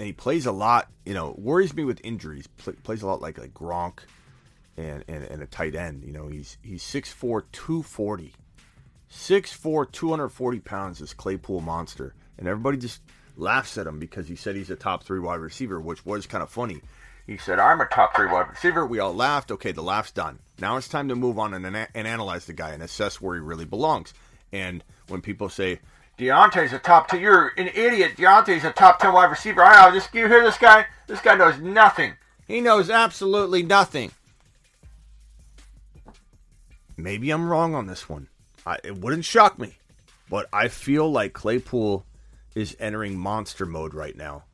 [0.00, 0.90] and he plays a lot.
[1.06, 2.48] You know, worries me with injuries.
[2.48, 4.00] Play, plays a lot like like Gronk,
[4.76, 6.02] and, and and a tight end.
[6.02, 8.34] You know, he's he's 6'4", 240.
[9.08, 10.98] 6'4", 240 pounds.
[10.98, 13.00] This Claypool monster and everybody just
[13.36, 16.42] laughs at him because he said he's a top three wide receiver, which was kind
[16.42, 16.80] of funny.
[17.26, 18.84] He said, I'm a top three wide receiver.
[18.84, 19.52] We all laughed.
[19.52, 20.40] Okay, the laugh's done.
[20.58, 23.40] Now it's time to move on and, and analyze the guy and assess where he
[23.40, 24.12] really belongs.
[24.52, 25.80] And when people say,
[26.18, 28.16] Diontae's a top 10, you're an idiot.
[28.16, 29.62] Diontae's a top 10 wide receiver.
[29.62, 30.86] I know, just, you hear this guy?
[31.06, 32.14] This guy knows nothing.
[32.48, 34.10] He knows absolutely nothing.
[36.96, 38.28] Maybe I'm wrong on this one.
[38.66, 39.76] I, it wouldn't shock me.
[40.28, 42.04] But I feel like Claypool
[42.54, 44.44] is entering monster mode right now,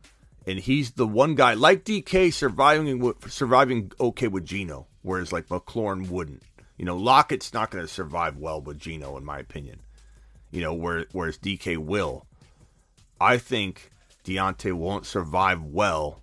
[0.47, 6.09] and he's the one guy like DK surviving surviving okay with Geno, whereas like McLaurin
[6.09, 6.43] wouldn't.
[6.77, 9.81] You know, Lockett's not going to survive well with Geno, in my opinion.
[10.51, 12.27] You know, where, whereas DK will.
[13.21, 13.91] I think
[14.25, 16.23] Diontae won't survive well.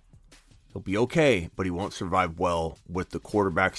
[0.72, 3.76] He'll be okay, but he won't survive well with the quarterback,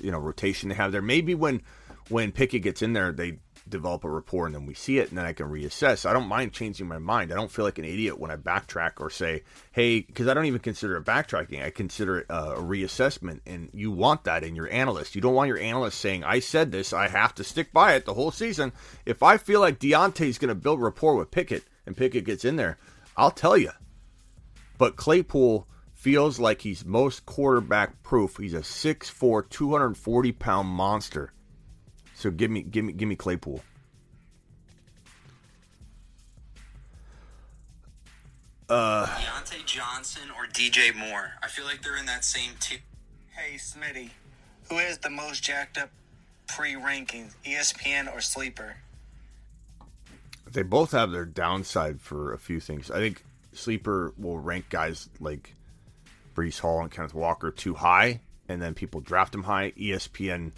[0.00, 1.02] you know, rotation they have there.
[1.02, 1.62] Maybe when
[2.08, 3.38] when Pickett gets in there, they
[3.68, 6.08] develop a rapport and then we see it and then I can reassess.
[6.08, 7.32] I don't mind changing my mind.
[7.32, 9.42] I don't feel like an idiot when I backtrack or say,
[9.72, 11.64] hey, because I don't even consider it backtracking.
[11.64, 13.40] I consider it uh, a reassessment.
[13.46, 15.14] And you want that in your analyst.
[15.14, 18.04] You don't want your analyst saying, I said this, I have to stick by it
[18.04, 18.72] the whole season.
[19.06, 22.56] If I feel like Diontae's going to build rapport with Pickett and Pickett gets in
[22.56, 22.78] there,
[23.16, 23.70] I'll tell you.
[24.78, 28.36] But Claypool feels like he's most quarterback proof.
[28.36, 31.32] He's a 6'4, 240 pound monster
[32.18, 33.62] so give me, give me, give me Claypool.
[38.68, 41.30] Uh, Diontae Johnson or DJ Moore.
[41.44, 42.80] I feel like they're in that same tier.
[43.30, 44.10] Hey, Smitty,
[44.68, 45.90] who has the most jacked up
[46.48, 48.78] pre-rankings, ESPN or Sleeper?
[50.50, 52.90] They both have their downside for a few things.
[52.90, 53.22] I think
[53.52, 55.54] Sleeper will rank guys like
[56.34, 59.70] Breece Hall and Kenneth Walker too high, and then people draft them high.
[59.78, 60.50] ESPN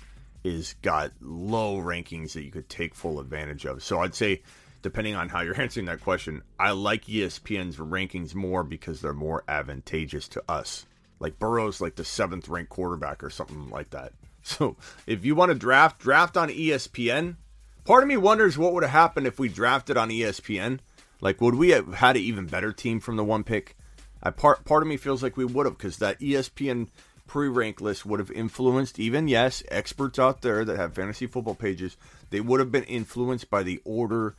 [0.44, 3.82] is got low rankings that you could take full advantage of.
[3.82, 4.42] So I'd say,
[4.82, 9.44] depending on how you're answering that question, I like ESPN's rankings more because they're more
[9.48, 10.86] advantageous to us.
[11.18, 14.12] Like Burrow's like the seventh ranked quarterback or something like that.
[14.42, 17.36] So if you want to draft, draft on ESPN.
[17.84, 20.78] Part of me wonders what would have happened if we drafted on ESPN.
[21.20, 23.76] Like, would we have had an even better team from the one pick?
[24.22, 26.88] I part part of me feels like we would have because that ESPN
[27.30, 31.96] pre-rank list would have influenced even yes experts out there that have fantasy football pages
[32.30, 34.34] they would have been influenced by the order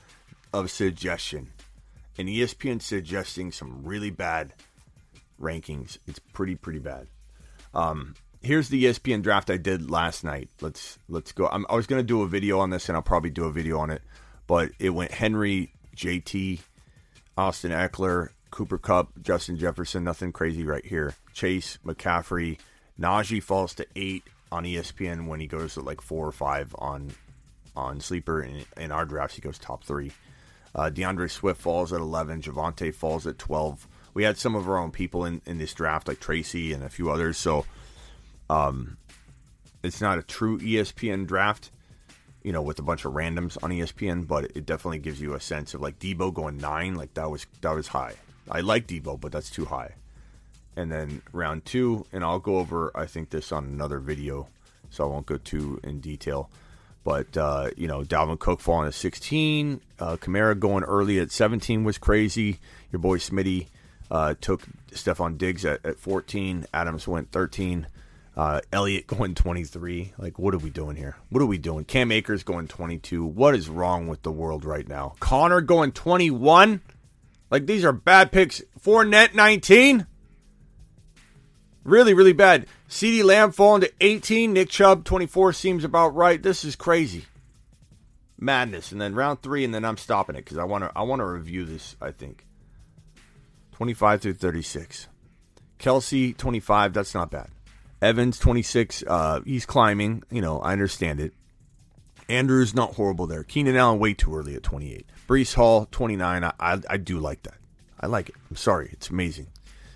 [0.52, 1.48] of suggestion.
[2.18, 4.54] And espn suggesting some really bad
[5.40, 6.00] rankings.
[6.06, 7.08] It's pretty pretty bad.
[7.74, 10.50] Um, here's the espn draft i did last night.
[10.60, 11.48] Let's let's go.
[11.48, 13.54] I'm, i was going to do a video on this and i'll probably do a
[13.54, 14.02] video on it
[14.48, 16.60] but it went henry jt
[17.38, 21.16] austin ekeler cooper Kupp, justin jefferson nothing crazy right here.
[21.32, 22.58] Chase mccaffrey
[23.02, 27.12] Najee falls to eight on ESPN when he goes to like four or five on
[27.76, 28.42] on sleeper.
[28.42, 30.12] In, in our drafts, he goes top three.
[30.76, 32.42] Uh, D'Andre Swift falls at eleven.
[32.42, 33.88] Javonte falls at twelve.
[34.14, 36.90] We had some of our own people in, in this draft, like Tracy and a
[36.90, 37.38] few others.
[37.38, 37.66] So,
[38.50, 38.98] um,
[39.84, 41.72] it's not a true ESPN draft,
[42.44, 45.40] you know, with a bunch of randoms on ESPN, but it definitely gives you a
[45.40, 48.16] sense of like Deebo going nine, like that was that was high.
[48.50, 49.96] I like Debo, but that's too high
[50.76, 54.48] and then round two, and I'll go over I think this on another video,
[54.90, 56.50] so I won't go too in detail.
[57.04, 61.84] But uh, you know, Dalvin Cook falling at 16, uh, Kamara going early at 17
[61.84, 62.60] was crazy.
[62.92, 63.68] Your boy Smitty
[64.12, 64.62] uh, took
[64.92, 66.68] Stefon Diggs at, at 14.
[66.74, 67.88] Adams went 13.
[68.36, 70.14] Uh, Elliott going 23.
[70.18, 71.16] Like, what are we doing here?
[71.30, 71.86] What are we doing?
[71.86, 73.26] Cam Akers going 22.
[73.26, 75.16] What is wrong with the world right now?
[75.20, 76.82] Conner going 21.
[77.50, 78.62] Like, these are bad picks.
[78.84, 80.06] Fournette 19.
[81.84, 82.68] Really, really bad.
[82.90, 84.54] CeeDee Lamb falling to 18.
[84.54, 86.42] Nick Chubb 24 seems about right.
[86.42, 87.26] This is crazy.
[88.40, 88.92] Madness.
[88.92, 90.92] And then round three, and then I'm stopping it because I want to.
[90.96, 91.96] I want to review this.
[92.02, 92.46] I think
[93.74, 95.08] 25 through 36.
[95.80, 96.94] Kelce 25.
[96.94, 97.50] That's not bad.
[98.02, 99.04] Evans 26.
[99.08, 100.24] Uh, he's climbing.
[100.30, 101.34] You know, I understand it.
[102.30, 103.44] Andrews not horrible there.
[103.44, 105.06] Keenan Allen way too early at 28.
[105.28, 106.44] Breece Hall 29.
[106.44, 107.58] I, I I do like that.
[108.00, 108.36] I like it.
[108.50, 108.90] I'm sorry.
[108.94, 109.48] It's amazing.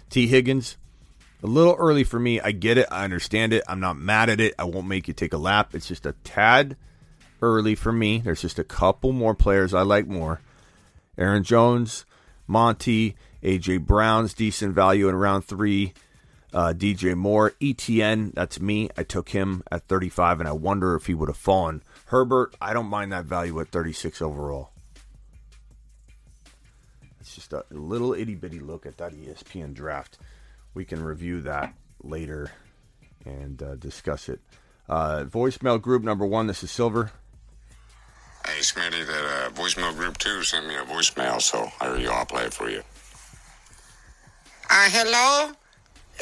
[0.10, 0.78] T Higgins
[1.46, 2.40] a little early for me.
[2.40, 2.88] I get it.
[2.90, 3.64] I understand it.
[3.70, 4.56] I'm not mad at it.
[4.58, 5.76] I won't make you take a lap.
[5.76, 6.76] It's just a tad
[7.40, 8.18] early for me.
[8.18, 10.42] There's just a couple more players I like more.
[11.20, 12.04] Aaron Jones,
[12.48, 15.94] Monty, AJ Brown's decent value in round three.
[16.52, 18.90] Uh, DJ Moore, ETN, that's me.
[18.98, 21.84] I took him at 35, and I wonder if he would have fallen.
[22.06, 24.72] Herbert, I don't mind that value at 36 overall.
[27.20, 30.18] It's just a little itty bitty look at that ESPN draft
[30.76, 31.74] we can review that
[32.04, 32.52] later
[33.26, 34.40] and uh, discuss it.
[34.88, 36.46] Uh, voicemail group number one.
[36.46, 37.12] This is Silver.
[38.46, 42.10] Hey, Smitty, that uh, voicemail group two sent me a voicemail, so here you.
[42.12, 42.84] I'll play it for you.
[44.70, 45.54] Uh, hello?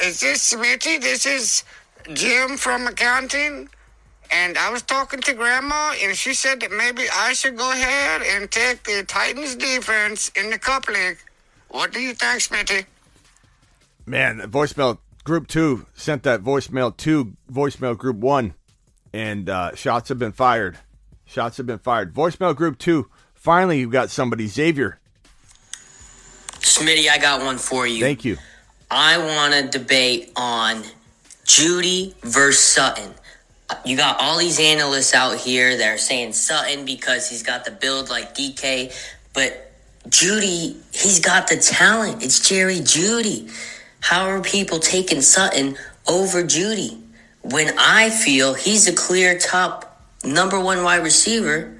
[0.02, 1.02] Is this Smitty?
[1.02, 1.64] This is
[2.14, 3.68] Jim from accounting.
[4.32, 8.22] And I was talking to Grandma, and she said that maybe I should go ahead
[8.22, 11.18] and take the Titans defense in the Cup League.
[11.68, 12.86] What do you think, Smitty?
[14.06, 18.54] Man, voicemail group two sent that voicemail to voicemail group one,
[19.12, 20.78] and uh, shots have been fired.
[21.24, 22.12] Shots have been fired.
[22.12, 23.08] Voicemail group two.
[23.34, 24.46] Finally, you got somebody.
[24.46, 24.98] Xavier.
[26.60, 28.00] Smitty, I got one for you.
[28.00, 28.36] Thank you.
[28.90, 30.82] I want to debate on
[31.44, 33.12] Jeudy versus Sutton.
[33.84, 37.70] You got all these analysts out here that are saying Sutton because he's got the
[37.70, 38.94] build like DK,
[39.32, 39.72] but
[40.08, 42.22] Jeudy, he's got the talent.
[42.22, 43.50] It's Jerry Jeudy.
[44.04, 47.00] How are people taking Sutton over Jeudy
[47.40, 51.74] when I feel he's a clear top number one wide receiver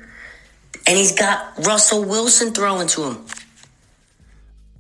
[0.87, 3.27] and he's got Russell Wilson throwing to him?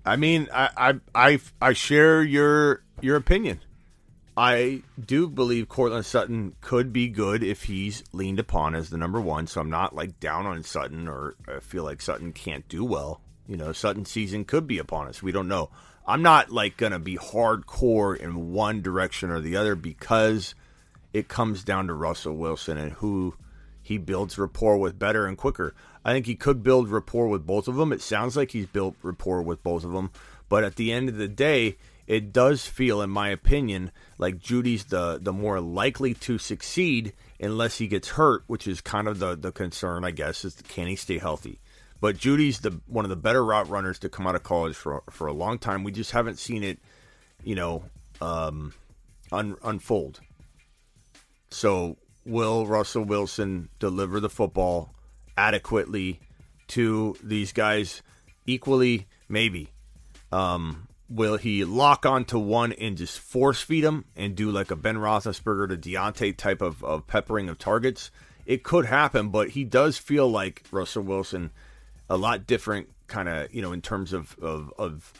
[0.06, 3.60] I mean, I, I, I, I share your your opinion.
[4.38, 9.20] I do believe Courtland Sutton could be good if he's leaned upon as the number
[9.20, 9.48] one.
[9.48, 13.20] So I'm not like down on Sutton or I feel like Sutton can't do well.
[13.46, 15.22] You know, Sutton season could be upon us.
[15.22, 15.68] We don't know.
[16.06, 20.54] I'm not like gonna be hardcore in one direction or the other because
[21.12, 23.34] it comes down to Russell Wilson and who
[23.82, 25.74] he builds rapport with better and quicker.
[26.04, 27.92] I think he could build rapport with both of them.
[27.92, 30.10] It sounds like he's built rapport with both of them,
[30.48, 31.76] but at the end of the day,
[32.06, 37.78] it does feel, in my opinion, like Jeudy's the the more likely to succeed unless
[37.78, 40.96] he gets hurt, which is kind of the the concern, I guess, is can he
[40.96, 41.60] stay healthy?
[42.04, 45.02] But Jeudy's the one of the better route runners to come out of college for
[45.08, 45.84] for a long time.
[45.84, 46.78] We just haven't seen it,
[47.42, 47.84] you know,
[48.20, 48.74] um,
[49.32, 50.20] un, unfold.
[51.48, 54.94] So will Russell Wilson deliver the football
[55.38, 56.20] adequately
[56.66, 58.02] to these guys
[58.44, 59.06] equally?
[59.26, 59.70] Maybe.
[60.30, 64.76] Um, will he lock onto one and just force feed him and do like a
[64.76, 68.10] Ben Roethlisberger to Diontae type of, of peppering of targets?
[68.44, 71.50] It could happen, but he does feel like Russell Wilson
[72.08, 75.12] a lot different kind of, you know, in terms of, of, of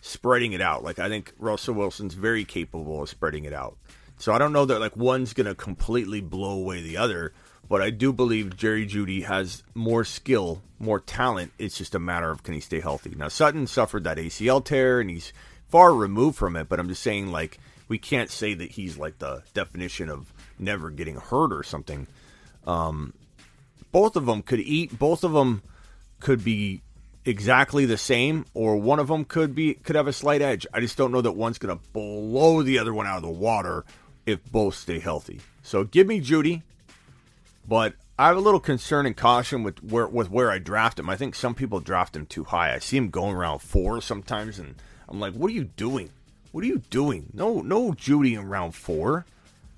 [0.00, 0.82] spreading it out.
[0.82, 3.76] Like I think Russell Wilson's very capable of spreading it out.
[4.18, 7.32] So I don't know that like one's to completely blow away the other,
[7.68, 11.52] but I do believe Jerry Jeudy has more skill, more talent.
[11.58, 13.14] It's just a matter of can he stay healthy.
[13.16, 15.32] Now Sutton suffered that ACL tear and he's
[15.68, 19.18] far removed from it, but I'm just saying like we can't say that he's like
[19.18, 22.06] the definition of never getting hurt or something.
[22.66, 23.14] Um,
[23.92, 24.98] both of them could eat.
[24.98, 25.62] Both of them
[26.20, 26.82] could be
[27.24, 30.66] exactly the same, or one of them could be could have a slight edge.
[30.72, 33.28] I just don't know that one's going to blow the other one out of the
[33.28, 33.84] water
[34.26, 35.40] if both stay healthy.
[35.62, 36.62] So give me Jeudy,
[37.66, 41.08] but I have a little concern and caution with where with where I draft him.
[41.08, 42.74] I think some people draft him too high.
[42.74, 44.74] I see him going around four sometimes, and
[45.08, 46.10] I'm like, what are you doing?
[46.50, 47.26] What are you doing?
[47.32, 49.26] No, no Jeudy in round four.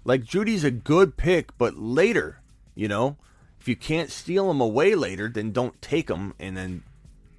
[0.04, 2.38] Like Jeudy's a good pick, but later,
[2.74, 3.16] you know,
[3.61, 6.82] if you can't steal him away later, then don't take him, and then,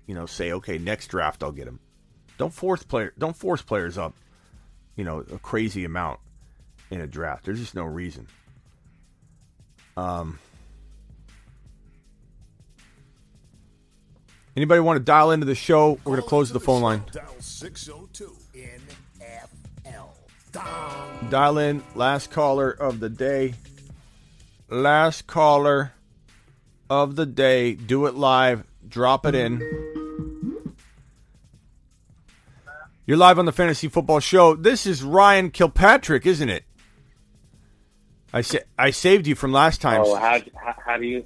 [0.06, 1.80] you know, say, okay, next draft I'll get him.
[2.38, 4.14] Don't force player, don't force players up,
[4.96, 6.20] you know, a crazy amount
[6.92, 7.46] in a draft.
[7.46, 8.28] There's just no reason.
[9.98, 10.40] Um.
[14.56, 15.98] Anybody want to dial into the show?
[16.04, 17.04] We're going to close the phone line.
[17.12, 18.36] Dial 602
[19.86, 21.30] NFL.
[21.30, 21.82] Dial in.
[21.96, 23.54] Last caller of the day.
[24.70, 25.94] Last caller
[26.92, 27.74] of the day.
[27.74, 28.66] Do it live.
[28.86, 29.62] Drop it in.
[33.06, 34.56] You're live on the Fantasy Football Show.
[34.56, 36.66] This is Ryan Kilpatrick, isn't it?
[38.34, 40.02] I sa- I saved you from last time.
[40.04, 40.40] Oh, how,
[40.86, 41.26] how, do you?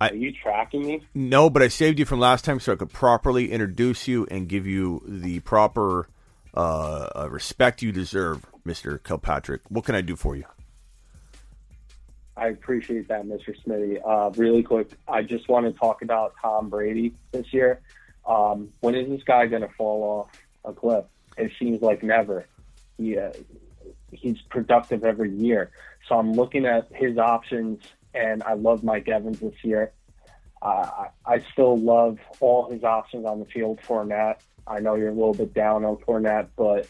[0.00, 1.02] Are you tracking me?
[1.14, 4.48] No, but I saved you from last time so I could properly introduce you and
[4.48, 6.08] give you the proper
[6.54, 9.60] uh, uh, respect you deserve, Mister Kilpatrick.
[9.68, 10.44] What can I do for you?
[12.36, 13.56] I appreciate that, Mr.
[13.64, 14.00] Smitty.
[14.04, 17.80] Uh, really quick, I just want to talk about Tom Brady this year.
[18.26, 20.30] Um, when is this guy going to fall off
[20.64, 21.04] a cliff?
[21.38, 22.46] It seems like never.
[22.98, 23.32] He, uh,
[24.12, 25.70] he's productive every year.
[26.08, 27.82] So I'm looking at his options,
[28.14, 29.92] and I love Mike Evans this year.
[30.60, 33.78] Uh, I, still love all his options on the field.
[33.86, 34.40] Fournette.
[34.66, 36.88] I know you're a little bit down on Fournette, but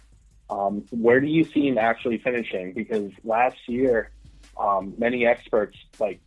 [0.48, 2.72] um, where do you see him actually finishing?
[2.72, 4.10] Because last year,
[4.58, 6.20] um, many experts like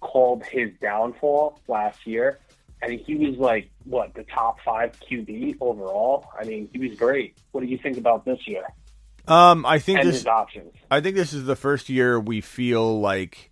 [0.00, 2.38] called his downfall last year,
[2.82, 6.26] and he was like what the top five QB overall.
[6.38, 7.36] I mean, he was great.
[7.52, 8.64] What do you think about this year?
[9.28, 10.26] Um, I think and this.
[10.26, 10.72] options.
[10.90, 13.50] I think this is the first year we feel like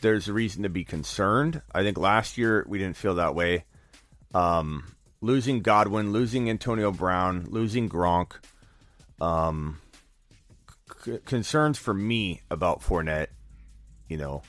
[0.00, 1.62] there's a reason to be concerned.
[1.74, 3.64] I think last year we didn't feel that way.
[4.34, 4.84] Um,
[5.20, 8.32] losing Godwin, losing Antonio Brown, losing Gronk.
[9.18, 9.80] Um,
[11.24, 13.28] concerns for me about Fournette.
[14.08, 14.42] You know,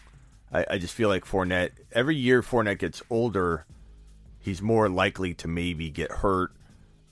[0.52, 1.72] I, I just feel like Fournette.
[1.92, 3.66] Every year Fournette gets older,
[4.40, 6.52] he's more likely to maybe get hurt.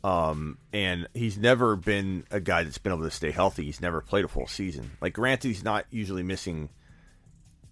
[0.04, 3.64] Um, and he's never been a guy that's been able to stay healthy.
[3.64, 4.92] He's never played a full season.
[5.02, 6.70] Like, granted, he's not usually missing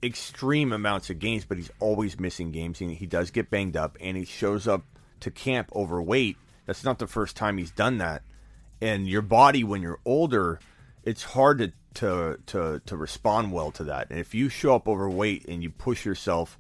[0.01, 2.79] extreme amounts of games, but he's always missing games.
[2.79, 4.83] He, he does get banged up, and he shows up
[5.19, 6.37] to camp overweight.
[6.65, 8.23] That's not the first time he's done that.
[8.81, 10.59] And your body, when you're older,
[11.03, 14.09] it's hard to to to, to respond well to that.
[14.09, 16.57] And if you show up overweight and you push yourself,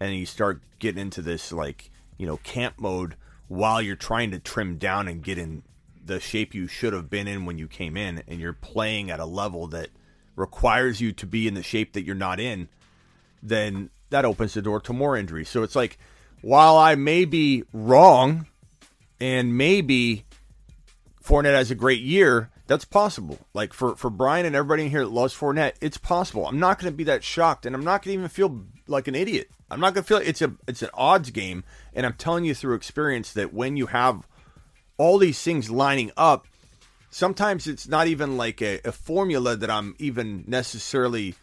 [0.00, 3.16] and you start getting into this like you know camp mode
[3.48, 5.62] while you're trying to trim down and get in
[6.04, 9.20] the shape you should have been in when you came in, and you're playing at
[9.20, 9.88] a level that
[10.36, 12.68] requires you to be in the shape that you're not in,
[13.42, 15.48] then that opens the door to more injuries.
[15.48, 15.98] So it's like,
[16.42, 18.46] while I may be wrong,
[19.20, 20.24] and maybe
[21.22, 23.38] Fournette has a great year, that's possible.
[23.52, 26.46] Like for, for Brian and everybody in here that loves Fournette, it's possible.
[26.46, 29.08] I'm not going to be that shocked, and I'm not going to even feel like
[29.08, 29.50] an idiot.
[29.70, 31.64] I'm not going to feel it's a it's an odds game,
[31.94, 34.26] and I'm telling you through experience that when you have
[34.96, 36.46] all these things lining up,
[37.10, 41.34] sometimes it's not even like a, a formula that I'm even necessarily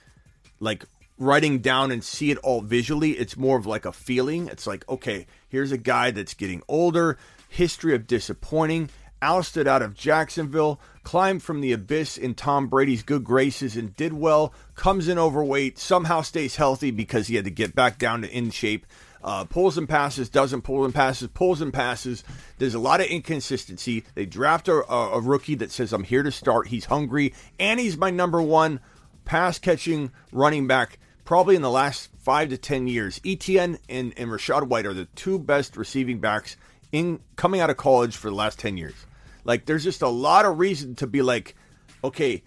[0.60, 0.86] like
[1.18, 3.12] writing down and see it all visually.
[3.12, 4.48] It's more of like a feeling.
[4.48, 7.18] It's like, okay, here's a guy that's getting older,
[7.50, 8.90] history of disappointing,
[9.22, 14.14] ousted out of Jacksonville, climbed from the abyss in Tom Brady's good graces and did
[14.14, 18.30] well, comes in overweight, somehow stays healthy because he had to get back down to
[18.30, 18.86] in shape.
[19.24, 22.24] Uh, pulls and passes, doesn't pull and passes, pulls and passes.
[22.58, 24.04] There's a lot of inconsistency.
[24.16, 26.70] They draft a, a, a rookie that says, I'm here to start.
[26.70, 28.80] He's hungry, and he's my number one
[29.24, 33.20] pass catching running back probably in the last five to 10 years.
[33.20, 36.58] ETN and, and Rachaad White are the two best receiving backs
[36.92, 39.06] in coming out of college for the last 10 years.
[39.44, 41.56] Like, there's just a lot of reason to be like,
[42.04, 42.44] okay,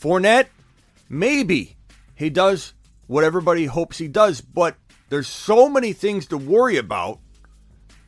[0.00, 0.46] Fournette,
[1.08, 1.76] maybe
[2.14, 2.74] he does
[3.06, 4.76] what everybody hopes he does, but
[5.08, 7.20] there's so many things to worry about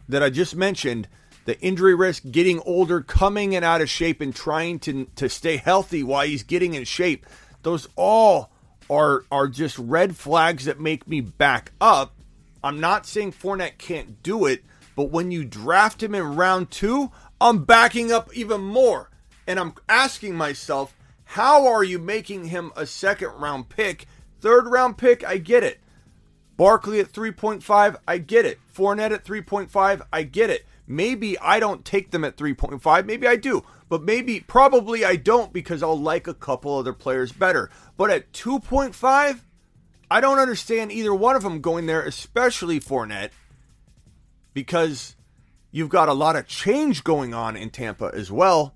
[0.09, 1.09] that I just mentioned
[1.45, 5.57] the injury risk, getting older, coming and out of shape, and trying to, to stay
[5.57, 7.27] healthy while he's getting in shape.
[7.63, 8.51] Those all
[8.91, 12.15] are are just red flags that make me back up.
[12.63, 14.65] I'm not saying Fournette can't do it,
[14.97, 19.11] but when you draft him in round two, I'm backing up even more.
[19.47, 24.07] And I'm asking myself, how are you making him a second round pick?
[24.41, 25.81] Third round pick, I get it.
[26.57, 28.59] Barkley at 3.5, I get it.
[28.75, 30.65] Fournette at 3.5, I get it.
[30.87, 33.65] Maybe I don't take them at 3.5, maybe I do.
[33.89, 37.71] But maybe, probably I don't because I'll like a couple other players better.
[37.97, 39.41] But at 2.5,
[40.11, 43.31] I don't understand either one of them going there, especially Fournette,
[44.53, 45.17] because
[45.75, 48.73] you've got a lot of change going on in Tampa as well,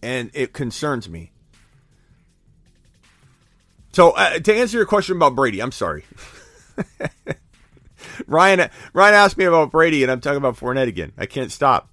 [0.00, 1.32] and it concerns me.
[3.92, 6.04] So, uh, to answer your question about Brady, I'm sorry.
[8.28, 11.12] Ryan Ryan asked me about Brady, and I'm talking about Fournette again.
[11.18, 11.90] I can't stop.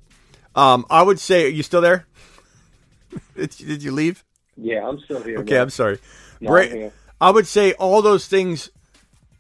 [0.56, 2.06] Um, I would say, are you still there?
[3.36, 4.24] did, you, did you leave?
[4.56, 5.40] Yeah, I'm still here.
[5.40, 5.62] Okay, man.
[5.64, 5.98] I'm sorry.
[6.40, 6.92] No, Bra- I'm.
[7.20, 8.70] I would say all those things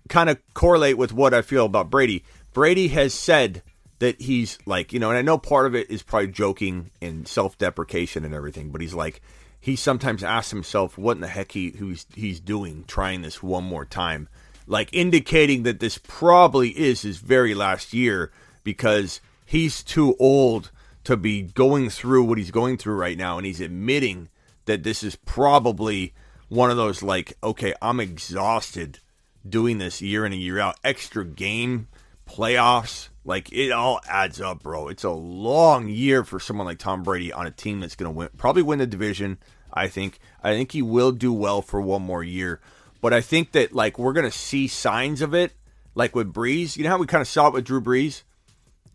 [0.09, 2.23] kind of correlate with what I feel about Brady.
[2.53, 3.61] Brady has said
[4.03, 7.25] that he's like, you know, and I know part of it is probably joking and
[7.25, 9.21] self deprecation and everything, but he's like,
[9.61, 13.63] he sometimes asks himself what in the heck he who's he's doing trying this one
[13.63, 14.27] more time,
[14.67, 18.29] like indicating that this probably is his very last year
[18.65, 20.69] because he's too old
[21.05, 24.27] to be going through what he's going through right now, and he's admitting
[24.65, 26.13] that this is probably
[26.49, 28.99] one of those like, okay, I'm exhausted
[29.47, 31.87] doing this year in and year out, extra game,
[32.27, 34.87] playoffs, like it all adds up, bro.
[34.87, 38.17] It's a long year for someone like Tom Brady on a team that's going to
[38.17, 39.37] win, probably win the division.
[39.73, 40.19] I think.
[40.43, 42.61] I think he will do well for one more year,
[43.01, 45.53] but I think that like we're going to see signs of it,
[45.95, 46.77] like with Brees.
[46.77, 48.23] You know how we kind of saw it with Drew Brees.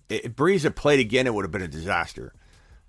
[0.09, 2.32] If Brees had played again, it would have been a disaster.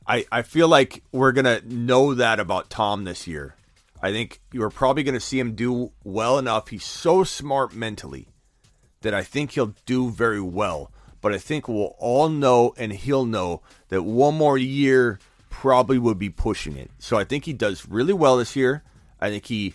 [0.05, 3.55] I, I feel like we're gonna know that about Tom this year.
[4.01, 6.69] I think you're probably gonna see him do well enough.
[6.69, 8.27] He's so smart mentally
[9.01, 10.91] that I think he'll do very well.
[11.21, 15.19] But I think we'll all know and he'll know that one more year
[15.49, 16.91] probably would be pushing it.
[16.99, 18.83] So I think he does really well this year.
[19.19, 19.73] I think he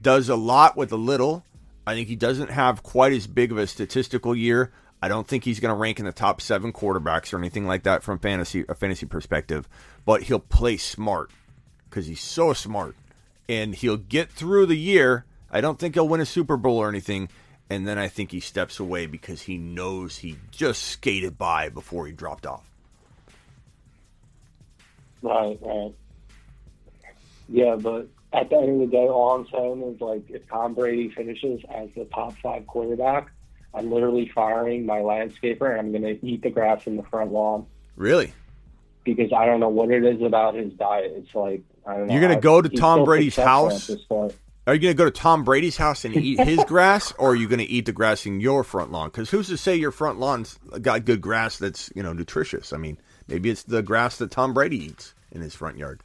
[0.00, 1.44] does a lot with a little.
[1.86, 4.72] I think he doesn't have quite as big of a statistical year.
[5.00, 7.84] I don't think he's going to rank in the top seven quarterbacks or anything like
[7.84, 9.68] that from fantasy a fantasy perspective.
[10.04, 11.30] But he'll play smart
[11.88, 12.96] because he's so smart,
[13.48, 15.24] and he'll get through the year.
[15.50, 17.28] I don't think he'll win a Super Bowl or anything,
[17.70, 22.06] and then I think he steps away because he knows he just skated by before
[22.06, 22.64] he dropped off.
[25.22, 25.94] Right, right.
[27.48, 30.74] Yeah, but at the end of the day, all I'm saying is like if Tom
[30.74, 33.30] Brady finishes as the top five quarterback,
[33.74, 37.32] I'm literally firing my landscaper and I'm going to eat the grass in the front
[37.32, 37.66] lawn
[37.96, 38.32] Really?
[39.04, 41.12] because I don't know what it is about his diet.
[41.16, 42.12] It's like I don't know.
[42.14, 43.90] You're going to go to Tom Brady's house?
[44.68, 44.74] At this point.
[44.74, 47.34] Are you going to go to Tom Brady's house and eat his grass, or are
[47.34, 49.08] you going to eat the grass in your front lawn?
[49.08, 52.72] Because who's to say your front lawn's got good grass that's you know nutritious?
[52.72, 56.02] I mean, maybe it's the grass that Tom Brady eats in his front yard.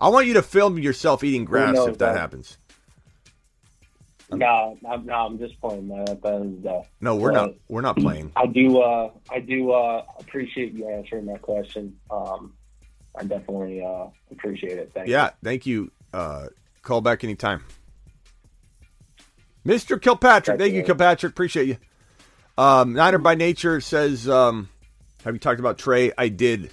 [0.00, 2.56] I want you to film yourself eating grass knows, if that happens.
[4.30, 6.08] No, I'm, no, I'm just playing, man.
[6.08, 6.88] At the end of the day.
[7.00, 7.54] No, we're But not.
[7.68, 8.32] We're not playing.
[8.36, 8.80] I do.
[8.80, 11.96] Uh, I do uh, appreciate you answering that question.
[12.10, 12.52] Um,
[13.16, 14.92] I definitely uh, appreciate it.
[14.94, 15.14] Thank you.
[15.14, 15.90] Yeah, thank you.
[16.12, 16.48] Uh,
[16.82, 17.64] call back anytime.
[19.68, 20.00] Mr.
[20.00, 20.58] Kilpatrick.
[20.58, 21.30] Thank you, Kilpatrick.
[21.30, 21.76] Appreciate you.
[22.56, 24.70] Um, Niner by Nature says, um,
[25.24, 26.10] Have you talked about Trey?
[26.16, 26.70] I did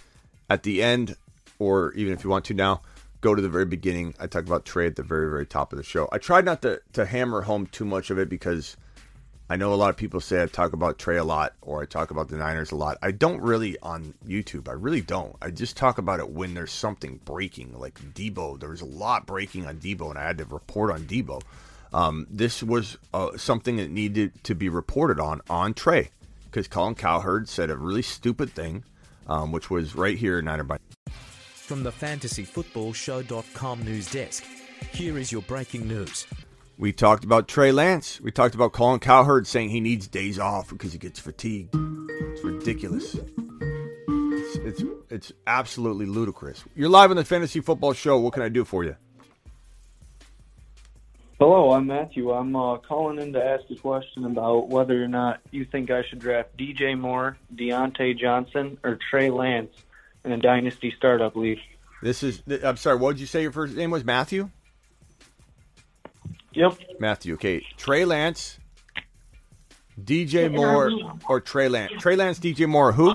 [0.49, 1.17] at the end,
[1.59, 2.81] or even if you want to now,
[3.19, 4.15] go to the very beginning.
[4.17, 6.07] I talked about Trey at the very, very top of the show.
[6.13, 8.77] I tried not to, to hammer home too much of it because
[9.49, 11.85] I know a lot of people say I talk about Trey a lot or I
[11.85, 12.97] talk about the Niners a lot.
[13.01, 14.69] I don't really on YouTube.
[14.69, 15.35] I really don't.
[15.41, 18.57] I just talk about it when there's something breaking, like Deebo.
[18.57, 21.41] There was a lot breaking on Deebo, and I had to report on Deebo.
[21.95, 26.09] Um, this was uh, something that needed to be reported on on Trey
[26.43, 28.83] because Colin Cowherd said a really stupid thing,
[29.27, 30.77] um, which was right here in Niner by.
[31.07, 34.43] From the fantasyfootballshow.com news desk,
[34.91, 36.27] here is your breaking news.
[36.77, 38.19] We talked about Trey Lance.
[38.19, 41.73] We talked about Colin Cowherd saying he needs days off because he gets fatigued.
[41.73, 43.15] It's ridiculous.
[44.09, 46.65] It's, it's it's absolutely ludicrous.
[46.75, 48.19] You're live on the Fantasy Football Show.
[48.19, 48.97] What can I do for you?
[51.37, 52.31] Hello, I'm Matthew.
[52.31, 56.01] I'm uh, calling in to ask a question about whether or not you think I
[56.03, 59.75] should draft DJ Moore, Diontae Johnson, or Trey Lance
[60.23, 61.59] in a dynasty startup league.
[62.01, 62.41] This is.
[62.63, 62.97] I'm sorry.
[62.97, 64.05] What did you say your first name was?
[64.05, 64.49] Matthew.
[66.53, 66.77] Yep.
[66.99, 67.33] Matthew.
[67.33, 67.65] Okay.
[67.75, 68.57] Trey Lance,
[70.01, 70.89] DJ Moore,
[71.27, 71.91] or Trey Lance.
[71.99, 72.93] Trey Lance, DJ Moore.
[72.93, 73.13] Who?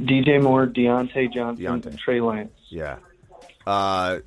[0.00, 2.52] DJ Moore, Diontae Johnson, and Trey Lance.
[2.68, 2.98] Yeah.
[3.66, 4.18] Uh,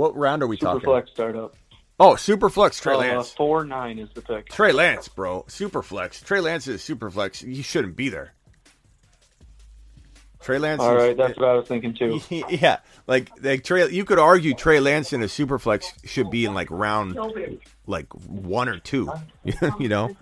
[0.00, 0.80] what round are we talking?
[0.88, 1.54] Superflex startup.
[1.98, 3.30] Oh, Superflex Trey Uh, Lance.
[3.32, 4.48] four nine is the pick.
[4.48, 5.42] Trey Lance, bro.
[5.48, 6.24] Superflex.
[6.24, 7.46] Trey Lance is a Superflex.
[7.46, 8.32] He shouldn't be there.
[10.40, 10.80] Trey Lance.
[10.80, 12.18] All right, that's what I was thinking too.
[12.48, 13.90] yeah, like like Trey.
[13.90, 17.18] You could argue Trey Lance in a Superflex should be in like round
[17.86, 19.12] like one or two.
[19.78, 20.16] you know,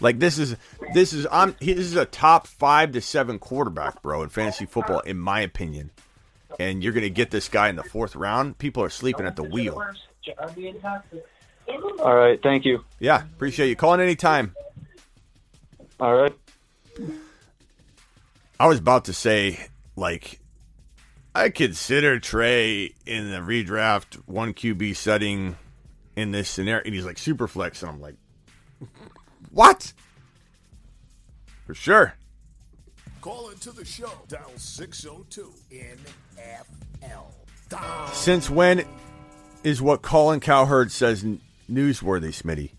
[0.00, 0.56] like this is
[0.92, 5.00] this is I'm this is a top five to seven quarterback, bro, in fantasy football,
[5.00, 5.90] in my opinion.
[6.58, 8.58] And you're gonna get this guy in the fourth round.
[8.58, 9.82] People are sleeping at the wheel.
[12.00, 12.84] All right, thank you.
[12.98, 14.54] Yeah, appreciate you calling anytime.
[16.00, 16.36] All right.
[18.58, 20.40] I was about to say, like,
[21.34, 25.56] I consider Trey in the redraft one QB setting
[26.14, 26.84] in this scenario.
[26.84, 27.82] And he's like, super flex.
[27.82, 28.16] And I'm like,
[29.50, 29.92] what?
[31.66, 32.14] For sure.
[33.20, 34.12] Call into the show.
[34.28, 35.52] Dial 602
[36.36, 38.14] NFL.
[38.14, 38.84] Since when
[39.64, 41.24] is what Colin Cowherd says
[41.70, 42.72] newsworthy, Smitty?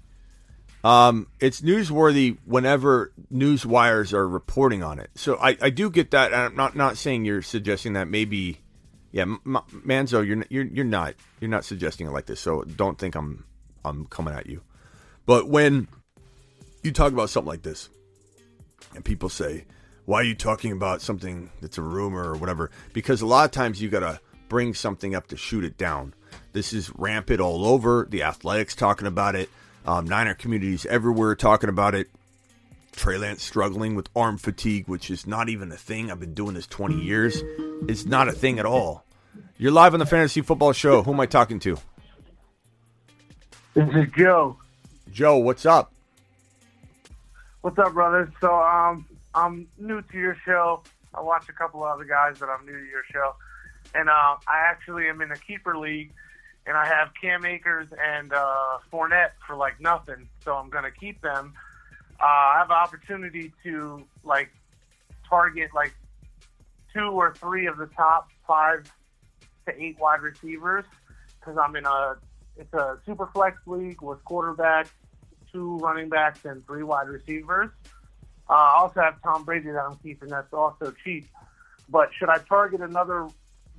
[0.84, 5.10] Um, it's newsworthy whenever news wires are reporting on it.
[5.16, 6.34] So I, I do get that.
[6.34, 8.60] and I'm not not saying you're suggesting that maybe,
[9.14, 12.42] yeah, M- Manzo, you're you're you're not you're not suggesting it like this.
[12.42, 13.46] So don't think I'm
[13.86, 14.62] I'm coming at you.
[15.26, 15.88] But when
[16.84, 17.88] you talk about something like this,
[18.94, 19.64] and people say,
[20.06, 23.52] "Why are you talking about something that's a rumor or whatever?" Because a lot of
[23.52, 24.20] times you gotta
[24.50, 26.14] bring something up to shoot it down.
[26.52, 28.08] This is rampant all over.
[28.10, 29.50] The athletics talking about it.
[29.86, 32.10] Um, Niner communities everywhere talking about it.
[32.96, 36.12] Trey Lance struggling with arm fatigue, which is not even a thing.
[36.12, 37.42] I've been doing this 20 years.
[37.88, 39.04] It's not a thing at all.
[39.58, 41.04] You're live on the Fantasy Football Show.
[41.04, 41.78] Who am I talking to?
[43.74, 44.58] This is Joe.
[45.12, 45.92] Joe, what's up?
[47.62, 48.32] What's up, brother?
[48.40, 50.84] So, um, I'm new to your show.
[51.14, 53.36] I watch a couple of other guys, but I'm new to your show.
[53.94, 56.12] And uh, I actually am in a keeper league,
[56.66, 60.28] and I have Cam Akers and uh, Fournette for like nothing.
[60.44, 61.54] So I'm to keep them.
[62.20, 64.50] Uh, I have an opportunity to like
[65.28, 65.94] target like
[66.94, 68.92] two or three of the top five
[69.68, 70.86] to eight wide receivers
[71.40, 72.16] because I'm in a
[72.56, 74.90] it's a super flex league with quarterbacks,
[75.52, 77.72] two running backs, and three wide receivers.
[78.50, 80.30] Uh, I also have Tom Brady that I'm keeping.
[80.30, 81.28] That's also cheap.
[81.90, 83.28] But should I target another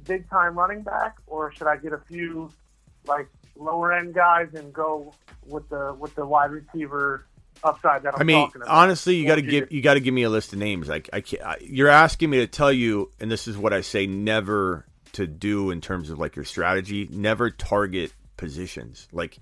[0.06, 2.50] big time running back, or should I get a few
[3.06, 5.12] like lower end guys and go
[5.46, 7.26] with the with the wide receiver
[7.62, 8.74] upside that I'm I mean, talking about?
[8.74, 10.88] honestly, you got to give you got to give me a list of names.
[10.88, 11.42] Like I can't.
[11.42, 15.26] I, you're asking me to tell you, and this is what I say never to
[15.26, 17.08] do in terms of like your strategy.
[17.10, 19.08] Never target positions.
[19.12, 19.38] Like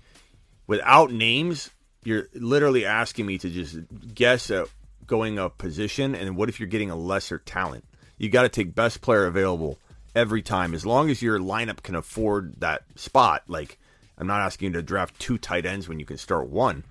[0.67, 1.69] without names,
[2.03, 3.77] you're literally asking me to just
[4.13, 4.67] guess at
[5.07, 6.15] going a position.
[6.15, 7.85] And what if you're getting a lesser talent?
[8.17, 9.79] You got to take best player available
[10.15, 13.43] every time, as long as your lineup can afford that spot.
[13.47, 13.79] Like
[14.17, 16.83] I'm not asking you to draft two tight ends when you can start one,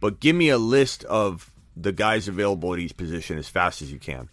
[0.00, 3.92] but give me a list of the guys available at each position as fast as
[3.92, 4.28] you can.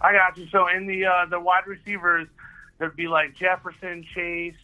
[0.00, 0.46] I got you.
[0.50, 2.28] So in the uh, the wide receivers,
[2.78, 4.54] there'd be like Jefferson, Chase,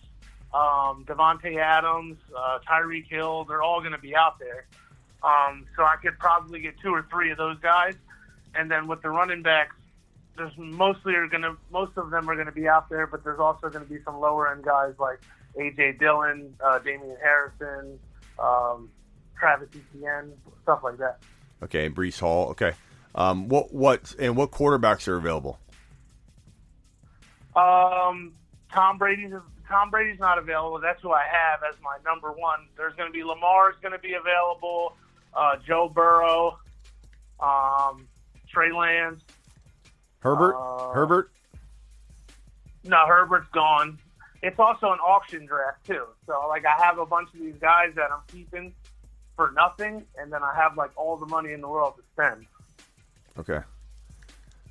[0.52, 3.44] um, Davante Adams, uh, Tyreek Hill.
[3.44, 4.66] They're all going to be out there.
[5.22, 7.94] Um, so I could probably get two or three of those guys,
[8.54, 9.76] and then with the running backs,
[10.36, 13.22] there's mostly are going to most of them are going to be out there, but
[13.22, 15.20] there's also going to be some lower end guys like
[15.58, 17.98] AJ Dillon, uh, Damian Harrison,
[18.38, 18.88] um,
[19.38, 20.32] Travis Etienne,
[20.62, 21.18] stuff like that.
[21.62, 22.48] Okay, Breece Hall.
[22.50, 22.72] Okay,
[23.14, 25.58] um, what what and what quarterbacks are available?
[27.54, 28.32] Um,
[28.72, 29.32] Tom Brady's
[29.68, 30.80] Tom Brady's not available.
[30.80, 32.66] That's who I have as my number one.
[32.76, 34.96] There's going to be Lamar's going to be available.
[35.34, 36.58] Uh, Joe Burrow,
[37.40, 38.08] um,
[38.48, 39.22] Trey Lance.
[40.20, 40.56] Herbert.
[40.56, 41.30] Uh, Herbert.
[42.84, 43.98] No, Herbert's gone.
[44.42, 46.06] It's also an auction draft too.
[46.26, 48.74] So like I have a bunch of these guys that I'm keeping
[49.36, 52.46] for nothing, and then I have like all the money in the world to spend.
[53.38, 53.60] Okay.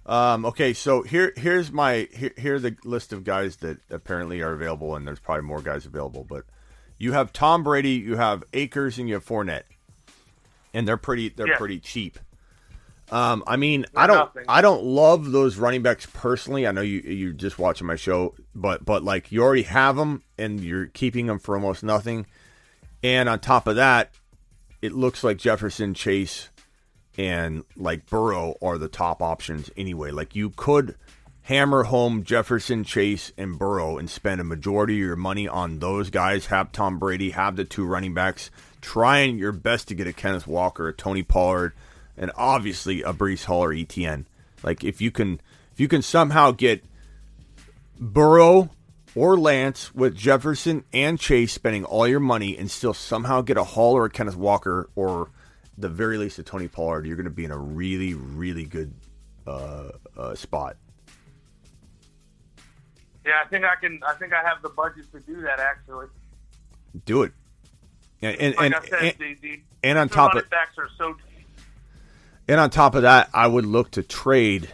[0.05, 4.53] Um, okay, so here here's my here here's the list of guys that apparently are
[4.53, 6.23] available, and there's probably more guys available.
[6.27, 6.45] But
[6.97, 9.63] you have Tom Brady, you have Akers, and you have Fournette,
[10.73, 11.57] and they're pretty they're Yeah.
[11.57, 12.19] pretty cheap.
[13.11, 14.45] Um, I mean, They're I don't nothing.
[14.47, 16.67] I don't love those running backs personally.
[16.67, 20.21] I know you you're just watching my show, but but like you already have them,
[20.37, 22.27] and you're keeping them for almost nothing.
[23.03, 24.11] And on top of that,
[24.81, 26.49] it looks like Jefferson, Chase,
[27.17, 30.11] and like Burrow are the top options anyway.
[30.11, 30.95] Like you could
[31.41, 36.11] hammer home Jefferson, Chase, and Burrow and spend a majority of your money on those
[36.11, 36.45] guys.
[36.47, 40.47] Have Tom Brady, have the two running backs, trying your best to get a Kenneth
[40.47, 41.73] Walker, a Tony Pollard,
[42.17, 44.25] and obviously a Breece Hall or ETN.
[44.63, 45.41] Like if you can,
[45.71, 46.83] if you can somehow get
[47.99, 48.69] Burrow
[49.15, 53.63] or Lance with Jefferson and Chase spending all your money and still somehow get a
[53.63, 55.29] Hall or a Kenneth Walker or
[55.77, 58.93] the very least a Tony Pollard, you're going to be in a really, really good
[59.47, 60.75] uh, uh, spot.
[63.25, 63.99] Yeah, I think I can.
[64.07, 66.07] I think I have the budget to do that actually.
[67.05, 67.31] Do it.
[68.21, 70.89] And and Like and, I said, and, the, the and on top of backs are
[70.97, 71.15] so
[72.47, 74.71] and on top of that, I would look to trade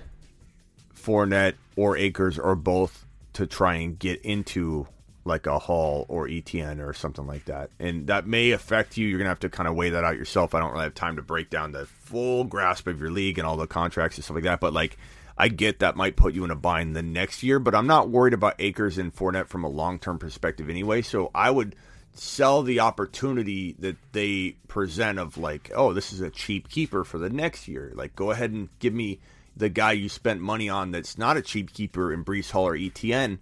[0.96, 4.88] Fournette or Akers or both to try and get into
[5.26, 7.72] like a Hall or ETN or something like that.
[7.80, 9.08] And that may affect you.
[9.08, 10.56] You're gonna have to kind of weigh that out yourself.
[10.56, 13.46] I don't really have time to break down the full grasp of your league and
[13.46, 14.60] all the contracts and stuff like that.
[14.62, 14.98] But like,
[15.38, 17.60] I get that might put you in a bind the next year.
[17.60, 21.02] But I'm not worried about Akers and Fournette from a long term perspective anyway.
[21.02, 21.76] So I would
[22.18, 27.18] sell the opportunity that they present of like, oh, this is a cheap keeper for
[27.18, 27.92] the next year.
[27.96, 29.20] Like, go ahead and give me
[29.56, 32.78] the guy you spent money on that's not a cheap keeper in Breece Hall or
[32.78, 33.40] ETN,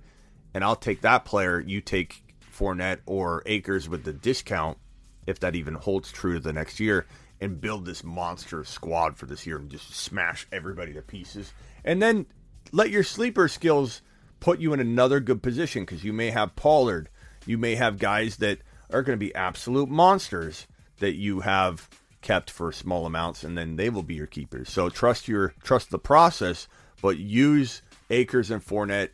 [0.54, 1.60] and I'll take that player.
[1.60, 2.24] You take
[2.56, 4.78] Fournette or Akers with the discount,
[5.26, 7.08] if that even holds true to the next year,
[7.42, 11.54] and build this monster squad for this year and just smash everybody to pieces.
[11.84, 12.28] And then
[12.72, 14.02] let your sleeper skills
[14.40, 17.10] put you in another good position because you may have Pollard,
[17.46, 18.60] you may have guys that
[18.92, 20.68] are going to be absolute monsters
[21.00, 21.90] that you have
[22.22, 24.70] kept for small amounts, and then they will be your keepers.
[24.70, 26.68] So trust your trust the process,
[27.02, 29.10] but use Akers and Fournette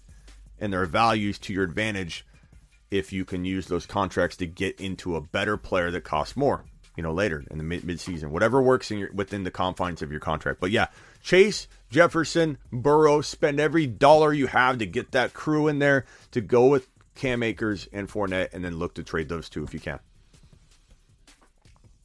[0.59, 2.25] and their values to your advantage
[2.91, 6.65] if you can use those contracts to get into a better player that costs more,
[6.95, 8.29] you know, later in the mid midseason.
[8.29, 10.59] Whatever works in your within the confines of your contract.
[10.59, 10.87] But yeah,
[11.21, 16.41] Chase, Jefferson, Burrow, spend every dollar you have to get that crew in there to
[16.41, 16.87] go with
[17.19, 19.99] Cam Akers and Fournette and then look to trade those two if you can.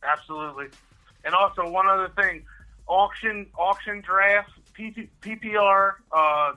[0.03, 0.67] Absolutely.
[1.25, 2.43] And also one other thing,
[2.89, 6.53] auction auction draft PP, PPR uh,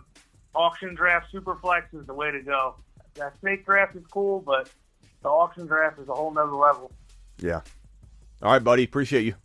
[0.56, 2.76] auction draft superflex is the way to go.
[3.14, 4.72] That snake draft is cool, but
[5.22, 6.92] the auction draft is a whole nother level.
[7.38, 7.62] Yeah.
[8.42, 8.84] All right, buddy.
[8.86, 9.36] Appreciate you.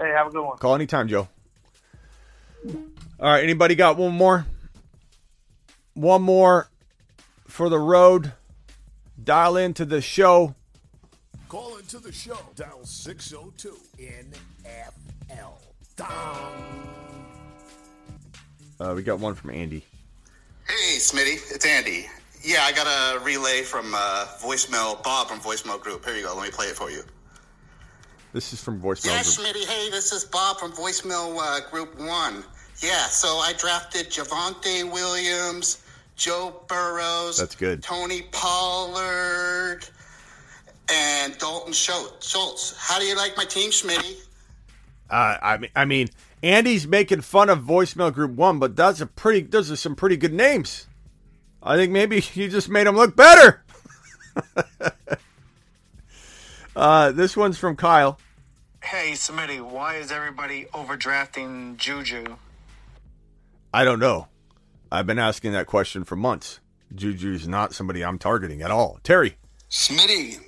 [0.00, 0.56] Hey, have a good one.
[0.56, 1.28] Call anytime, Joe.
[2.66, 2.72] All
[3.20, 3.44] right.
[3.44, 4.46] Anybody got one more?
[5.92, 6.70] One more
[7.50, 8.32] for the road.
[9.22, 10.54] Dial into the show.
[11.48, 12.38] Call into the show.
[12.54, 15.52] Dial 602 NFL.
[15.96, 16.86] Dong.
[18.78, 19.84] Uh, we got one from Andy.
[20.66, 22.06] Hey, Smitty, it's Andy.
[22.42, 26.04] Yeah, I got a relay from uh, voicemail, Bob from voicemail group.
[26.06, 26.34] Here you go.
[26.34, 27.02] Let me play it for you.
[28.32, 29.06] This is from voicemail.
[29.06, 29.56] Yeah, Group.
[29.56, 29.66] Smitty.
[29.68, 32.44] Hey, this is Bob from voicemail uh, group one.
[32.78, 35.82] Yeah, so I drafted Javonte Williams,
[36.20, 37.82] Joe Burrows, That's good.
[37.82, 39.80] Tony Pollard,
[40.92, 42.28] and Dalton Schultz.
[42.28, 42.76] Schultz.
[42.76, 44.16] How do you like my team, Smitty?
[45.08, 46.08] Uh, I mean, I mean,
[46.42, 49.40] Andy's making fun of voicemail group one, but that's a pretty.
[49.40, 50.86] Those are some pretty good names.
[51.62, 53.64] I think maybe you just made them look better.
[56.76, 58.18] uh, this one's from Kyle.
[58.84, 62.36] Hey, Smitty, why is everybody overdrafting Juju?
[63.72, 64.28] I don't know.
[64.92, 66.60] I've been asking that question for months.
[66.94, 68.98] Juju's not somebody I'm targeting at all.
[69.04, 69.36] Terry.
[69.70, 70.38] Smitty,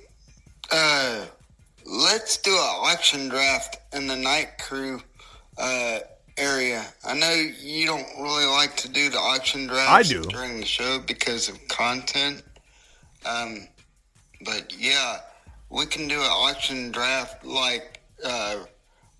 [0.71, 1.25] uh,
[1.85, 5.01] let's do an auction draft in the night crew
[5.57, 5.99] uh,
[6.37, 6.85] area.
[7.05, 9.89] I know you don't really like to do the auction draft.
[9.89, 10.23] I do.
[10.23, 12.43] during the show because of content.
[13.25, 13.67] Um,
[14.43, 15.19] but yeah,
[15.69, 18.57] we can do an auction draft like uh,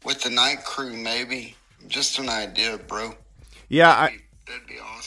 [0.03, 1.55] with the night crew, maybe.
[1.87, 3.13] Just an idea, bro.
[3.69, 4.17] Yeah, I,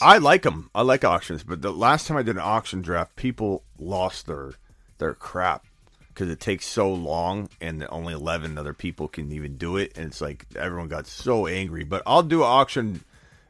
[0.01, 0.71] I like them.
[0.75, 4.53] I like auctions, but the last time I did an auction draft, people lost their
[4.99, 5.65] their crap
[6.09, 10.07] because it takes so long, and only eleven other people can even do it, and
[10.07, 11.85] it's like everyone got so angry.
[11.85, 13.05] But I'll do an auction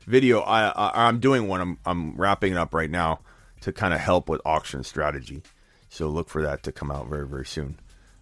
[0.06, 0.40] video.
[0.40, 1.60] I, I I'm doing one.
[1.60, 3.20] I'm I'm wrapping it up right now
[3.60, 5.42] to kind of help with auction strategy.
[5.88, 7.78] So look for that to come out very very soon.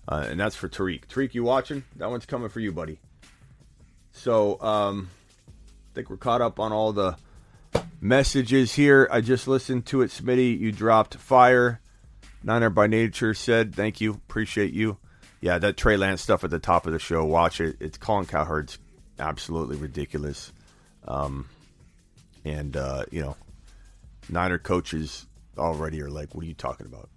[0.06, 1.06] Uh, and that's for Tariq.
[1.06, 1.82] Tariq, you watching?
[1.96, 2.98] That one's coming for you, buddy.
[4.12, 5.08] So um,
[5.48, 7.16] I think we're caught up on all the
[8.00, 9.08] messages here.
[9.10, 10.58] I just listened to it, Smitty.
[10.58, 11.80] You dropped fire.
[12.42, 14.98] Niner by nature said, "Thank you, appreciate you."
[15.40, 17.24] Yeah, that Trey Lance stuff at the top of the show.
[17.24, 17.76] Watch it.
[17.80, 18.78] It's Colin Cowherd's
[19.18, 20.52] absolutely ridiculous.
[21.06, 21.48] Um,
[22.44, 23.36] and uh, you know,
[24.28, 25.26] Niner coaches
[25.56, 27.08] already are like, "What are you talking about?"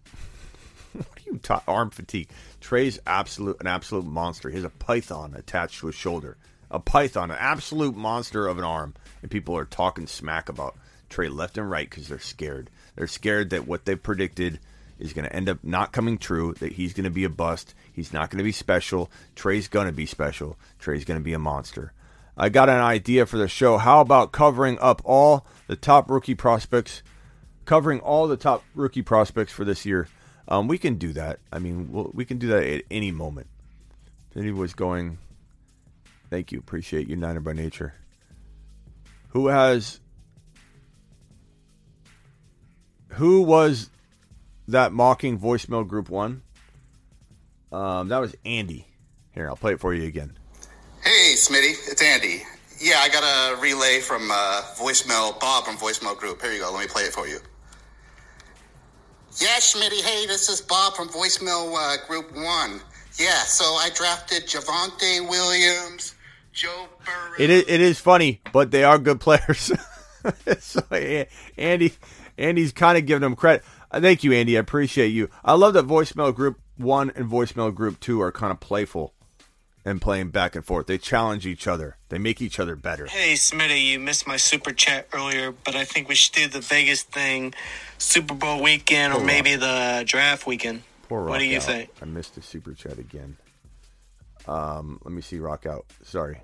[0.94, 2.30] what are you ta- arm fatigue?
[2.62, 4.50] Trey's absolute an absolute monster.
[4.50, 6.38] He has a python attached to his shoulder.
[6.70, 10.76] A python, an absolute monster of an arm, and people are talking smack about
[11.10, 12.70] Trey left and right because they're scared.
[12.96, 14.60] They're scared that what they predicted
[15.00, 16.54] is going to end up not coming true.
[16.60, 17.74] That he's going to be a bust.
[17.94, 19.10] He's not going to be special.
[19.36, 20.58] Trey's going to be special.
[20.80, 21.94] Trey's going to be a monster.
[22.36, 23.78] I got an idea for the show.
[23.78, 27.02] How about covering up all the top rookie prospects?
[27.66, 30.08] Covering all the top rookie prospects for this year.
[30.48, 31.40] Um, we can do that.
[31.52, 33.48] I mean, we'll, we can do that at any moment.
[34.32, 35.18] If anyone's going,
[36.30, 37.94] thank you, appreciate you, Niner by nature.
[39.30, 40.00] Who has?
[43.10, 43.90] Who was
[44.68, 46.42] that mocking voicemail group one?
[47.72, 48.88] Um, that was Andy.
[49.32, 50.38] Here, I'll play it for you again.
[51.04, 52.44] Hey, Smitty, it's Andy.
[52.80, 56.42] Yeah, I got a relay from uh, voicemail, Bob from voicemail group.
[56.42, 56.72] Here you go.
[56.72, 57.40] Let me play it for you.
[59.40, 60.02] Yeah, Smitty.
[60.02, 62.82] Hey, this is Bob from voicemail uh, group one.
[63.20, 66.16] Yeah, so I drafted Javonte Williams,
[66.58, 67.36] Joe Burrow.
[67.38, 69.72] It is, it is funny, but they are good players.
[70.60, 70.82] so
[71.56, 71.94] Andy,
[72.38, 73.64] Andy's kind of giving them credit.
[73.92, 74.58] Uh, Thank you, Andy.
[74.58, 75.30] I appreciate you.
[75.46, 79.14] I love that voicemail group one and voicemail group two are kind of playful
[79.86, 80.88] and playing back and forth.
[80.88, 81.98] They challenge each other.
[82.10, 83.06] They make each other better.
[83.06, 86.60] Hey, Smitty, you missed my super chat earlier, but I think we should do the
[86.60, 87.54] Vegas thing
[88.00, 89.28] Super Bowl weekend or Hold on.
[89.28, 90.82] maybe the draft weekend.
[91.08, 91.64] Poor What do you Out.
[91.64, 91.90] think?
[92.02, 93.38] I missed the super chat again.
[94.48, 95.40] Um, let me see.
[95.40, 95.86] Rock out.
[96.04, 96.42] Sorry.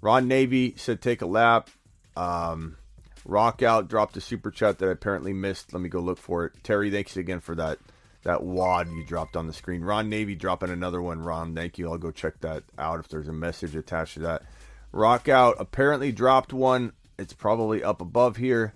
[0.00, 1.70] Ron Navy said take a lap.
[2.16, 2.76] Um,
[3.24, 5.72] Rock out dropped a super chat that I apparently missed.
[5.72, 6.52] Let me go look for it.
[6.62, 7.78] Terry, thanks again for that
[8.24, 9.82] that wad you dropped on the screen.
[9.82, 11.20] Ron Navy dropping another one.
[11.20, 11.90] Ron, thank you.
[11.90, 14.42] I'll go check that out if there's a message attached to that.
[14.92, 16.92] Rock out apparently dropped one.
[17.18, 18.74] It's probably up above here.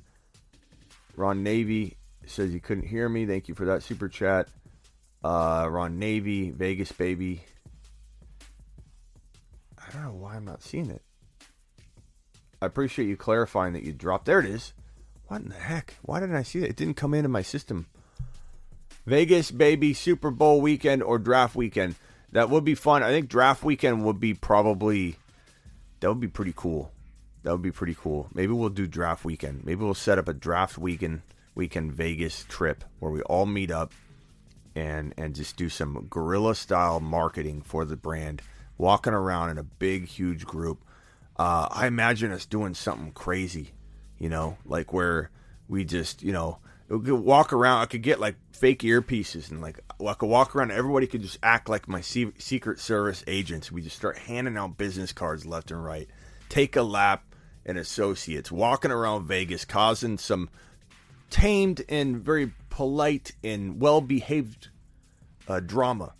[1.16, 1.96] Ron Navy
[2.26, 3.26] says you couldn't hear me.
[3.26, 4.48] Thank you for that super chat.
[5.24, 7.42] Uh, Ron Navy, Vegas baby.
[9.88, 11.02] I don't know why I'm not seeing it.
[12.60, 14.26] I appreciate you clarifying that you dropped.
[14.26, 14.74] There it is.
[15.28, 15.94] What in the heck?
[16.02, 16.70] Why didn't I see that?
[16.70, 17.86] It didn't come into my system.
[19.06, 21.94] Vegas baby Super Bowl weekend or draft weekend.
[22.32, 23.02] That would be fun.
[23.02, 25.16] I think draft weekend would be probably
[26.00, 26.92] that would be pretty cool.
[27.42, 28.28] That would be pretty cool.
[28.34, 29.64] Maybe we'll do draft weekend.
[29.64, 31.22] Maybe we'll set up a draft weekend
[31.54, 33.92] weekend Vegas trip where we all meet up
[34.74, 38.42] and and just do some guerrilla style marketing for the brand,
[38.78, 40.84] walking around in a big huge group.
[41.36, 43.72] Uh, I imagine us doing something crazy,
[44.18, 45.30] you know, like where
[45.68, 47.82] we just you know walk around.
[47.82, 50.70] I could get like fake earpieces and like I could walk around.
[50.70, 53.70] Everybody could just act like my Secret Service agents.
[53.70, 56.08] We just start handing out business cards left and right.
[56.48, 57.24] Take a lap
[57.66, 60.48] and associates walking around Vegas, causing some
[61.30, 64.68] tamed and very polite and well behaved
[65.46, 66.14] uh, drama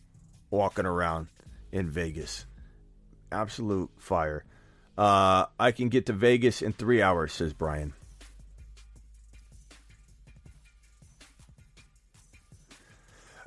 [0.51, 1.29] walking around
[1.73, 2.47] in Vegas.
[3.31, 4.45] Absolute fire.
[4.97, 7.95] Uh, I can get to Vegas in three hours, says Brian.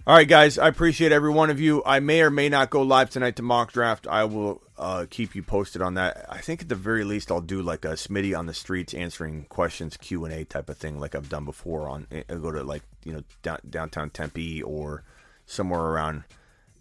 [0.07, 0.57] All right, guys.
[0.57, 1.83] I appreciate every one of you.
[1.85, 4.07] I may or may not go live tonight to mock draft.
[4.07, 6.25] I will uh, keep you posted on that.
[6.27, 9.45] I think at the very least I'll do like a Smitty on the streets answering
[9.45, 11.87] questions Q and A type of thing, like I've done before.
[11.87, 15.03] On I'll go to like you know down, downtown Tempe or
[15.45, 16.23] somewhere around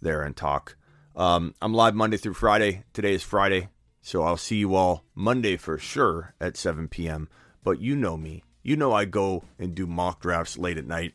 [0.01, 0.75] there and talk.
[1.15, 2.83] Um, I'm live Monday through Friday.
[2.93, 3.69] Today is Friday,
[4.01, 7.29] so I'll see you all Monday for sure at 7 p.m.
[7.63, 8.43] But you know me.
[8.63, 11.13] You know I go and do mock drafts late at night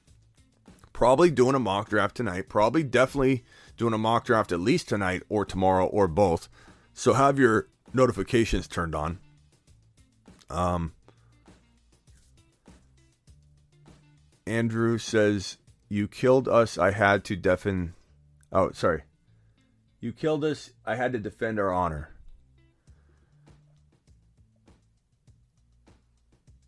[0.97, 2.49] probably doing a mock draft tonight.
[2.49, 3.45] Probably definitely
[3.77, 6.49] doing a mock draft at least tonight or tomorrow or both.
[6.95, 9.19] So have your notifications turned on.
[10.49, 10.95] Um,
[14.47, 15.59] Andrew says,
[15.91, 16.79] You killed us.
[16.79, 17.93] I had to deafen.
[18.51, 19.03] Oh, sorry.
[20.01, 20.71] You killed us.
[20.85, 22.11] I had to defend our honor.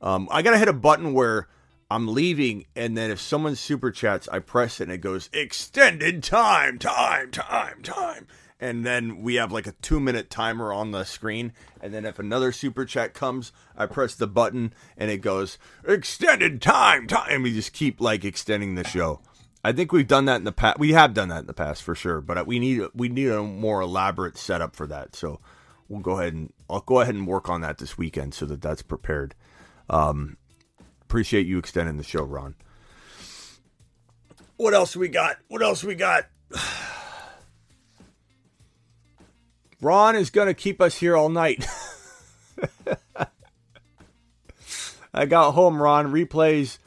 [0.00, 1.48] Um, I got to hit a button where
[1.90, 6.22] I'm leaving, and then if someone super chats, I press it and it goes extended
[6.22, 8.26] time, time, time, time.
[8.60, 11.52] And then we have like a two minute timer on the screen.
[11.80, 15.56] And then if another super chat comes, I press the button and it goes
[15.86, 17.42] extended time, time.
[17.42, 19.20] We just keep like extending the show.
[19.64, 20.78] I think we've done that in the past.
[20.78, 23.42] We have done that in the past for sure, but we need we need a
[23.42, 25.16] more elaborate setup for that.
[25.16, 25.40] So
[25.88, 28.62] we'll go ahead and I'll go ahead and work on that this weekend so that
[28.62, 29.34] that's prepared.
[29.90, 30.38] Um,
[31.02, 32.54] appreciate you extending the show, Ron.
[34.56, 35.38] What else we got?
[35.48, 36.26] What else we got?
[39.80, 41.66] Ron is going to keep us here all night.
[45.12, 46.12] I got home, Ron.
[46.12, 46.78] Replays.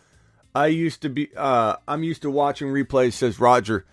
[0.56, 3.86] I used to be, uh, I'm used to watching replays, says Roger.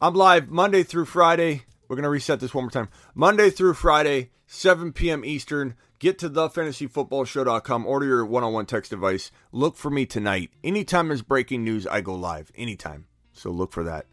[0.00, 1.64] I'm live Monday through Friday.
[1.86, 2.88] We're to reset this one more time.
[3.14, 5.24] Monday through Friday, 7 p.m.
[5.24, 5.74] Eastern.
[5.98, 7.86] Get to thefantasyfootballshow.com.
[7.86, 9.30] Order your one on one text device.
[9.50, 10.50] Look for me tonight.
[10.62, 12.52] Anytime there's breaking news, I go live.
[12.54, 13.06] Anytime.
[13.32, 14.06] So look for that.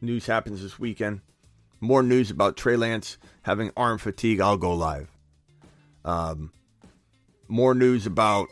[0.00, 1.20] News happens this weekend.
[1.80, 5.10] More news about Trey Lance having arm fatigue, I'll go live.
[6.04, 6.52] Um,
[7.48, 8.48] more news about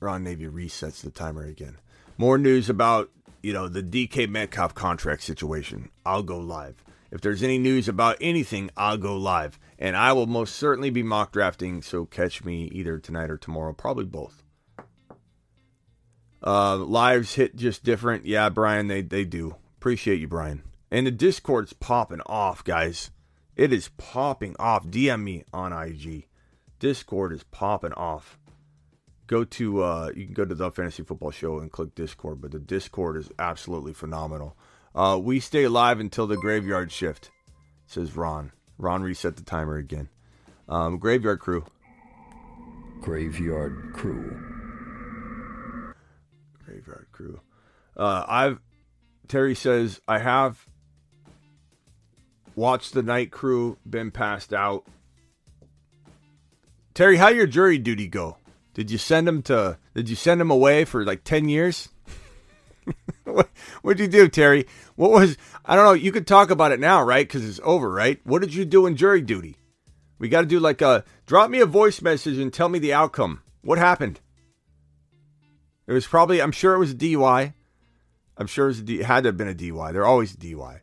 [0.00, 1.78] Ron Navy resets the timer again.
[2.18, 3.10] More news about,
[3.42, 5.90] you know, the DK Metcalf contract situation.
[6.04, 6.82] I'll go live.
[7.10, 9.58] If there's any news about anything, I'll go live.
[9.78, 13.72] And I will most certainly be mock drafting, so catch me either tonight or tomorrow,
[13.72, 14.42] probably both.
[16.42, 18.24] Uh, lives hit just different.
[18.24, 19.56] Yeah, Brian, they, they do.
[19.78, 20.62] Appreciate you, Brian.
[20.90, 23.10] And the Discord's popping off, guys.
[23.56, 24.86] It is popping off.
[24.86, 26.26] DM me on IG.
[26.78, 28.38] Discord is popping off.
[29.26, 32.52] Go to uh, you can go to the Fantasy Football Show and click Discord, but
[32.52, 34.56] the Discord is absolutely phenomenal.
[34.94, 37.30] Uh, we stay live until the graveyard shift,
[37.86, 38.52] says Ron.
[38.78, 40.08] Ron reset the timer again.
[40.68, 41.64] Um, graveyard crew.
[43.00, 44.36] Graveyard crew.
[46.64, 47.40] Graveyard crew.
[47.96, 48.60] Uh, I've
[49.28, 50.66] Terry says I have
[52.54, 54.86] watched the night crew, been passed out.
[56.94, 58.38] Terry, how your jury duty go?
[58.74, 59.78] Did you send him to?
[59.94, 61.88] Did you send him away for like ten years?
[63.24, 63.50] what
[63.82, 64.66] would you do, Terry?
[64.94, 65.36] What was?
[65.64, 65.92] I don't know.
[65.92, 67.26] You could talk about it now, right?
[67.26, 68.20] Because it's over, right?
[68.24, 69.56] What did you do in jury duty?
[70.18, 72.94] We got to do like a drop me a voice message and tell me the
[72.94, 73.42] outcome.
[73.62, 74.20] What happened?
[75.86, 76.40] It was probably.
[76.40, 77.54] I'm sure it was a DUI.
[78.38, 79.92] I'm sure it, was a D, had to have been a DUI.
[79.92, 80.80] They're always a DUI.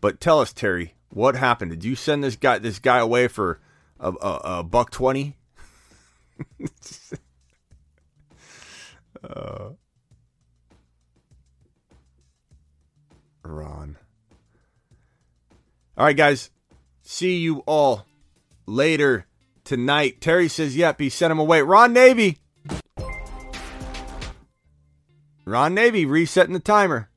[0.00, 1.70] But tell us, Terry, what happened?
[1.70, 3.60] Did you send this guy this guy away for
[3.98, 5.36] a, a, a buck twenty?
[9.22, 9.70] uh,
[13.50, 13.96] Ron.
[15.96, 16.50] All right, guys.
[17.02, 18.06] See you all
[18.66, 19.26] later
[19.64, 20.20] tonight.
[20.20, 21.62] Terry says, yep, he sent him away.
[21.62, 22.38] Ron Navy.
[25.44, 27.10] Ron Navy resetting the timer.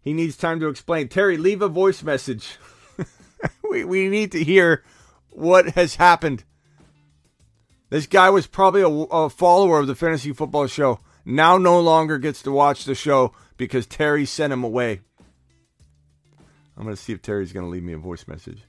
[0.00, 1.08] He needs time to explain.
[1.08, 2.58] Terry, leave a voice message.
[3.70, 4.84] we, we need to hear
[5.30, 6.44] what has happened.
[7.90, 11.00] This guy was probably a, a, follower of the fantasy football show.
[11.24, 15.00] Now no longer gets to watch the show because Terry sent him away.
[16.76, 18.62] I'm going to see if Terry's going to leave me a voice message.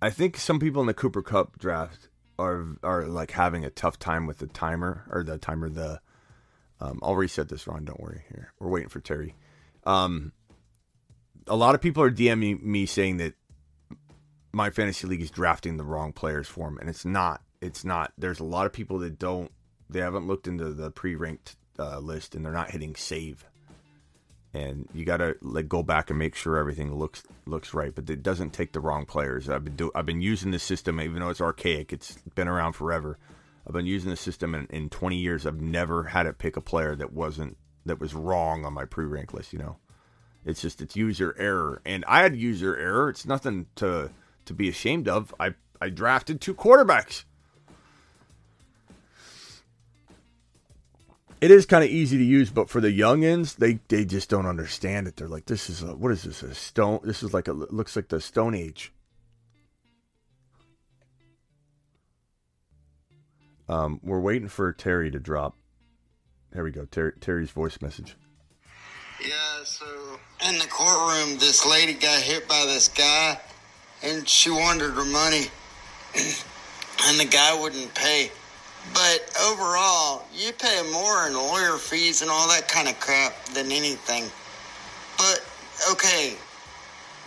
[0.00, 2.08] I think some people in the Cooper Kupp draft
[2.38, 5.68] are are like having a tough time with the timer or the timer.
[5.68, 6.00] The
[6.80, 7.84] um, I'll reset this, Ron.
[7.84, 8.22] Don't worry.
[8.28, 9.34] Here we're waiting for Terry.
[9.84, 10.32] Um,
[11.48, 13.34] a lot of people are DMing me saying that
[14.52, 17.42] my fantasy league is drafting the wrong players for him, and it's not.
[17.60, 18.12] It's not.
[18.18, 19.50] There's a lot of people that don't.
[19.88, 23.44] They haven't looked into the pre-ranked uh, list, and they're not hitting save.
[24.52, 27.94] And you got to like go back and make sure everything looks looks right.
[27.94, 29.48] But it doesn't take the wrong players.
[29.48, 31.92] I've been do, I've been using this system, even though it's archaic.
[31.92, 33.18] It's been around forever.
[33.66, 35.44] I've been using the system in, in 20 years.
[35.44, 39.34] I've never had it pick a player that wasn't that was wrong on my pre-rank
[39.34, 39.52] list.
[39.52, 39.76] You know.
[40.46, 43.08] It's just it's user error, and I had user error.
[43.10, 44.10] It's nothing to
[44.46, 45.34] to be ashamed of.
[45.40, 47.24] I I drafted two quarterbacks.
[51.40, 54.46] It is kind of easy to use, but for the youngins, they they just don't
[54.46, 55.16] understand it.
[55.16, 56.42] They're like, "This is a what is this?
[56.42, 57.00] A stone?
[57.04, 58.92] This is like a looks like the Stone Age."
[63.68, 65.56] Um, we're waiting for Terry to drop.
[66.52, 66.84] There we go.
[66.86, 68.16] Terry, Terry's voice message.
[69.20, 69.86] Yeah, so
[70.48, 73.38] in the courtroom, this lady got hit by this guy,
[74.02, 75.46] and she wanted her money,
[76.14, 78.30] and the guy wouldn't pay.
[78.94, 83.72] But overall, you pay more in lawyer fees and all that kind of crap than
[83.72, 84.24] anything.
[85.18, 85.44] But
[85.92, 86.34] okay,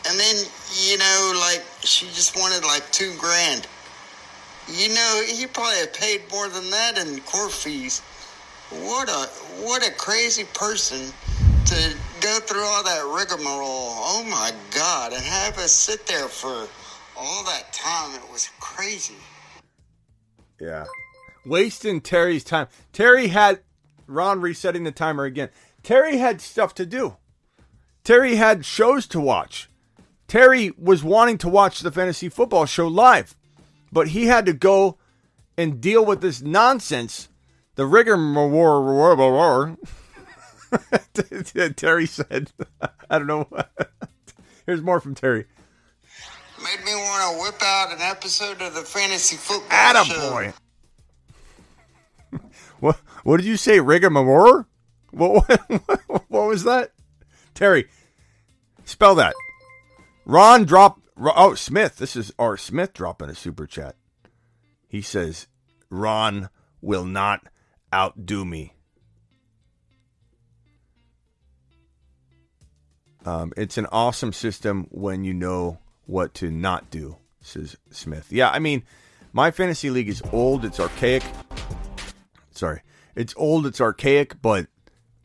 [0.07, 0.45] and then
[0.84, 3.68] you know, like she just wanted like two grand.
[4.68, 8.02] You know, he probably paid more than that in court fees.
[8.69, 9.27] What a
[9.64, 11.11] what a crazy person
[11.65, 13.65] to go through all that rigmarole.
[13.65, 16.68] Oh my God, and have us sit there for
[17.18, 18.15] all that time.
[18.15, 19.15] It was crazy.
[20.60, 20.86] Yeah.
[21.50, 22.68] Wasting Terry's time.
[22.94, 23.62] Terry had
[24.08, 25.50] Ron resetting the timer again.
[25.84, 27.18] Terry had stuff to do.
[28.04, 29.70] Terry had shows to watch.
[30.28, 33.36] Terry was wanting to watch the fantasy football show live,
[33.92, 34.98] but he had to go
[35.58, 37.30] and deal with this nonsense.
[37.76, 39.76] The rigmarole.
[41.76, 42.52] Terry said,
[43.10, 43.48] I don't know.
[44.66, 45.46] Here's more from Terry.
[46.62, 50.48] Made me want to whip out an episode of the fantasy football Attaboy.
[50.48, 50.69] What
[53.24, 54.66] what did you say, rigmarole?
[55.12, 56.91] What, what what was that?
[57.54, 57.88] Terry,
[58.86, 59.34] spell that.
[60.26, 61.00] Ron drop.
[61.18, 61.98] Oh, Smith.
[61.98, 62.56] This is R.
[62.56, 63.96] Smith dropping a super chat.
[64.88, 65.48] He says,
[65.90, 66.50] "Ron
[66.82, 67.41] will not
[67.94, 68.74] outdo me."
[73.26, 78.32] Um, it's an awesome system when you know what to not do, says Smith.
[78.32, 78.84] Yeah, I mean,
[79.34, 80.66] my fantasy league is old.
[80.66, 81.24] It's archaic.
[82.52, 82.82] Sorry,
[83.20, 84.68] it's old, it's archaic, but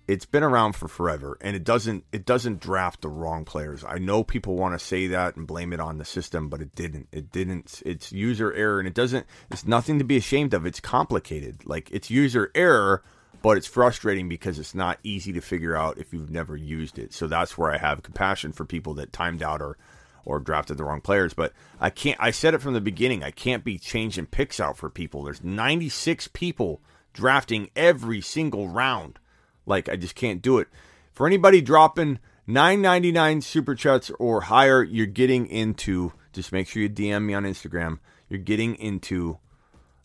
[0.08, 3.84] it's been around for forever and it doesn't it doesn't draft the wrong players.
[3.84, 6.74] I know people want to say that and blame it on the system, but it
[6.74, 7.08] didn't.
[7.12, 7.82] It didn't.
[7.86, 10.66] It's user error and it doesn't it's nothing to be ashamed of.
[10.66, 11.64] It's complicated.
[11.64, 13.04] Like it's user error,
[13.42, 17.14] but it's frustrating because it's not easy to figure out if you've never used it.
[17.14, 19.78] So that's where I have compassion for people that timed out or
[20.26, 23.22] or drafted the wrong players, but I can't I said it from the beginning.
[23.22, 25.22] I can't be changing picks out for people.
[25.22, 26.80] There's 96 people
[27.14, 29.18] drafting every single round.
[29.64, 30.68] Like I just can't do it.
[31.14, 36.12] For anybody dropping 9.99 super chats or higher, you're getting into.
[36.34, 38.00] Just make sure you DM me on Instagram.
[38.28, 39.38] You're getting into.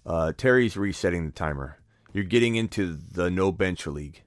[0.05, 1.79] Uh, Terry's resetting the timer.
[2.13, 4.23] You're getting into the no bench league.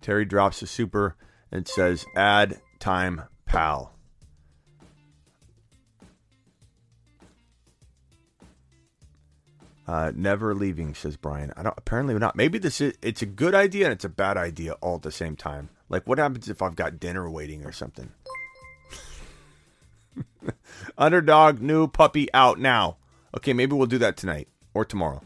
[0.00, 1.16] Terry drops a super
[1.50, 3.94] and says, "Add time, pal."
[9.92, 11.52] Uh, never leaving, says Brian.
[11.54, 11.74] I don't.
[11.76, 12.34] Apparently we're not.
[12.34, 12.94] Maybe this is.
[13.02, 15.68] It's a good idea and it's a bad idea all at the same time.
[15.90, 18.10] Like, what happens if I've got dinner waiting or something?
[20.96, 22.96] Underdog new puppy out now.
[23.36, 25.20] Okay, maybe we'll do that tonight or tomorrow.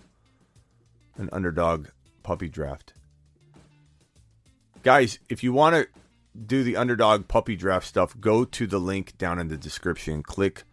[1.16, 1.86] An underdog
[2.24, 2.92] puppy draft.
[4.82, 5.86] Guys, if you want to
[6.44, 10.24] do the underdog puppy draft stuff, go to the link down in the description.
[10.24, 10.64] Click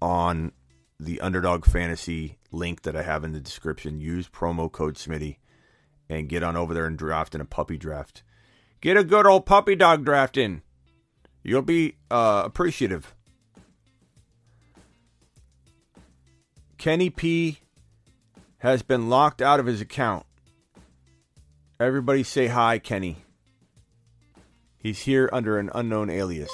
[0.00, 0.52] on
[1.00, 4.00] the underdog fantasy link that I have in the description.
[4.00, 5.38] Use promo code Smitty
[6.08, 8.22] and get on over there and draft in a puppy draft.
[8.80, 10.62] Get a good old puppy dog draft in.
[11.42, 13.14] You'll be uh, appreciative.
[16.76, 17.60] Kenny P
[18.58, 20.26] has been locked out of his account.
[21.78, 23.24] Everybody say hi, Kenny.
[24.76, 26.50] He's here under an unknown alias.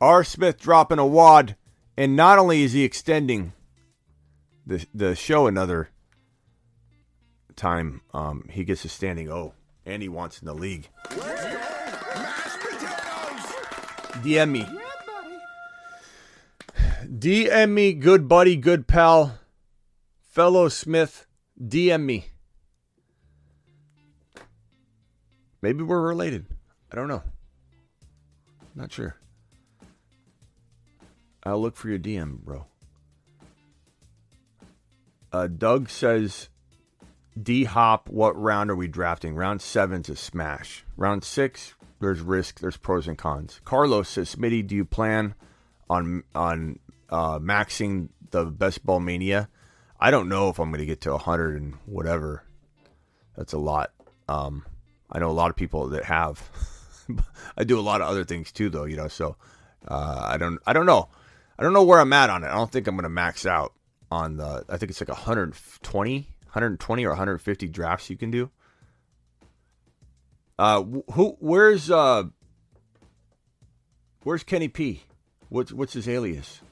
[0.00, 0.24] R.
[0.24, 1.56] Smith dropping a wad,
[1.96, 3.52] and not only is he extending
[4.66, 5.90] the the show another
[7.56, 9.54] time, um, he gets a standing O,
[9.84, 10.88] and he wants in the league.
[14.22, 14.66] DM me.
[17.04, 19.38] DM me, good buddy, good pal,
[20.22, 21.26] fellow Smith.
[21.60, 22.26] DM me.
[25.60, 26.46] Maybe we're related.
[26.90, 27.22] I don't know.
[28.74, 29.19] Not sure.
[31.44, 32.66] I'll look for your DM, bro.
[35.32, 36.48] Uh, Doug says,
[37.40, 39.34] D Hop, what round are we drafting?
[39.34, 40.84] Round seven's a smash.
[40.96, 43.60] Round six, there's risk, there's pros and cons.
[43.64, 45.34] Carlos says, Smitty, do you plan
[45.88, 49.48] on on uh, maxing the best ball mania?
[50.00, 52.42] I don't know if I'm going to get to 100 and whatever.
[53.36, 53.92] That's a lot.
[54.28, 54.64] Um,
[55.12, 56.42] I know a lot of people that have.
[57.56, 58.84] I do a lot of other things too, though.
[58.84, 59.36] You know, so
[59.86, 60.58] uh, I don't.
[60.66, 61.08] I don't know.
[61.60, 62.46] I don't know where I'm at on it.
[62.46, 63.74] I don't think I'm going to max out
[64.10, 64.64] on the.
[64.70, 68.50] I think it's like 120, 120 or 150 drafts you can do.
[70.58, 70.82] Uh,
[71.12, 71.36] who?
[71.38, 72.24] Where's uh?
[74.22, 75.02] Where's Kenny P?
[75.50, 76.62] What's what's his alias?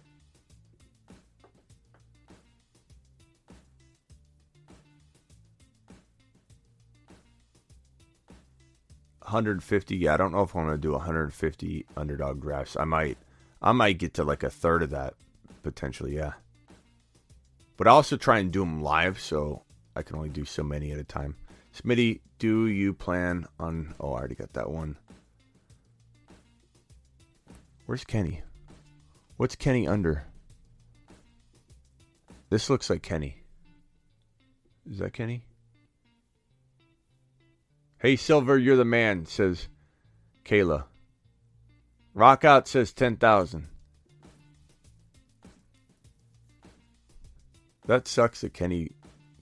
[9.23, 9.98] Hundred fifty.
[9.98, 12.74] Yeah, I don't know if I'm gonna do 150 underdog drafts.
[12.74, 13.19] I might.
[13.61, 15.15] I might get to like a third of that
[15.63, 16.17] potentially.
[16.17, 16.35] Yeah.
[17.77, 19.63] But I also try and do them live, so
[19.95, 21.37] I can only do so many at a time.
[21.77, 23.95] Smitty, do you plan on?
[24.01, 24.97] Oh, I already got that one.
[27.87, 28.43] Where's Kenny?
[29.37, 30.25] What's Kenny under?
[32.51, 33.43] This looks like Kenny.
[34.91, 35.45] Is that Kenny?
[37.99, 39.69] Hey, Silver, you're the man, says
[40.45, 40.85] Kayla.
[42.19, 43.69] Rock out says 10,000.
[47.86, 48.90] That sucks that Kenny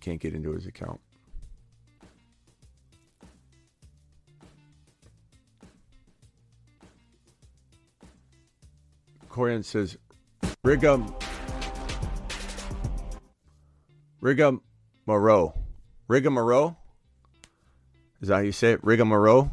[0.00, 1.00] can't get into his account.
[9.30, 9.96] Corian says,
[10.62, 11.18] Rigam.
[14.22, 14.60] Rigam
[15.06, 15.54] Moreau.
[16.10, 16.76] Rigamarow?
[18.20, 18.82] Is that how you say it?
[18.82, 19.50] Rigamarow?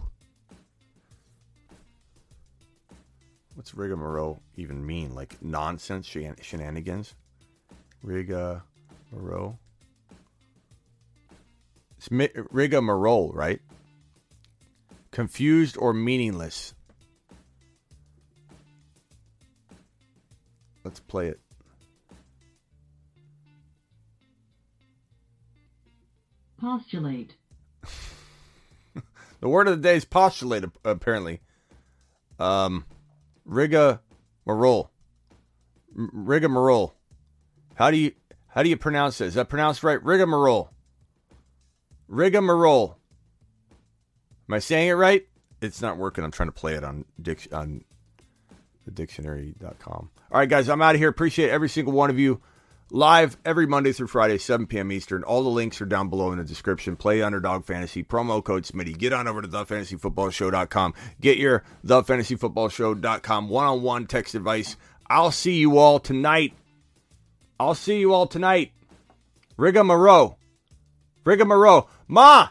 [3.56, 5.14] What's rigmarole even mean?
[5.14, 7.14] Like nonsense shen- shenanigans?
[8.02, 9.60] Rigmarole?
[11.98, 13.62] It's mi- rigmarole, right?
[15.12, 16.74] Confused or meaningless?
[20.84, 21.40] Let's play it.
[26.60, 27.36] Postulate.
[29.40, 31.42] The word of the day is postulate, apparently.
[32.40, 32.86] Um,
[33.46, 34.02] Riga
[34.46, 34.90] Marole.
[35.96, 36.96] Riga Marole.
[37.76, 38.12] How do you
[38.48, 39.30] how do you pronounce this?
[39.30, 40.04] Is that pronounced right?
[40.04, 40.70] Rigmarole.
[42.08, 42.98] Rigmarole.
[44.48, 45.26] Am I saying it right?
[45.62, 46.24] It's not working.
[46.24, 47.84] I'm trying to play it on dic- on
[48.86, 50.10] the dictionary.com.
[50.32, 51.10] All right, guys, I'm out of here.
[51.10, 52.42] Appreciate every single one of you.
[52.96, 54.92] Live every Monday through Friday, 7 p.m.
[54.92, 55.24] Eastern.
[55.24, 56.96] All the links are down below in the description.
[56.96, 58.96] Play Underdog Fantasy, promo code Smitty.
[58.96, 60.94] Get on over to thefantasyfootballshow.com.
[61.20, 64.76] Get your thefantasyfootballshow.com one-on-one text advice.
[65.10, 66.54] I'll see you all tonight.
[67.60, 68.74] I'll see you all tonight.
[69.58, 70.38] Rigmarole.
[71.26, 71.90] Rigmarole.
[72.08, 72.50] Ma,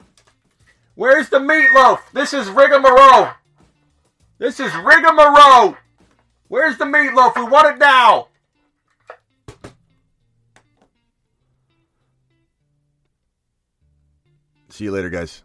[0.97, 2.01] where's the meatloaf?
[2.14, 3.28] This is rigmarole.
[4.39, 5.77] This is rigmarole.
[6.48, 7.36] Where's the meatloaf?
[7.36, 8.27] We want it now.
[14.73, 15.43] See you later, guys.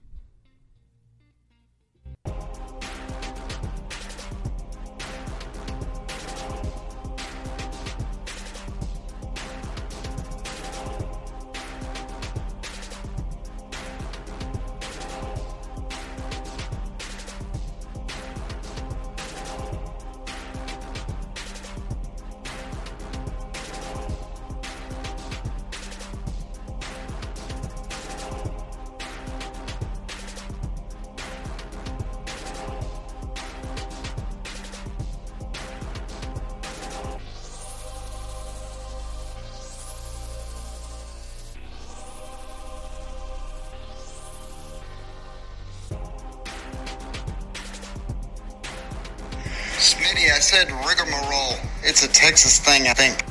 [52.77, 53.23] Thing, I think.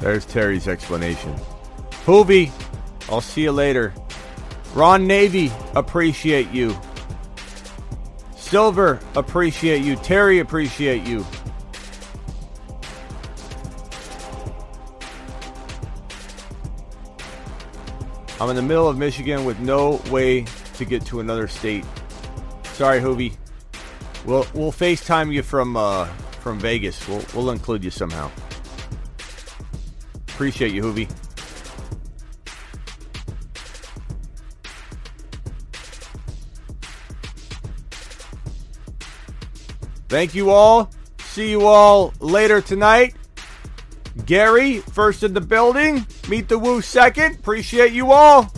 [0.00, 1.34] There's Terry's explanation.
[2.04, 2.50] Hoovy,
[3.08, 3.94] I'll see you later.
[4.74, 6.76] Ron Navy, appreciate you.
[8.36, 9.96] Silver, appreciate you.
[9.96, 11.24] Terry, appreciate you.
[18.40, 21.84] I'm in the middle of Michigan with no way to get to another state.
[22.74, 23.34] Sorry, Hoovy.
[24.24, 26.06] We'll we'll FaceTime you from uh,
[26.40, 27.06] from Vegas.
[27.08, 28.30] We'll we'll include you somehow.
[30.28, 31.08] Appreciate you, Hoovy.
[40.08, 40.90] Thank you all.
[41.18, 43.16] See you all later tonight.
[44.26, 46.06] Gary, first in the building.
[46.28, 47.36] Meet the Woo second.
[47.36, 48.52] Appreciate you all.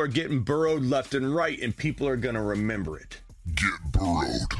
[0.00, 3.20] are getting burrowed left and right, and people are going to remember it.
[3.54, 4.59] Get burrowed.